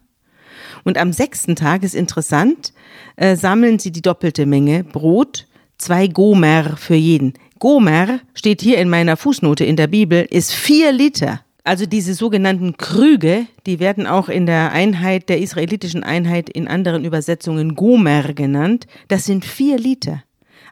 Und 0.84 0.96
am 0.96 1.12
sechsten 1.12 1.54
Tag 1.54 1.82
ist 1.82 1.94
interessant, 1.94 2.72
äh, 3.16 3.36
sammeln 3.36 3.78
sie 3.78 3.92
die 3.92 4.00
doppelte 4.00 4.46
Menge 4.46 4.84
Brot, 4.84 5.46
zwei 5.76 6.06
Gomer 6.06 6.78
für 6.78 6.94
jeden. 6.94 7.34
Gomer 7.58 8.20
steht 8.32 8.62
hier 8.62 8.78
in 8.78 8.88
meiner 8.88 9.18
Fußnote 9.18 9.66
in 9.66 9.76
der 9.76 9.88
Bibel, 9.88 10.26
ist 10.30 10.54
vier 10.54 10.90
Liter. 10.90 11.42
Also 11.62 11.84
diese 11.84 12.14
sogenannten 12.14 12.78
Krüge, 12.78 13.48
die 13.66 13.80
werden 13.80 14.06
auch 14.06 14.30
in 14.30 14.46
der 14.46 14.72
Einheit, 14.72 15.28
der 15.28 15.40
israelitischen 15.40 16.04
Einheit 16.04 16.48
in 16.48 16.68
anderen 16.68 17.04
Übersetzungen 17.04 17.74
Gomer 17.74 18.32
genannt. 18.32 18.86
Das 19.08 19.26
sind 19.26 19.44
vier 19.44 19.76
Liter. 19.76 20.22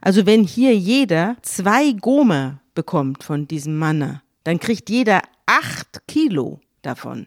Also 0.05 0.27
wenn 0.27 0.43
hier 0.43 0.77
jeder 0.77 1.35
zwei 1.41 1.91
Gomer 1.91 2.59
bekommt 2.75 3.23
von 3.23 3.47
diesem 3.47 3.75
Manna, 3.75 4.21
dann 4.43 4.59
kriegt 4.59 4.91
jeder 4.91 5.23
acht 5.47 6.03
Kilo 6.07 6.59
davon. 6.83 7.25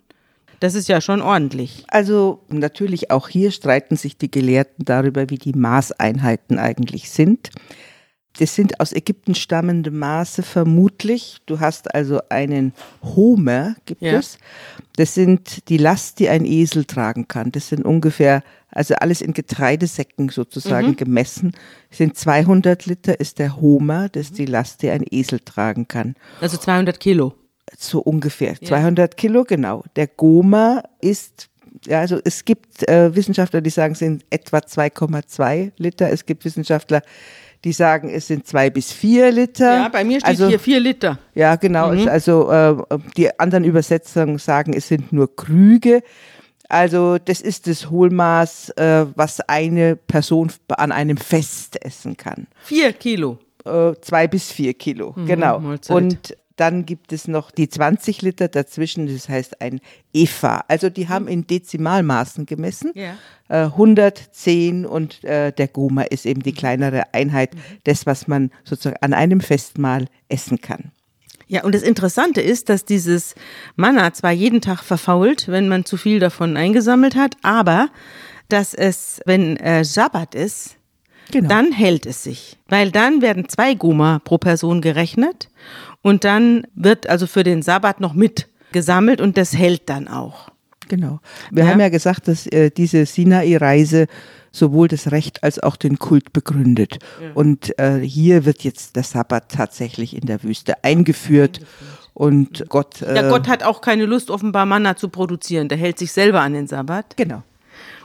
Das 0.61 0.76
ist 0.76 0.89
ja 0.89 1.01
schon 1.01 1.20
ordentlich. 1.20 1.83
Also 1.89 2.45
natürlich 2.51 3.11
auch 3.11 3.26
hier 3.26 3.51
streiten 3.51 3.97
sich 3.97 4.16
die 4.16 4.31
Gelehrten 4.31 4.85
darüber, 4.85 5.29
wie 5.29 5.39
die 5.39 5.55
Maßeinheiten 5.55 6.61
eigentlich 6.61 7.11
sind. 7.11 7.51
Das 8.39 8.55
sind 8.55 8.78
aus 8.78 8.93
Ägypten 8.93 9.34
stammende 9.34 9.91
Maße 9.91 10.43
vermutlich. 10.45 11.39
Du 11.47 11.59
hast 11.61 11.93
also 11.95 12.20
einen 12.28 12.72
Homer, 13.03 13.74
gibt 13.84 14.01
Ja. 14.03 14.18
es. 14.18 14.39
Das 14.97 15.14
sind 15.14 15.68
die 15.68 15.76
Last, 15.76 16.20
die 16.20 16.28
ein 16.28 16.45
Esel 16.45 16.84
tragen 16.84 17.26
kann. 17.26 17.51
Das 17.51 17.68
sind 17.68 17.84
ungefähr, 17.84 18.43
also 18.70 18.95
alles 18.95 19.22
in 19.22 19.32
Getreidesäcken 19.32 20.28
sozusagen 20.28 20.95
gemessen. 20.97 21.53
Das 21.91 21.99
sind 21.99 22.16
200 22.16 22.86
Liter 22.86 23.18
ist 23.18 23.41
der 23.41 23.61
Homer, 23.61 24.09
das 24.09 24.26
ist 24.26 24.39
die 24.39 24.47
Last, 24.47 24.82
die 24.82 24.91
ein 24.91 25.05
Esel 25.11 25.41
tragen 25.41 25.89
kann. 25.89 26.14
Also 26.41 26.57
200 26.59 27.01
Kilo. 27.01 27.34
So 27.76 28.01
ungefähr. 28.01 28.55
200 28.61 29.16
Kilo, 29.16 29.45
genau. 29.45 29.82
Der 29.97 30.07
Goma 30.07 30.82
ist, 31.01 31.49
ja, 31.86 32.01
also 32.01 32.18
es 32.24 32.45
gibt 32.45 32.89
äh, 32.89 33.14
Wissenschaftler, 33.14 33.61
die 33.61 33.70
sagen, 33.70 33.93
es 33.95 33.99
sind 33.99 34.24
etwa 34.30 34.59
2,2 34.59 35.72
Liter. 35.76 36.11
Es 36.11 36.24
gibt 36.24 36.45
Wissenschaftler, 36.45 37.03
die 37.65 37.73
sagen, 37.73 38.09
es 38.09 38.27
sind 38.29 38.47
zwei 38.47 38.71
bis 38.71 38.93
vier 38.93 39.31
Liter. 39.33 39.75
Ja, 39.75 39.89
bei 39.89 40.05
mir 40.05 40.21
steht 40.21 40.29
also, 40.29 40.47
hier 40.49 40.61
4 40.61 40.81
Liter. 40.81 41.19
Ja, 41.35 41.57
genau. 41.57 41.93
Es- 41.93 42.07
Also 42.07 42.51
äh, 42.51 42.77
die 43.17 43.39
anderen 43.41 43.65
Übersetzungen 43.65 44.39
sagen, 44.39 44.75
es 44.75 44.89
sind 44.89 45.13
nur 45.13 45.35
Krüge. 45.35 46.03
Also 46.69 47.19
das 47.19 47.41
ist 47.41 47.67
das 47.67 47.91
Hohlmaß, 47.91 48.71
äh, 48.77 49.07
was 49.15 49.41
eine 49.41 49.97
Person 49.97 50.53
an 50.69 50.93
einem 50.93 51.17
Fest 51.17 51.83
essen 51.83 52.17
kann 52.17 52.47
4 52.65 52.93
Kilo. 52.93 53.39
äh, 53.65 53.93
zwei 54.03 54.29
bis 54.29 54.53
vier 54.53 54.75
Kilo, 54.75 55.15
genau. 55.27 55.59
Mahlzeit. 55.61 55.97
Und 55.97 56.37
dann 56.59 56.87
gibt 56.87 57.13
es 57.13 57.29
noch 57.29 57.51
die 57.51 57.69
20 57.69 58.23
Liter 58.23 58.49
dazwischen, 58.49 59.07
das 59.07 59.29
heißt 59.29 59.61
ein 59.61 59.81
Eva. 60.13 60.65
Also 60.69 60.91
die 60.91 61.09
haben 61.09 61.29
in 61.29 61.47
Dezimalmaßen 61.47 62.47
gemessen. 62.47 62.93
Ja. 62.95 63.15
Äh, 63.49 63.67
110 63.67 64.85
und 64.85 65.23
äh, 65.25 65.53
der 65.53 65.69
Goma 65.69 66.03
ist 66.03 66.27
eben 66.27 66.43
die 66.43 66.53
kleinere 66.53 67.15
Einheit, 67.15 67.51
das, 67.85 68.07
was 68.07 68.27
man 68.27 68.51
sozusagen 68.65 69.01
an 69.01 69.15
einem 69.15 69.41
Festmahl 69.41 70.07
essen 70.29 70.61
kann. 70.61 70.91
Ja, 71.47 71.65
und 71.65 71.75
das 71.75 71.83
Interessante 71.83 72.43
ist, 72.43 72.69
dass 72.69 72.85
dieses 72.85 73.35
Manna 73.77 74.13
zwar 74.13 74.33
jeden 74.33 74.61
Tag 74.61 74.83
verfault, 74.83 75.49
wenn 75.49 75.69
man 75.69 75.85
zu 75.85 75.97
viel 75.97 76.19
davon 76.19 76.57
eingesammelt 76.57 77.15
hat, 77.15 77.37
aber 77.43 77.89
dass 78.49 78.75
es, 78.75 79.21
wenn 79.25 79.57
äh, 79.59 79.85
Sabbat 79.85 80.35
ist, 80.35 80.78
Genau. 81.31 81.49
dann 81.49 81.72
hält 81.72 82.07
es 82.07 82.22
sich. 82.22 82.57
Weil 82.68 82.91
dann 82.91 83.22
werden 83.22 83.49
zwei 83.49 83.74
Goma 83.74 84.20
pro 84.24 84.39
Person 84.39 84.81
gerechnet 84.81 85.49
und 86.03 86.24
dann 86.24 86.66
wird 86.74 87.09
also 87.09 87.26
für 87.26 87.45
den 87.45 87.62
Sabbat 87.62 88.01
noch 88.01 88.14
mit 88.14 88.49
gesammelt 88.72 89.20
und 89.20 89.37
das 89.37 89.57
hält 89.57 89.89
dann 89.89 90.09
auch. 90.09 90.51
Genau. 90.89 91.20
Wir 91.51 91.64
Ja. 91.64 91.70
haben 91.70 91.81
ja 91.81 91.89
gesagt, 91.91 92.29
dass 92.29 92.47
äh, 92.47 92.70
diese 92.70 93.05
Sinai-Reise 93.05 94.07
sowohl 94.53 94.89
das 94.89 95.11
Recht 95.12 95.43
als 95.45 95.59
auch 95.59 95.76
den 95.76 95.99
Kult 95.99 96.33
begründet. 96.33 96.99
Und 97.35 97.79
äh, 97.79 97.99
hier 98.01 98.47
wird 98.47 98.64
jetzt 98.64 98.97
der 98.97 99.03
Sabbat 99.03 99.51
tatsächlich 99.53 100.16
in 100.16 100.26
der 100.26 100.43
Wüste 100.43 100.83
eingeführt. 100.83 101.61
Und 102.14 102.64
Gott. 102.70 103.03
Äh, 103.03 103.16
Ja, 103.16 103.29
Gott 103.29 103.47
hat 103.49 103.62
auch 103.62 103.83
keine 103.83 104.07
Lust, 104.07 104.31
offenbar 104.31 104.64
Manna 104.64 104.97
zu 104.97 105.11
produzieren. 105.11 105.68
Der 105.68 105.76
hält 105.79 105.99
sich 105.99 106.11
selber 106.12 106.41
an 106.41 106.55
den 106.55 106.66
Sabbat. 106.66 107.16
Genau. 107.18 107.43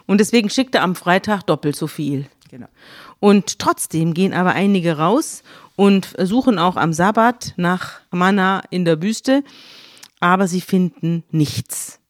Und 0.06 0.20
deswegen 0.20 0.50
schickt 0.50 0.76
er 0.76 0.84
am 0.84 0.96
Freitag 0.96 1.44
doppelt 1.44 1.78
so 1.78 1.88
viel. 1.88 2.26
Genau. 2.52 2.68
Und 3.24 3.58
trotzdem 3.58 4.14
gehen 4.14 4.34
aber 4.34 4.52
einige 4.52 4.98
raus 4.98 5.44
und 5.78 6.14
suchen 6.20 6.60
auch 6.60 6.76
am 6.76 6.92
Sabbat 6.92 7.54
nach 7.56 8.02
Manna 8.12 8.64
in 8.70 8.84
der 8.84 9.02
Wüste, 9.02 9.46
aber 10.20 10.46
sie 10.50 10.60
finden 10.60 11.24
nichts. 11.32 12.02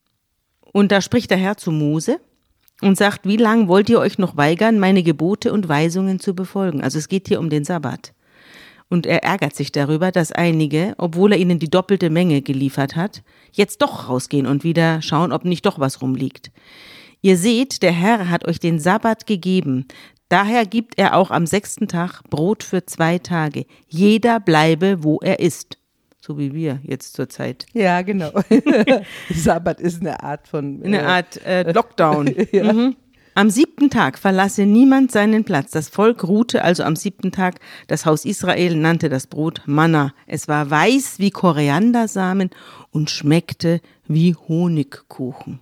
Und 0.72 0.92
da 0.92 1.02
spricht 1.02 1.30
der 1.30 1.38
Herr 1.38 1.56
zu 1.56 1.72
Mose 1.72 2.20
und 2.82 2.98
sagt, 2.98 3.28
wie 3.28 3.38
lang 3.38 3.68
wollt 3.68 3.92
ihr 3.92 4.00
euch 4.00 4.18
noch 4.18 4.38
weigern, 4.38 4.80
meine 4.80 5.04
Gebote 5.04 5.54
und 5.54 5.70
Weisungen 5.70 6.20
zu 6.20 6.34
befolgen? 6.34 6.82
Also 6.82 6.98
es 6.98 7.10
geht 7.10 7.28
hier 7.28 7.40
um 7.40 7.52
den 7.52 7.64
Sabbat. 7.64 8.16
Und 8.90 9.06
er 9.06 9.24
ärgert 9.24 9.56
sich 9.56 9.72
darüber, 9.72 10.12
dass 10.12 10.32
einige, 10.32 10.96
obwohl 10.98 11.34
er 11.34 11.38
ihnen 11.38 11.60
die 11.60 11.70
doppelte 11.70 12.10
Menge 12.10 12.42
geliefert 12.42 12.96
hat, 12.96 13.22
jetzt 13.52 13.84
doch 13.84 14.10
rausgehen 14.10 14.48
und 14.48 14.64
wieder 14.64 15.04
schauen, 15.04 15.32
ob 15.32 15.46
nicht 15.46 15.68
doch 15.68 15.78
was 15.78 16.02
rumliegt. 16.02 16.50
Ihr 17.22 17.38
seht, 17.38 17.84
der 17.84 17.94
Herr 17.94 18.30
hat 18.30 18.46
euch 18.46 18.60
den 18.60 18.80
Sabbat 18.80 19.28
gegeben. 19.28 19.88
Daher 20.34 20.66
gibt 20.66 20.98
er 20.98 21.16
auch 21.16 21.30
am 21.30 21.46
sechsten 21.46 21.88
Tag 21.88 22.24
Brot 22.32 22.64
für 22.64 22.88
zwei 22.88 23.20
Tage. 23.20 23.68
Jeder 23.88 24.40
bleibe, 24.40 25.04
wo 25.04 25.20
er 25.20 25.40
ist. 25.40 25.78
So 26.20 26.40
wie 26.40 26.56
wir 26.56 26.80
jetzt 26.82 27.14
zur 27.14 27.30
Zeit. 27.30 27.68
Ja, 27.74 28.02
genau. 28.02 28.32
Sabbat 29.30 29.80
ist 29.80 30.02
eine 30.02 30.24
Art 30.24 30.48
von. 30.48 30.82
Eine 30.84 31.02
äh, 31.02 31.06
Art 31.06 31.46
äh, 31.46 31.72
Lockdown. 31.72 32.26
mhm. 32.52 32.96
Am 33.36 33.52
siebten 33.52 33.92
Tag 33.92 34.18
verlasse 34.18 34.66
niemand 34.66 35.12
seinen 35.12 35.44
Platz. 35.44 35.70
Das 35.70 35.88
Volk 35.88 36.24
ruhte 36.24 36.64
also 36.64 36.82
am 36.82 36.96
siebten 36.96 37.32
Tag. 37.32 37.60
Das 37.86 38.08
Haus 38.08 38.26
Israel 38.26 38.76
nannte 38.76 39.10
das 39.10 39.28
Brot 39.28 39.62
Manna. 39.68 40.16
Es 40.26 40.48
war 40.48 40.68
weiß 40.68 41.20
wie 41.20 41.30
Koriandersamen 41.30 42.50
und 42.90 43.12
schmeckte 43.12 43.82
wie 44.08 44.34
Honigkuchen. 44.34 45.60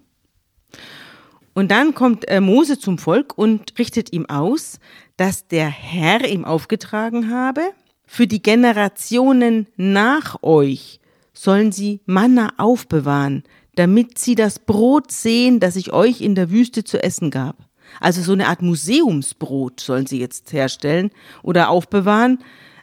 Und 1.53 1.71
dann 1.71 1.93
kommt 1.93 2.27
äh, 2.27 2.39
Mose 2.39 2.79
zum 2.79 2.97
Volk 2.97 3.37
und 3.37 3.77
richtet 3.77 4.13
ihm 4.13 4.25
aus, 4.27 4.79
dass 5.17 5.47
der 5.47 5.69
Herr 5.69 6.27
ihm 6.27 6.45
aufgetragen 6.45 7.29
habe, 7.29 7.61
für 8.05 8.27
die 8.27 8.41
Generationen 8.41 9.67
nach 9.77 10.43
euch 10.43 10.99
sollen 11.33 11.71
sie 11.71 12.01
Manna 12.05 12.53
aufbewahren, 12.57 13.43
damit 13.75 14.17
sie 14.17 14.35
das 14.35 14.59
Brot 14.59 15.11
sehen, 15.11 15.59
das 15.59 15.75
ich 15.75 15.93
euch 15.93 16.21
in 16.21 16.35
der 16.35 16.51
Wüste 16.51 16.83
zu 16.83 17.01
essen 17.01 17.31
gab. 17.31 17.57
Also 17.99 18.21
so 18.21 18.33
eine 18.33 18.47
Art 18.47 18.61
Museumsbrot 18.61 19.79
sollen 19.79 20.05
sie 20.05 20.19
jetzt 20.19 20.53
herstellen 20.53 21.11
oder 21.41 21.69
aufbewahren. 21.69 22.39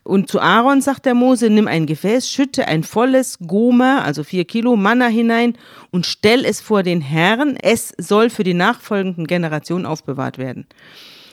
Und 0.09 0.31
zu 0.31 0.41
Aaron 0.41 0.81
sagt 0.81 1.05
der 1.05 1.13
Mose, 1.13 1.51
nimm 1.51 1.69
ein 1.69 1.85
Gefäß, 1.85 2.31
schütte 2.31 2.67
ein 2.67 2.83
volles 2.83 3.41
Gomer, 3.41 4.07
also 4.07 4.25
vier 4.25 4.47
Kilo 4.47 4.75
Manna 4.75 5.07
hinein 5.07 5.53
und 5.91 6.07
stell 6.07 6.47
es 6.47 6.63
vor 6.63 6.83
den 6.83 7.03
Herrn. 7.03 7.59
Es 7.61 7.93
soll 7.99 8.31
für 8.31 8.43
die 8.43 8.55
nachfolgenden 8.55 9.27
Generationen 9.27 9.85
aufbewahrt 9.85 10.39
werden. 10.39 10.67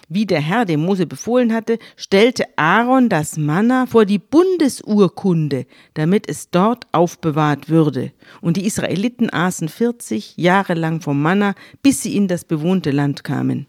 Wie 0.09 0.25
der 0.25 0.41
Herr 0.41 0.65
dem 0.65 0.81
Mose 0.81 1.07
befohlen 1.07 1.53
hatte, 1.53 1.79
stellte 1.95 2.43
Aaron 2.57 3.07
das 3.07 3.37
Manna 3.37 3.85
vor 3.85 4.03
die 4.03 4.19
Bundesurkunde, 4.19 5.67
damit 5.93 6.27
es 6.27 6.49
dort 6.49 6.85
aufbewahrt 6.91 7.69
würde. 7.69 8.11
Und 8.41 8.57
die 8.57 8.65
Israeliten 8.65 9.29
aßen 9.31 9.69
40 9.69 10.35
Jahre 10.35 10.73
lang 10.73 10.99
vom 10.99 11.21
Manna, 11.21 11.55
bis 11.81 12.03
sie 12.03 12.13
in 12.17 12.27
das 12.27 12.43
bewohnte 12.43 12.91
Land 12.91 13.23
kamen. 13.23 13.67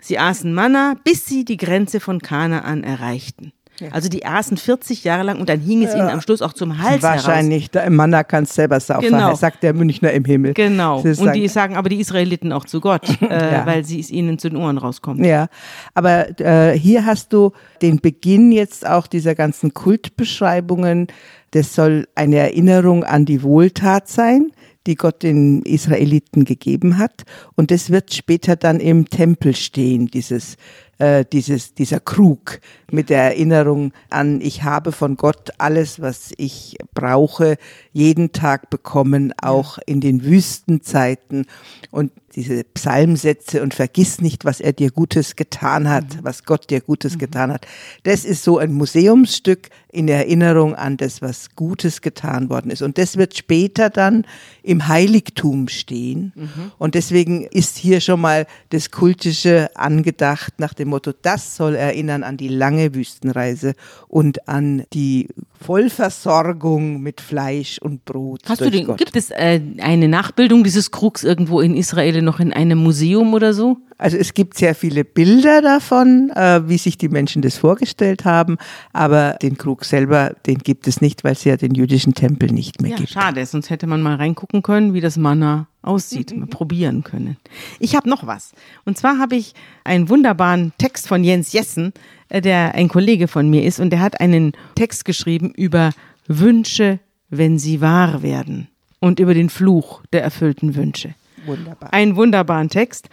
Sie 0.00 0.16
aßen 0.16 0.54
Manna, 0.54 0.94
bis 1.02 1.26
sie 1.26 1.44
die 1.44 1.56
Grenze 1.56 1.98
von 1.98 2.20
Kanaan 2.20 2.84
erreichten. 2.84 3.52
Also 3.90 4.08
die 4.08 4.24
aßen 4.24 4.56
40 4.56 5.04
Jahre 5.04 5.22
lang 5.24 5.38
und 5.40 5.48
dann 5.48 5.60
hing 5.60 5.82
es 5.84 5.94
ihnen 5.94 6.08
am 6.08 6.20
Schluss 6.20 6.42
auch 6.42 6.52
zum 6.52 6.78
Hals 6.82 7.02
heraus. 7.02 7.24
Wahrscheinlich, 7.26 7.70
der 7.70 7.88
Manna 7.90 8.24
kann 8.24 8.44
es 8.44 8.54
selber 8.54 8.80
saufen, 8.80 9.06
Genau. 9.10 9.34
sagt 9.34 9.62
der 9.62 9.74
Münchner 9.74 10.12
im 10.12 10.24
Himmel. 10.24 10.54
Genau. 10.54 11.00
Und 11.00 11.04
die 11.06 11.14
sagen- 11.14 11.48
sagen 11.48 11.76
aber 11.76 11.88
die 11.88 12.00
Israeliten 12.00 12.52
auch 12.52 12.64
zu 12.64 12.80
Gott, 12.80 13.02
äh, 13.22 13.52
Ja. 13.52 13.66
weil 13.66 13.84
sie 13.84 14.00
es 14.00 14.10
ihnen 14.10 14.38
zu 14.38 14.48
den 14.48 14.56
Ohren 14.58 14.78
rauskommt. 14.78 15.24
Ja, 15.24 15.48
aber 15.94 16.38
äh, 16.40 16.78
hier 16.78 17.04
hast 17.06 17.32
du 17.32 17.52
den 17.82 18.00
Beginn 18.00 18.52
jetzt 18.52 18.86
auch 18.86 19.06
dieser 19.06 19.34
ganzen 19.34 19.74
Kultbeschreibungen. 19.74 21.06
Das 21.52 21.74
soll 21.74 22.06
eine 22.14 22.36
Erinnerung 22.36 23.04
an 23.04 23.24
die 23.24 23.42
Wohltat 23.42 24.08
sein, 24.08 24.50
die 24.86 24.94
Gott 24.94 25.22
den 25.22 25.62
Israeliten 25.62 26.44
gegeben 26.44 26.98
hat. 26.98 27.22
Und 27.54 27.70
das 27.70 27.90
wird 27.90 28.12
später 28.14 28.56
dann 28.56 28.80
im 28.80 29.08
Tempel 29.08 29.54
stehen, 29.56 30.06
dieses 30.06 30.56
äh, 30.98 31.24
dieses, 31.30 31.74
dieser 31.74 32.00
Krug 32.00 32.60
mit 32.90 33.10
der 33.10 33.22
Erinnerung 33.22 33.92
an, 34.10 34.40
ich 34.40 34.62
habe 34.62 34.92
von 34.92 35.16
Gott 35.16 35.50
alles, 35.58 36.00
was 36.00 36.32
ich 36.36 36.76
brauche, 36.94 37.56
jeden 37.92 38.32
Tag 38.32 38.70
bekommen, 38.70 39.32
auch 39.42 39.78
in 39.86 40.00
den 40.00 40.24
Wüstenzeiten. 40.24 41.46
Und 41.90 42.12
diese 42.36 42.64
Psalmsätze 42.64 43.62
und 43.62 43.72
vergiss 43.72 44.20
nicht, 44.20 44.44
was 44.44 44.60
er 44.60 44.74
dir 44.74 44.90
Gutes 44.90 45.36
getan 45.36 45.88
hat, 45.88 46.16
mhm. 46.16 46.18
was 46.22 46.44
Gott 46.44 46.68
dir 46.70 46.82
Gutes 46.82 47.14
mhm. 47.14 47.18
getan 47.18 47.52
hat. 47.52 47.66
Das 48.02 48.24
ist 48.24 48.44
so 48.44 48.58
ein 48.58 48.72
Museumsstück 48.74 49.70
in 49.90 50.06
Erinnerung 50.06 50.74
an 50.74 50.98
das, 50.98 51.22
was 51.22 51.56
Gutes 51.56 52.02
getan 52.02 52.50
worden 52.50 52.70
ist. 52.70 52.82
Und 52.82 52.98
das 52.98 53.16
wird 53.16 53.36
später 53.36 53.88
dann 53.88 54.26
im 54.62 54.86
Heiligtum 54.86 55.68
stehen. 55.68 56.32
Mhm. 56.34 56.72
Und 56.76 56.94
deswegen 56.94 57.44
ist 57.44 57.78
hier 57.78 58.02
schon 58.02 58.20
mal 58.20 58.46
das 58.68 58.90
Kultische 58.90 59.70
angedacht 59.74 60.54
nach 60.58 60.74
dem 60.74 60.85
Motto, 60.86 61.12
das 61.20 61.56
soll 61.56 61.74
erinnern 61.74 62.22
an 62.22 62.36
die 62.36 62.48
lange 62.48 62.94
Wüstenreise 62.94 63.74
und 64.08 64.48
an 64.48 64.84
die 64.92 65.28
Vollversorgung 65.64 67.00
mit 67.00 67.20
Fleisch 67.20 67.78
und 67.78 68.04
Brot. 68.04 68.42
Hast 68.48 68.60
du 68.60 68.70
den, 68.70 68.96
gibt 68.96 69.16
es 69.16 69.30
äh, 69.30 69.60
eine 69.78 70.08
Nachbildung 70.08 70.64
dieses 70.64 70.90
Krugs 70.90 71.24
irgendwo 71.24 71.60
in 71.60 71.76
Israel 71.76 72.22
noch 72.22 72.40
in 72.40 72.52
einem 72.52 72.78
Museum 72.78 73.34
oder 73.34 73.54
so? 73.54 73.78
Also 73.98 74.18
es 74.18 74.34
gibt 74.34 74.58
sehr 74.58 74.74
viele 74.74 75.04
Bilder 75.04 75.62
davon, 75.62 76.30
äh, 76.34 76.68
wie 76.68 76.76
sich 76.76 76.98
die 76.98 77.08
Menschen 77.08 77.40
das 77.40 77.56
vorgestellt 77.56 78.26
haben, 78.26 78.58
aber 78.92 79.36
den 79.40 79.56
Krug 79.56 79.86
selber, 79.86 80.34
den 80.46 80.58
gibt 80.58 80.86
es 80.86 81.00
nicht, 81.00 81.24
weil 81.24 81.32
es 81.32 81.44
ja 81.44 81.56
den 81.56 81.74
jüdischen 81.74 82.12
Tempel 82.12 82.50
nicht 82.50 82.82
mehr 82.82 82.90
ja, 82.90 82.96
gibt. 82.98 83.08
Schade, 83.08 83.46
sonst 83.46 83.70
hätte 83.70 83.86
man 83.86 84.02
mal 84.02 84.16
reingucken 84.16 84.62
können, 84.62 84.92
wie 84.92 85.00
das 85.00 85.16
Manna 85.16 85.68
aussieht, 85.80 86.36
mal 86.36 86.46
probieren 86.46 87.04
können. 87.04 87.38
Ich 87.78 87.94
habe 87.96 88.08
noch 88.10 88.26
was. 88.26 88.52
Und 88.84 88.98
zwar 88.98 89.18
habe 89.18 89.36
ich 89.36 89.54
einen 89.84 90.10
wunderbaren 90.10 90.72
Text 90.76 91.08
von 91.08 91.24
Jens 91.24 91.52
Jessen, 91.52 91.92
der 92.30 92.74
ein 92.74 92.88
Kollege 92.88 93.28
von 93.28 93.48
mir 93.48 93.64
ist, 93.64 93.80
und 93.80 93.90
der 93.90 94.00
hat 94.00 94.20
einen 94.20 94.52
Text 94.74 95.04
geschrieben 95.04 95.52
über 95.56 95.90
Wünsche, 96.26 97.00
wenn 97.28 97.58
sie 97.58 97.80
wahr 97.80 98.22
werden 98.22 98.68
und 99.00 99.20
über 99.20 99.34
den 99.34 99.50
Fluch 99.50 100.02
der 100.12 100.22
erfüllten 100.22 100.74
Wünsche. 100.74 101.14
Wunderbar. 101.44 101.92
Einen 101.92 102.16
wunderbaren 102.16 102.68
Text. 102.68 103.08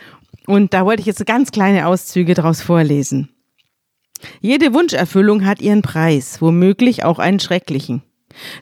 Und 0.45 0.73
da 0.73 0.85
wollte 0.85 1.01
ich 1.01 1.05
jetzt 1.05 1.25
ganz 1.25 1.51
kleine 1.51 1.87
Auszüge 1.87 2.33
daraus 2.33 2.61
vorlesen. 2.61 3.29
Jede 4.41 4.73
Wunscherfüllung 4.73 5.45
hat 5.45 5.61
ihren 5.61 5.81
Preis, 5.81 6.41
womöglich 6.41 7.03
auch 7.03 7.19
einen 7.19 7.39
schrecklichen. 7.39 8.01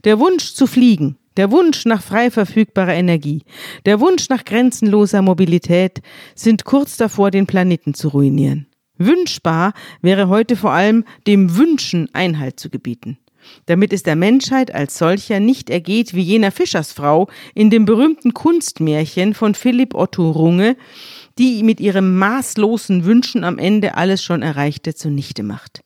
Der 0.04 0.20
Wunsch 0.20 0.54
zu 0.54 0.68
fliegen, 0.68 1.18
der 1.38 1.52
Wunsch 1.52 1.86
nach 1.86 2.02
frei 2.02 2.30
verfügbarer 2.30 2.94
Energie, 2.94 3.44
der 3.86 4.00
Wunsch 4.00 4.28
nach 4.30 4.44
grenzenloser 4.44 5.22
Mobilität 5.22 6.02
sind 6.36 6.66
kurz 6.66 6.98
davor, 6.98 7.32
den 7.32 7.48
Planeten 7.48 7.94
zu 7.94 8.10
ruinieren. 8.10 8.68
Wünschbar 9.06 9.74
wäre 10.02 10.28
heute 10.28 10.56
vor 10.56 10.72
allem 10.72 11.06
dem 11.28 11.58
Wünschen 11.58 12.10
Einhalt 12.14 12.60
zu 12.60 12.70
gebieten 12.70 13.18
damit 13.66 13.94
es 13.94 14.04
der 14.04 14.16
Menschheit 14.16 14.74
als 14.74 14.98
solcher 14.98 15.40
nicht 15.40 15.70
ergeht 15.70 16.14
wie 16.14 16.22
jener 16.22 16.52
Fischersfrau 16.52 17.28
in 17.54 17.70
dem 17.70 17.86
berühmten 17.86 18.34
Kunstmärchen 18.34 19.34
von 19.34 19.56
Philipp 19.56 19.96
Otto 19.96 20.30
Runge, 20.32 20.78
die 21.38 21.64
mit 21.64 21.80
ihrem 21.80 22.18
maßlosen 22.18 23.06
Wünschen 23.06 23.44
am 23.44 23.58
Ende 23.58 23.96
alles 23.96 24.24
schon 24.24 24.42
Erreichte 24.42 24.94
zunichte 24.94 25.44
macht. 25.44 25.84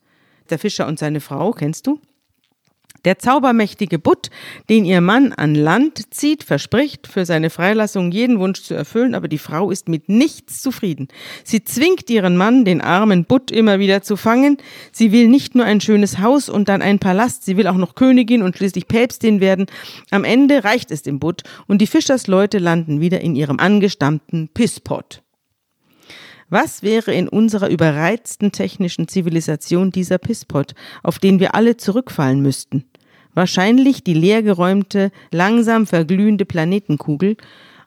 Der 0.50 0.60
Fischer 0.60 0.88
und 0.88 1.00
seine 1.00 1.22
Frau, 1.22 1.52
kennst 1.52 1.88
du? 1.88 2.00
Der 3.06 3.20
zaubermächtige 3.20 4.00
Butt, 4.00 4.32
den 4.68 4.84
ihr 4.84 5.00
Mann 5.00 5.32
an 5.32 5.54
Land 5.54 6.14
zieht, 6.14 6.44
verspricht, 6.44 7.06
für 7.06 7.24
seine 7.26 7.52
Freilassung 7.52 8.12
jeden 8.12 8.40
Wunsch 8.40 8.64
zu 8.64 8.74
erfüllen, 8.74 9.14
aber 9.14 9.28
die 9.28 9.38
Frau 9.38 9.70
ist 9.70 9.88
mit 9.88 10.10
nichts 10.10 10.64
zufrieden. 10.64 11.08
Sie 11.44 11.64
zwingt 11.64 12.10
ihren 12.10 12.36
Mann, 12.36 12.66
den 12.66 12.82
armen 12.82 13.26
Butt 13.26 13.52
immer 13.52 13.78
wieder 13.78 14.02
zu 14.02 14.18
fangen. 14.18 14.58
Sie 14.92 15.12
will 15.12 15.28
nicht 15.28 15.54
nur 15.54 15.66
ein 15.66 15.82
schönes 15.82 16.18
Haus 16.18 16.50
und 16.50 16.68
dann 16.68 16.82
einen 16.82 16.98
Palast, 16.98 17.46
sie 17.46 17.58
will 17.58 17.68
auch 17.68 17.78
noch 17.78 17.94
Königin 17.94 18.42
und 18.42 18.58
schließlich 18.58 18.88
Päpstin 18.88 19.40
werden. 19.40 19.68
Am 20.10 20.24
Ende 20.24 20.64
reicht 20.64 20.90
es 20.90 21.04
dem 21.04 21.20
Butt 21.20 21.44
und 21.68 21.82
die 21.82 21.88
Fischersleute 21.88 22.58
landen 22.58 23.02
wieder 23.02 23.22
in 23.22 23.36
ihrem 23.36 23.60
angestammten 23.60 24.50
Pisspot. 24.52 25.22
Was 26.50 26.84
wäre 26.84 27.14
in 27.14 27.28
unserer 27.28 27.70
überreizten 27.70 28.52
technischen 28.52 29.08
Zivilisation 29.08 29.92
dieser 29.92 30.20
Pisspot, 30.20 30.74
auf 31.02 31.20
den 31.20 31.40
wir 31.40 31.56
alle 31.56 31.78
zurückfallen 31.78 32.42
müssten? 32.42 32.86
Wahrscheinlich 33.36 34.04
die 34.04 34.14
leergeräumte, 34.14 35.12
langsam 35.30 35.86
verglühende 35.86 36.46
Planetenkugel, 36.46 37.38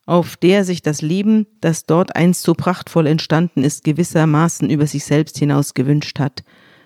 auf 0.06 0.36
der 0.36 0.64
sich 0.64 0.82
das 0.82 1.02
Leben, 1.02 1.46
das 1.60 1.84
dort 1.84 2.14
einst 2.14 2.42
so 2.42 2.54
prachtvoll 2.54 3.06
entstanden 3.06 3.64
ist, 3.64 3.82
gewissermaßen 3.82 4.70
über 4.70 4.86
sich 4.86 5.04
selbst 5.04 5.38
hinaus 5.38 5.74
gewünscht 5.74 6.18
hat. 6.18 6.44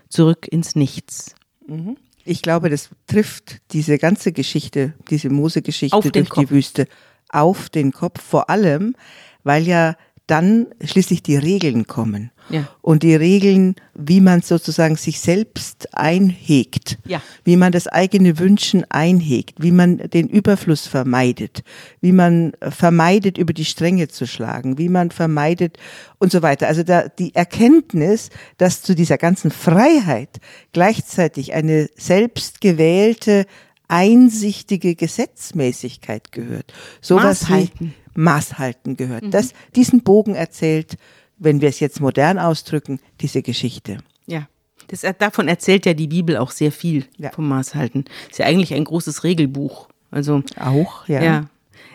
Zurück 0.09 0.49
ins 0.49 0.75
Nichts. 0.75 1.35
Mhm. 1.67 1.97
Ich 2.25 2.43
glaube, 2.43 2.71
das 2.71 2.91
trifft 3.07 3.61
diese 3.73 3.99
ganze 3.99 4.33
Geschichte, 4.33 4.95
diese 5.11 5.29
Mose-Geschichte 5.29 6.11
durch 6.11 6.29
Kopf. 6.29 6.45
die 6.45 6.51
Wüste 6.51 6.87
auf 7.29 7.69
den 7.69 7.93
Kopf, 7.93 8.23
vor 8.23 8.49
allem, 8.49 8.95
weil 9.43 9.67
ja 9.67 9.97
dann 10.27 10.66
schließlich 10.83 11.23
die 11.23 11.37
Regeln 11.37 11.87
kommen. 11.87 12.31
Ja. 12.49 12.68
Und 12.81 13.03
die 13.03 13.14
Regeln, 13.14 13.77
wie 13.95 14.20
man 14.20 14.43
sozusagen 14.43 14.97
sich 14.97 15.20
selbst 15.20 15.95
einhegt, 15.95 16.99
ja. 17.05 17.23
wie 17.45 17.57
man 17.57 17.73
das 17.73 17.87
eigene 17.87 18.39
Wünschen 18.39 18.85
einhegt, 18.91 19.62
wie 19.62 19.70
man 19.70 19.99
den 19.99 20.29
Überfluss 20.29 20.87
vermeidet, 20.87 21.62
wie 22.01 22.12
man 22.12 22.53
vermeidet, 22.61 23.39
über 23.39 23.53
die 23.53 23.64
Stränge 23.64 24.09
zu 24.09 24.27
schlagen, 24.27 24.79
wie 24.79 24.89
man 24.89 25.11
vermeidet 25.11 25.79
und 26.18 26.33
so 26.33 26.43
weiter. 26.43 26.66
Also 26.68 26.83
da, 26.83 27.09
die 27.09 27.35
Erkenntnis, 27.35 28.31
dass 28.59 28.83
zu 28.83 28.95
dieser 28.95 29.18
ganzen 29.18 29.51
Freiheit 29.51 30.41
gleichzeitig 30.73 31.53
eine 31.55 31.89
selbstgewählte 31.97 33.47
einsichtige 33.89 34.95
Gesetzmäßigkeit 34.95 36.33
gehört. 36.33 36.73
Sowas 37.03 37.43
Maßhalten. 37.43 37.89
wie 37.89 38.02
Maßhalten 38.15 38.97
gehört. 38.97 39.25
Mhm. 39.25 39.31
Das, 39.31 39.53
diesen 39.75 40.03
Bogen 40.03 40.35
erzählt, 40.35 40.97
wenn 41.39 41.61
wir 41.61 41.69
es 41.69 41.81
jetzt 41.81 42.01
modern 42.01 42.39
ausdrücken, 42.39 43.01
diese 43.21 43.43
Geschichte. 43.43 43.99
Ja. 44.27 44.49
Das, 44.89 45.05
davon 45.19 45.49
erzählt 45.49 45.87
ja 45.87 45.95
die 45.95 46.09
Bibel 46.09 46.37
auch 46.37 46.51
sehr 46.51 46.73
viel 46.73 47.07
ja. 47.19 47.31
vom 47.31 47.49
Maßhalten. 47.49 48.05
Ist 48.31 48.39
ja 48.39 48.47
eigentlich 48.47 48.75
ein 48.75 48.85
großes 48.85 49.25
Regelbuch. 49.25 49.89
Also 50.11 50.43
auch, 50.61 51.09
ja. 51.09 51.23
ja. 51.23 51.47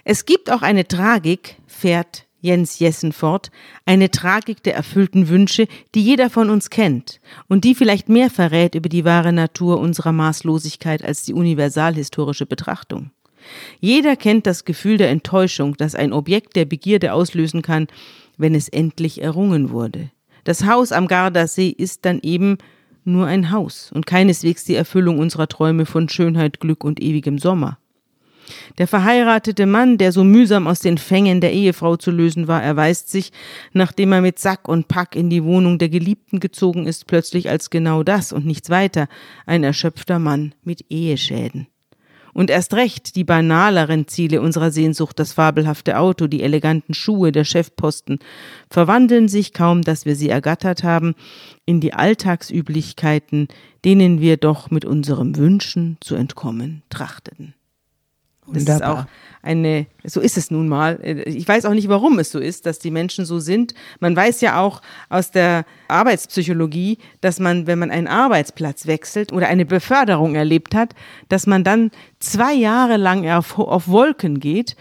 Es 0.03 0.25
gibt 0.25 0.51
auch 0.51 0.61
eine 0.61 0.87
Tragik, 0.87 1.57
fährt 1.67 2.27
Jens 2.39 2.79
Jessen 2.79 3.11
fort, 3.11 3.51
eine 3.85 4.11
Tragik 4.11 4.63
der 4.63 4.75
erfüllten 4.75 5.27
Wünsche, 5.27 5.67
die 5.95 6.01
jeder 6.01 6.29
von 6.29 6.49
uns 6.49 6.69
kennt 6.69 7.19
und 7.47 7.63
die 7.63 7.75
vielleicht 7.75 8.09
mehr 8.09 8.29
verrät 8.29 8.75
über 8.75 8.89
die 8.89 9.05
wahre 9.05 9.33
Natur 9.33 9.79
unserer 9.79 10.11
Maßlosigkeit 10.11 11.03
als 11.03 11.23
die 11.23 11.33
universalhistorische 11.33 12.45
Betrachtung. 12.45 13.11
Jeder 13.79 14.15
kennt 14.15 14.47
das 14.47 14.65
Gefühl 14.65 14.97
der 14.97 15.09
Enttäuschung, 15.09 15.75
das 15.77 15.95
ein 15.95 16.13
Objekt 16.13 16.55
der 16.55 16.65
Begierde 16.65 17.13
auslösen 17.13 17.61
kann, 17.61 17.87
wenn 18.37 18.55
es 18.55 18.69
endlich 18.69 19.21
errungen 19.21 19.69
wurde. 19.71 20.11
Das 20.43 20.65
Haus 20.65 20.91
am 20.91 21.07
Gardasee 21.07 21.69
ist 21.69 22.05
dann 22.05 22.19
eben 22.21 22.57
nur 23.03 23.25
ein 23.25 23.51
Haus 23.51 23.91
und 23.93 24.05
keineswegs 24.05 24.63
die 24.65 24.75
Erfüllung 24.75 25.19
unserer 25.19 25.47
Träume 25.47 25.85
von 25.85 26.09
Schönheit, 26.09 26.59
Glück 26.59 26.83
und 26.83 27.01
ewigem 27.01 27.39
Sommer. 27.39 27.79
Der 28.77 28.87
verheiratete 28.87 29.65
Mann, 29.65 29.97
der 29.97 30.11
so 30.11 30.23
mühsam 30.23 30.67
aus 30.67 30.79
den 30.79 30.97
Fängen 30.97 31.41
der 31.41 31.53
Ehefrau 31.53 31.97
zu 31.97 32.11
lösen 32.11 32.47
war, 32.47 32.63
erweist 32.63 33.09
sich, 33.09 33.31
nachdem 33.73 34.13
er 34.13 34.21
mit 34.21 34.39
Sack 34.39 34.67
und 34.67 34.87
Pack 34.87 35.15
in 35.15 35.29
die 35.29 35.43
Wohnung 35.43 35.79
der 35.79 35.89
Geliebten 35.89 36.39
gezogen 36.39 36.85
ist, 36.85 37.07
plötzlich 37.07 37.49
als 37.49 37.69
genau 37.69 38.03
das 38.03 38.31
und 38.31 38.45
nichts 38.45 38.69
weiter, 38.69 39.07
ein 39.45 39.63
erschöpfter 39.63 40.19
Mann 40.19 40.53
mit 40.63 40.85
Eheschäden. 40.89 41.67
Und 42.37 42.51
erst 42.51 42.75
recht 42.75 43.15
die 43.15 43.23
banaleren 43.23 44.07
Ziele 44.07 44.41
unserer 44.41 44.69
Sehnsucht, 44.69 45.17
das 45.17 45.33
fabelhafte 45.33 45.97
Auto, 45.97 46.27
die 46.27 46.43
eleganten 46.43 46.93
Schuhe, 46.93 47.31
der 47.31 47.45
Chefposten, 47.45 48.19
verwandeln 48.69 49.27
sich 49.27 49.53
kaum, 49.53 49.81
dass 49.81 50.05
wir 50.05 50.15
sie 50.15 50.29
ergattert 50.29 50.83
haben, 50.83 51.15
in 51.65 51.79
die 51.79 51.95
Alltagsüblichkeiten, 51.95 53.47
denen 53.83 54.21
wir 54.21 54.37
doch 54.37 54.69
mit 54.69 54.85
unserem 54.85 55.35
Wünschen 55.35 55.97
zu 55.99 56.13
entkommen 56.13 56.83
trachteten. 56.91 57.55
Das 58.51 58.63
ist 58.63 58.83
auch 58.83 59.05
eine, 59.41 59.87
so 60.03 60.19
ist 60.19 60.37
es 60.37 60.51
nun 60.51 60.67
mal. 60.67 60.99
Ich 61.25 61.47
weiß 61.47 61.65
auch 61.65 61.73
nicht, 61.73 61.87
warum 61.89 62.19
es 62.19 62.31
so 62.31 62.39
ist, 62.39 62.65
dass 62.65 62.79
die 62.79 62.91
Menschen 62.91 63.25
so 63.25 63.39
sind. 63.39 63.73
Man 63.99 64.15
weiß 64.15 64.41
ja 64.41 64.59
auch 64.59 64.81
aus 65.09 65.31
der 65.31 65.65
Arbeitspsychologie, 65.87 66.97
dass 67.21 67.39
man, 67.39 67.67
wenn 67.67 67.79
man 67.79 67.91
einen 67.91 68.07
Arbeitsplatz 68.07 68.87
wechselt 68.87 69.31
oder 69.31 69.47
eine 69.47 69.65
Beförderung 69.65 70.35
erlebt 70.35 70.75
hat, 70.75 70.93
dass 71.29 71.47
man 71.47 71.63
dann 71.63 71.91
zwei 72.19 72.53
Jahre 72.53 72.97
lang 72.97 73.27
auf, 73.29 73.57
auf 73.57 73.87
Wolken 73.87 74.39
geht. 74.39 74.75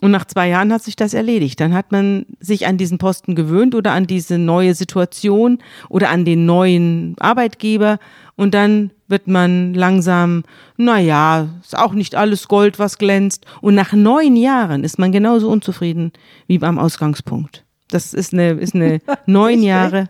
Und 0.00 0.12
nach 0.12 0.26
zwei 0.26 0.48
Jahren 0.48 0.72
hat 0.72 0.82
sich 0.84 0.94
das 0.94 1.12
erledigt. 1.12 1.58
Dann 1.58 1.74
hat 1.74 1.90
man 1.90 2.26
sich 2.38 2.66
an 2.66 2.78
diesen 2.78 2.98
Posten 2.98 3.34
gewöhnt 3.34 3.74
oder 3.74 3.92
an 3.92 4.06
diese 4.06 4.38
neue 4.38 4.74
Situation 4.74 5.58
oder 5.88 6.10
an 6.10 6.24
den 6.24 6.46
neuen 6.46 7.16
Arbeitgeber 7.18 7.98
und 8.36 8.54
dann 8.54 8.92
wird 9.08 9.26
man 9.26 9.74
langsam, 9.74 10.44
naja, 10.76 11.48
ist 11.62 11.76
auch 11.76 11.94
nicht 11.94 12.14
alles 12.14 12.46
Gold, 12.46 12.78
was 12.78 12.98
glänzt. 12.98 13.46
Und 13.60 13.74
nach 13.74 13.92
neun 13.92 14.36
Jahren 14.36 14.84
ist 14.84 14.98
man 14.98 15.12
genauso 15.12 15.48
unzufrieden 15.50 16.12
wie 16.46 16.58
beim 16.58 16.78
Ausgangspunkt. 16.78 17.64
Das 17.90 18.12
ist 18.12 18.32
eine, 18.34 18.50
ist 18.52 18.74
eine 18.74 19.00
neun 19.26 19.62
Jahre, 19.62 20.08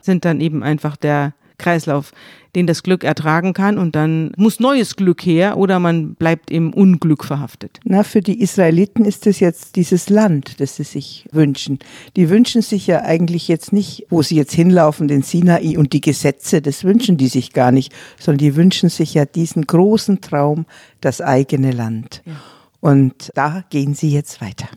sind 0.00 0.24
dann 0.24 0.40
eben 0.40 0.62
einfach 0.62 0.96
der 0.96 1.34
Kreislauf, 1.58 2.12
den 2.54 2.66
das 2.66 2.82
Glück 2.82 3.04
ertragen 3.04 3.52
kann 3.52 3.78
und 3.78 3.94
dann 3.96 4.32
muss 4.36 4.60
neues 4.60 4.96
Glück 4.96 5.24
her 5.24 5.56
oder 5.56 5.78
man 5.78 6.14
bleibt 6.14 6.50
im 6.50 6.72
Unglück 6.72 7.24
verhaftet. 7.24 7.80
Na, 7.84 8.02
für 8.02 8.20
die 8.20 8.40
Israeliten 8.40 9.04
ist 9.04 9.26
es 9.26 9.40
jetzt 9.40 9.76
dieses 9.76 10.08
Land, 10.08 10.60
das 10.60 10.76
sie 10.76 10.84
sich 10.84 11.26
wünschen. 11.32 11.78
Die 12.16 12.30
wünschen 12.30 12.62
sich 12.62 12.86
ja 12.86 13.02
eigentlich 13.02 13.48
jetzt 13.48 13.72
nicht, 13.72 14.06
wo 14.10 14.22
sie 14.22 14.36
jetzt 14.36 14.52
hinlaufen, 14.52 15.08
den 15.08 15.22
Sinai 15.22 15.76
und 15.78 15.92
die 15.92 16.00
Gesetze, 16.00 16.62
das 16.62 16.84
wünschen 16.84 17.16
die 17.16 17.28
sich 17.28 17.52
gar 17.52 17.72
nicht, 17.72 17.92
sondern 18.18 18.38
die 18.38 18.56
wünschen 18.56 18.88
sich 18.88 19.14
ja 19.14 19.24
diesen 19.24 19.66
großen 19.66 20.20
Traum, 20.20 20.66
das 21.00 21.20
eigene 21.20 21.72
Land. 21.72 22.22
Ja. 22.24 22.34
Und 22.80 23.30
da 23.34 23.64
gehen 23.70 23.94
sie 23.94 24.10
jetzt 24.10 24.40
weiter. 24.40 24.68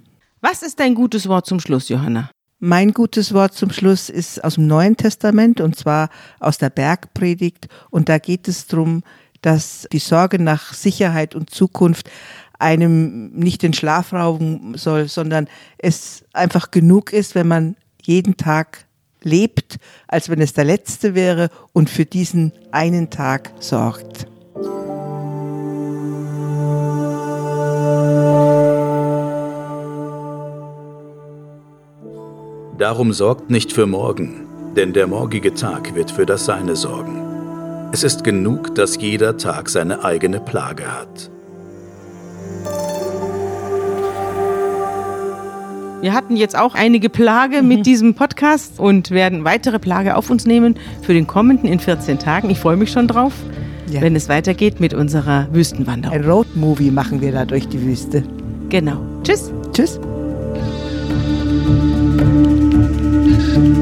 Was 0.41 0.61
ist 0.61 0.79
dein 0.79 0.95
gutes 0.95 1.27
Wort 1.27 1.45
zum 1.45 1.59
Schluss, 1.59 1.89
Johanna? 1.89 2.29
Mein 2.59 2.91
gutes 2.91 3.35
Wort 3.35 3.53
zum 3.53 3.69
Schluss 3.71 4.09
ist 4.09 4.43
aus 4.43 4.55
dem 4.55 4.65
Neuen 4.65 4.97
Testament 4.97 5.61
und 5.61 5.75
zwar 5.75 6.09
aus 6.39 6.57
der 6.57 6.71
Bergpredigt. 6.71 7.67
Und 7.91 8.09
da 8.09 8.17
geht 8.17 8.47
es 8.47 8.65
darum, 8.65 9.03
dass 9.43 9.87
die 9.91 9.99
Sorge 9.99 10.41
nach 10.41 10.73
Sicherheit 10.73 11.35
und 11.35 11.51
Zukunft 11.51 12.09
einem 12.57 13.29
nicht 13.33 13.61
den 13.61 13.73
Schlaf 13.73 14.11
rauben 14.11 14.75
soll, 14.75 15.07
sondern 15.07 15.47
es 15.77 16.25
einfach 16.33 16.71
genug 16.71 17.13
ist, 17.13 17.35
wenn 17.35 17.47
man 17.47 17.75
jeden 18.01 18.37
Tag 18.37 18.87
lebt, 19.21 19.77
als 20.07 20.29
wenn 20.29 20.41
es 20.41 20.53
der 20.53 20.63
letzte 20.63 21.13
wäre 21.13 21.51
und 21.73 21.91
für 21.91 22.05
diesen 22.05 22.53
einen 22.71 23.11
Tag 23.11 23.51
sorgt. 23.59 24.25
Darum 32.77 33.11
sorgt 33.11 33.49
nicht 33.49 33.73
für 33.73 33.87
morgen, 33.87 34.45
denn 34.75 34.93
der 34.93 35.07
morgige 35.07 35.55
Tag 35.55 35.95
wird 35.95 36.11
für 36.11 36.27
das 36.27 36.45
Seine 36.45 36.75
sorgen. 36.75 37.89
Es 37.91 38.03
ist 38.03 38.23
genug, 38.23 38.75
dass 38.75 39.01
jeder 39.01 39.37
Tag 39.37 39.69
seine 39.69 40.05
eigene 40.05 40.39
Plage 40.39 40.83
hat. 40.85 41.31
Wir 46.01 46.13
hatten 46.13 46.35
jetzt 46.35 46.55
auch 46.55 46.75
einige 46.75 47.09
Plage 47.09 47.63
mit 47.63 47.79
mhm. 47.79 47.83
diesem 47.83 48.13
Podcast 48.13 48.79
und 48.79 49.09
werden 49.09 49.43
weitere 49.43 49.79
Plage 49.79 50.15
auf 50.15 50.29
uns 50.29 50.45
nehmen 50.45 50.75
für 51.01 51.13
den 51.13 51.25
kommenden 51.25 51.67
in 51.67 51.79
14 51.79 52.19
Tagen. 52.19 52.51
Ich 52.51 52.59
freue 52.59 52.77
mich 52.77 52.91
schon 52.91 53.07
drauf, 53.07 53.33
ja. 53.89 54.01
wenn 54.01 54.15
es 54.15 54.29
weitergeht 54.29 54.79
mit 54.79 54.93
unserer 54.93 55.47
Wüstenwanderung. 55.51 56.15
Ein 56.15 56.29
Roadmovie 56.29 56.91
machen 56.91 57.21
wir 57.21 57.31
da 57.31 57.45
durch 57.45 57.67
die 57.67 57.81
Wüste. 57.81 58.23
Genau. 58.69 58.99
Tschüss. 59.23 59.51
Tschüss. 59.73 59.99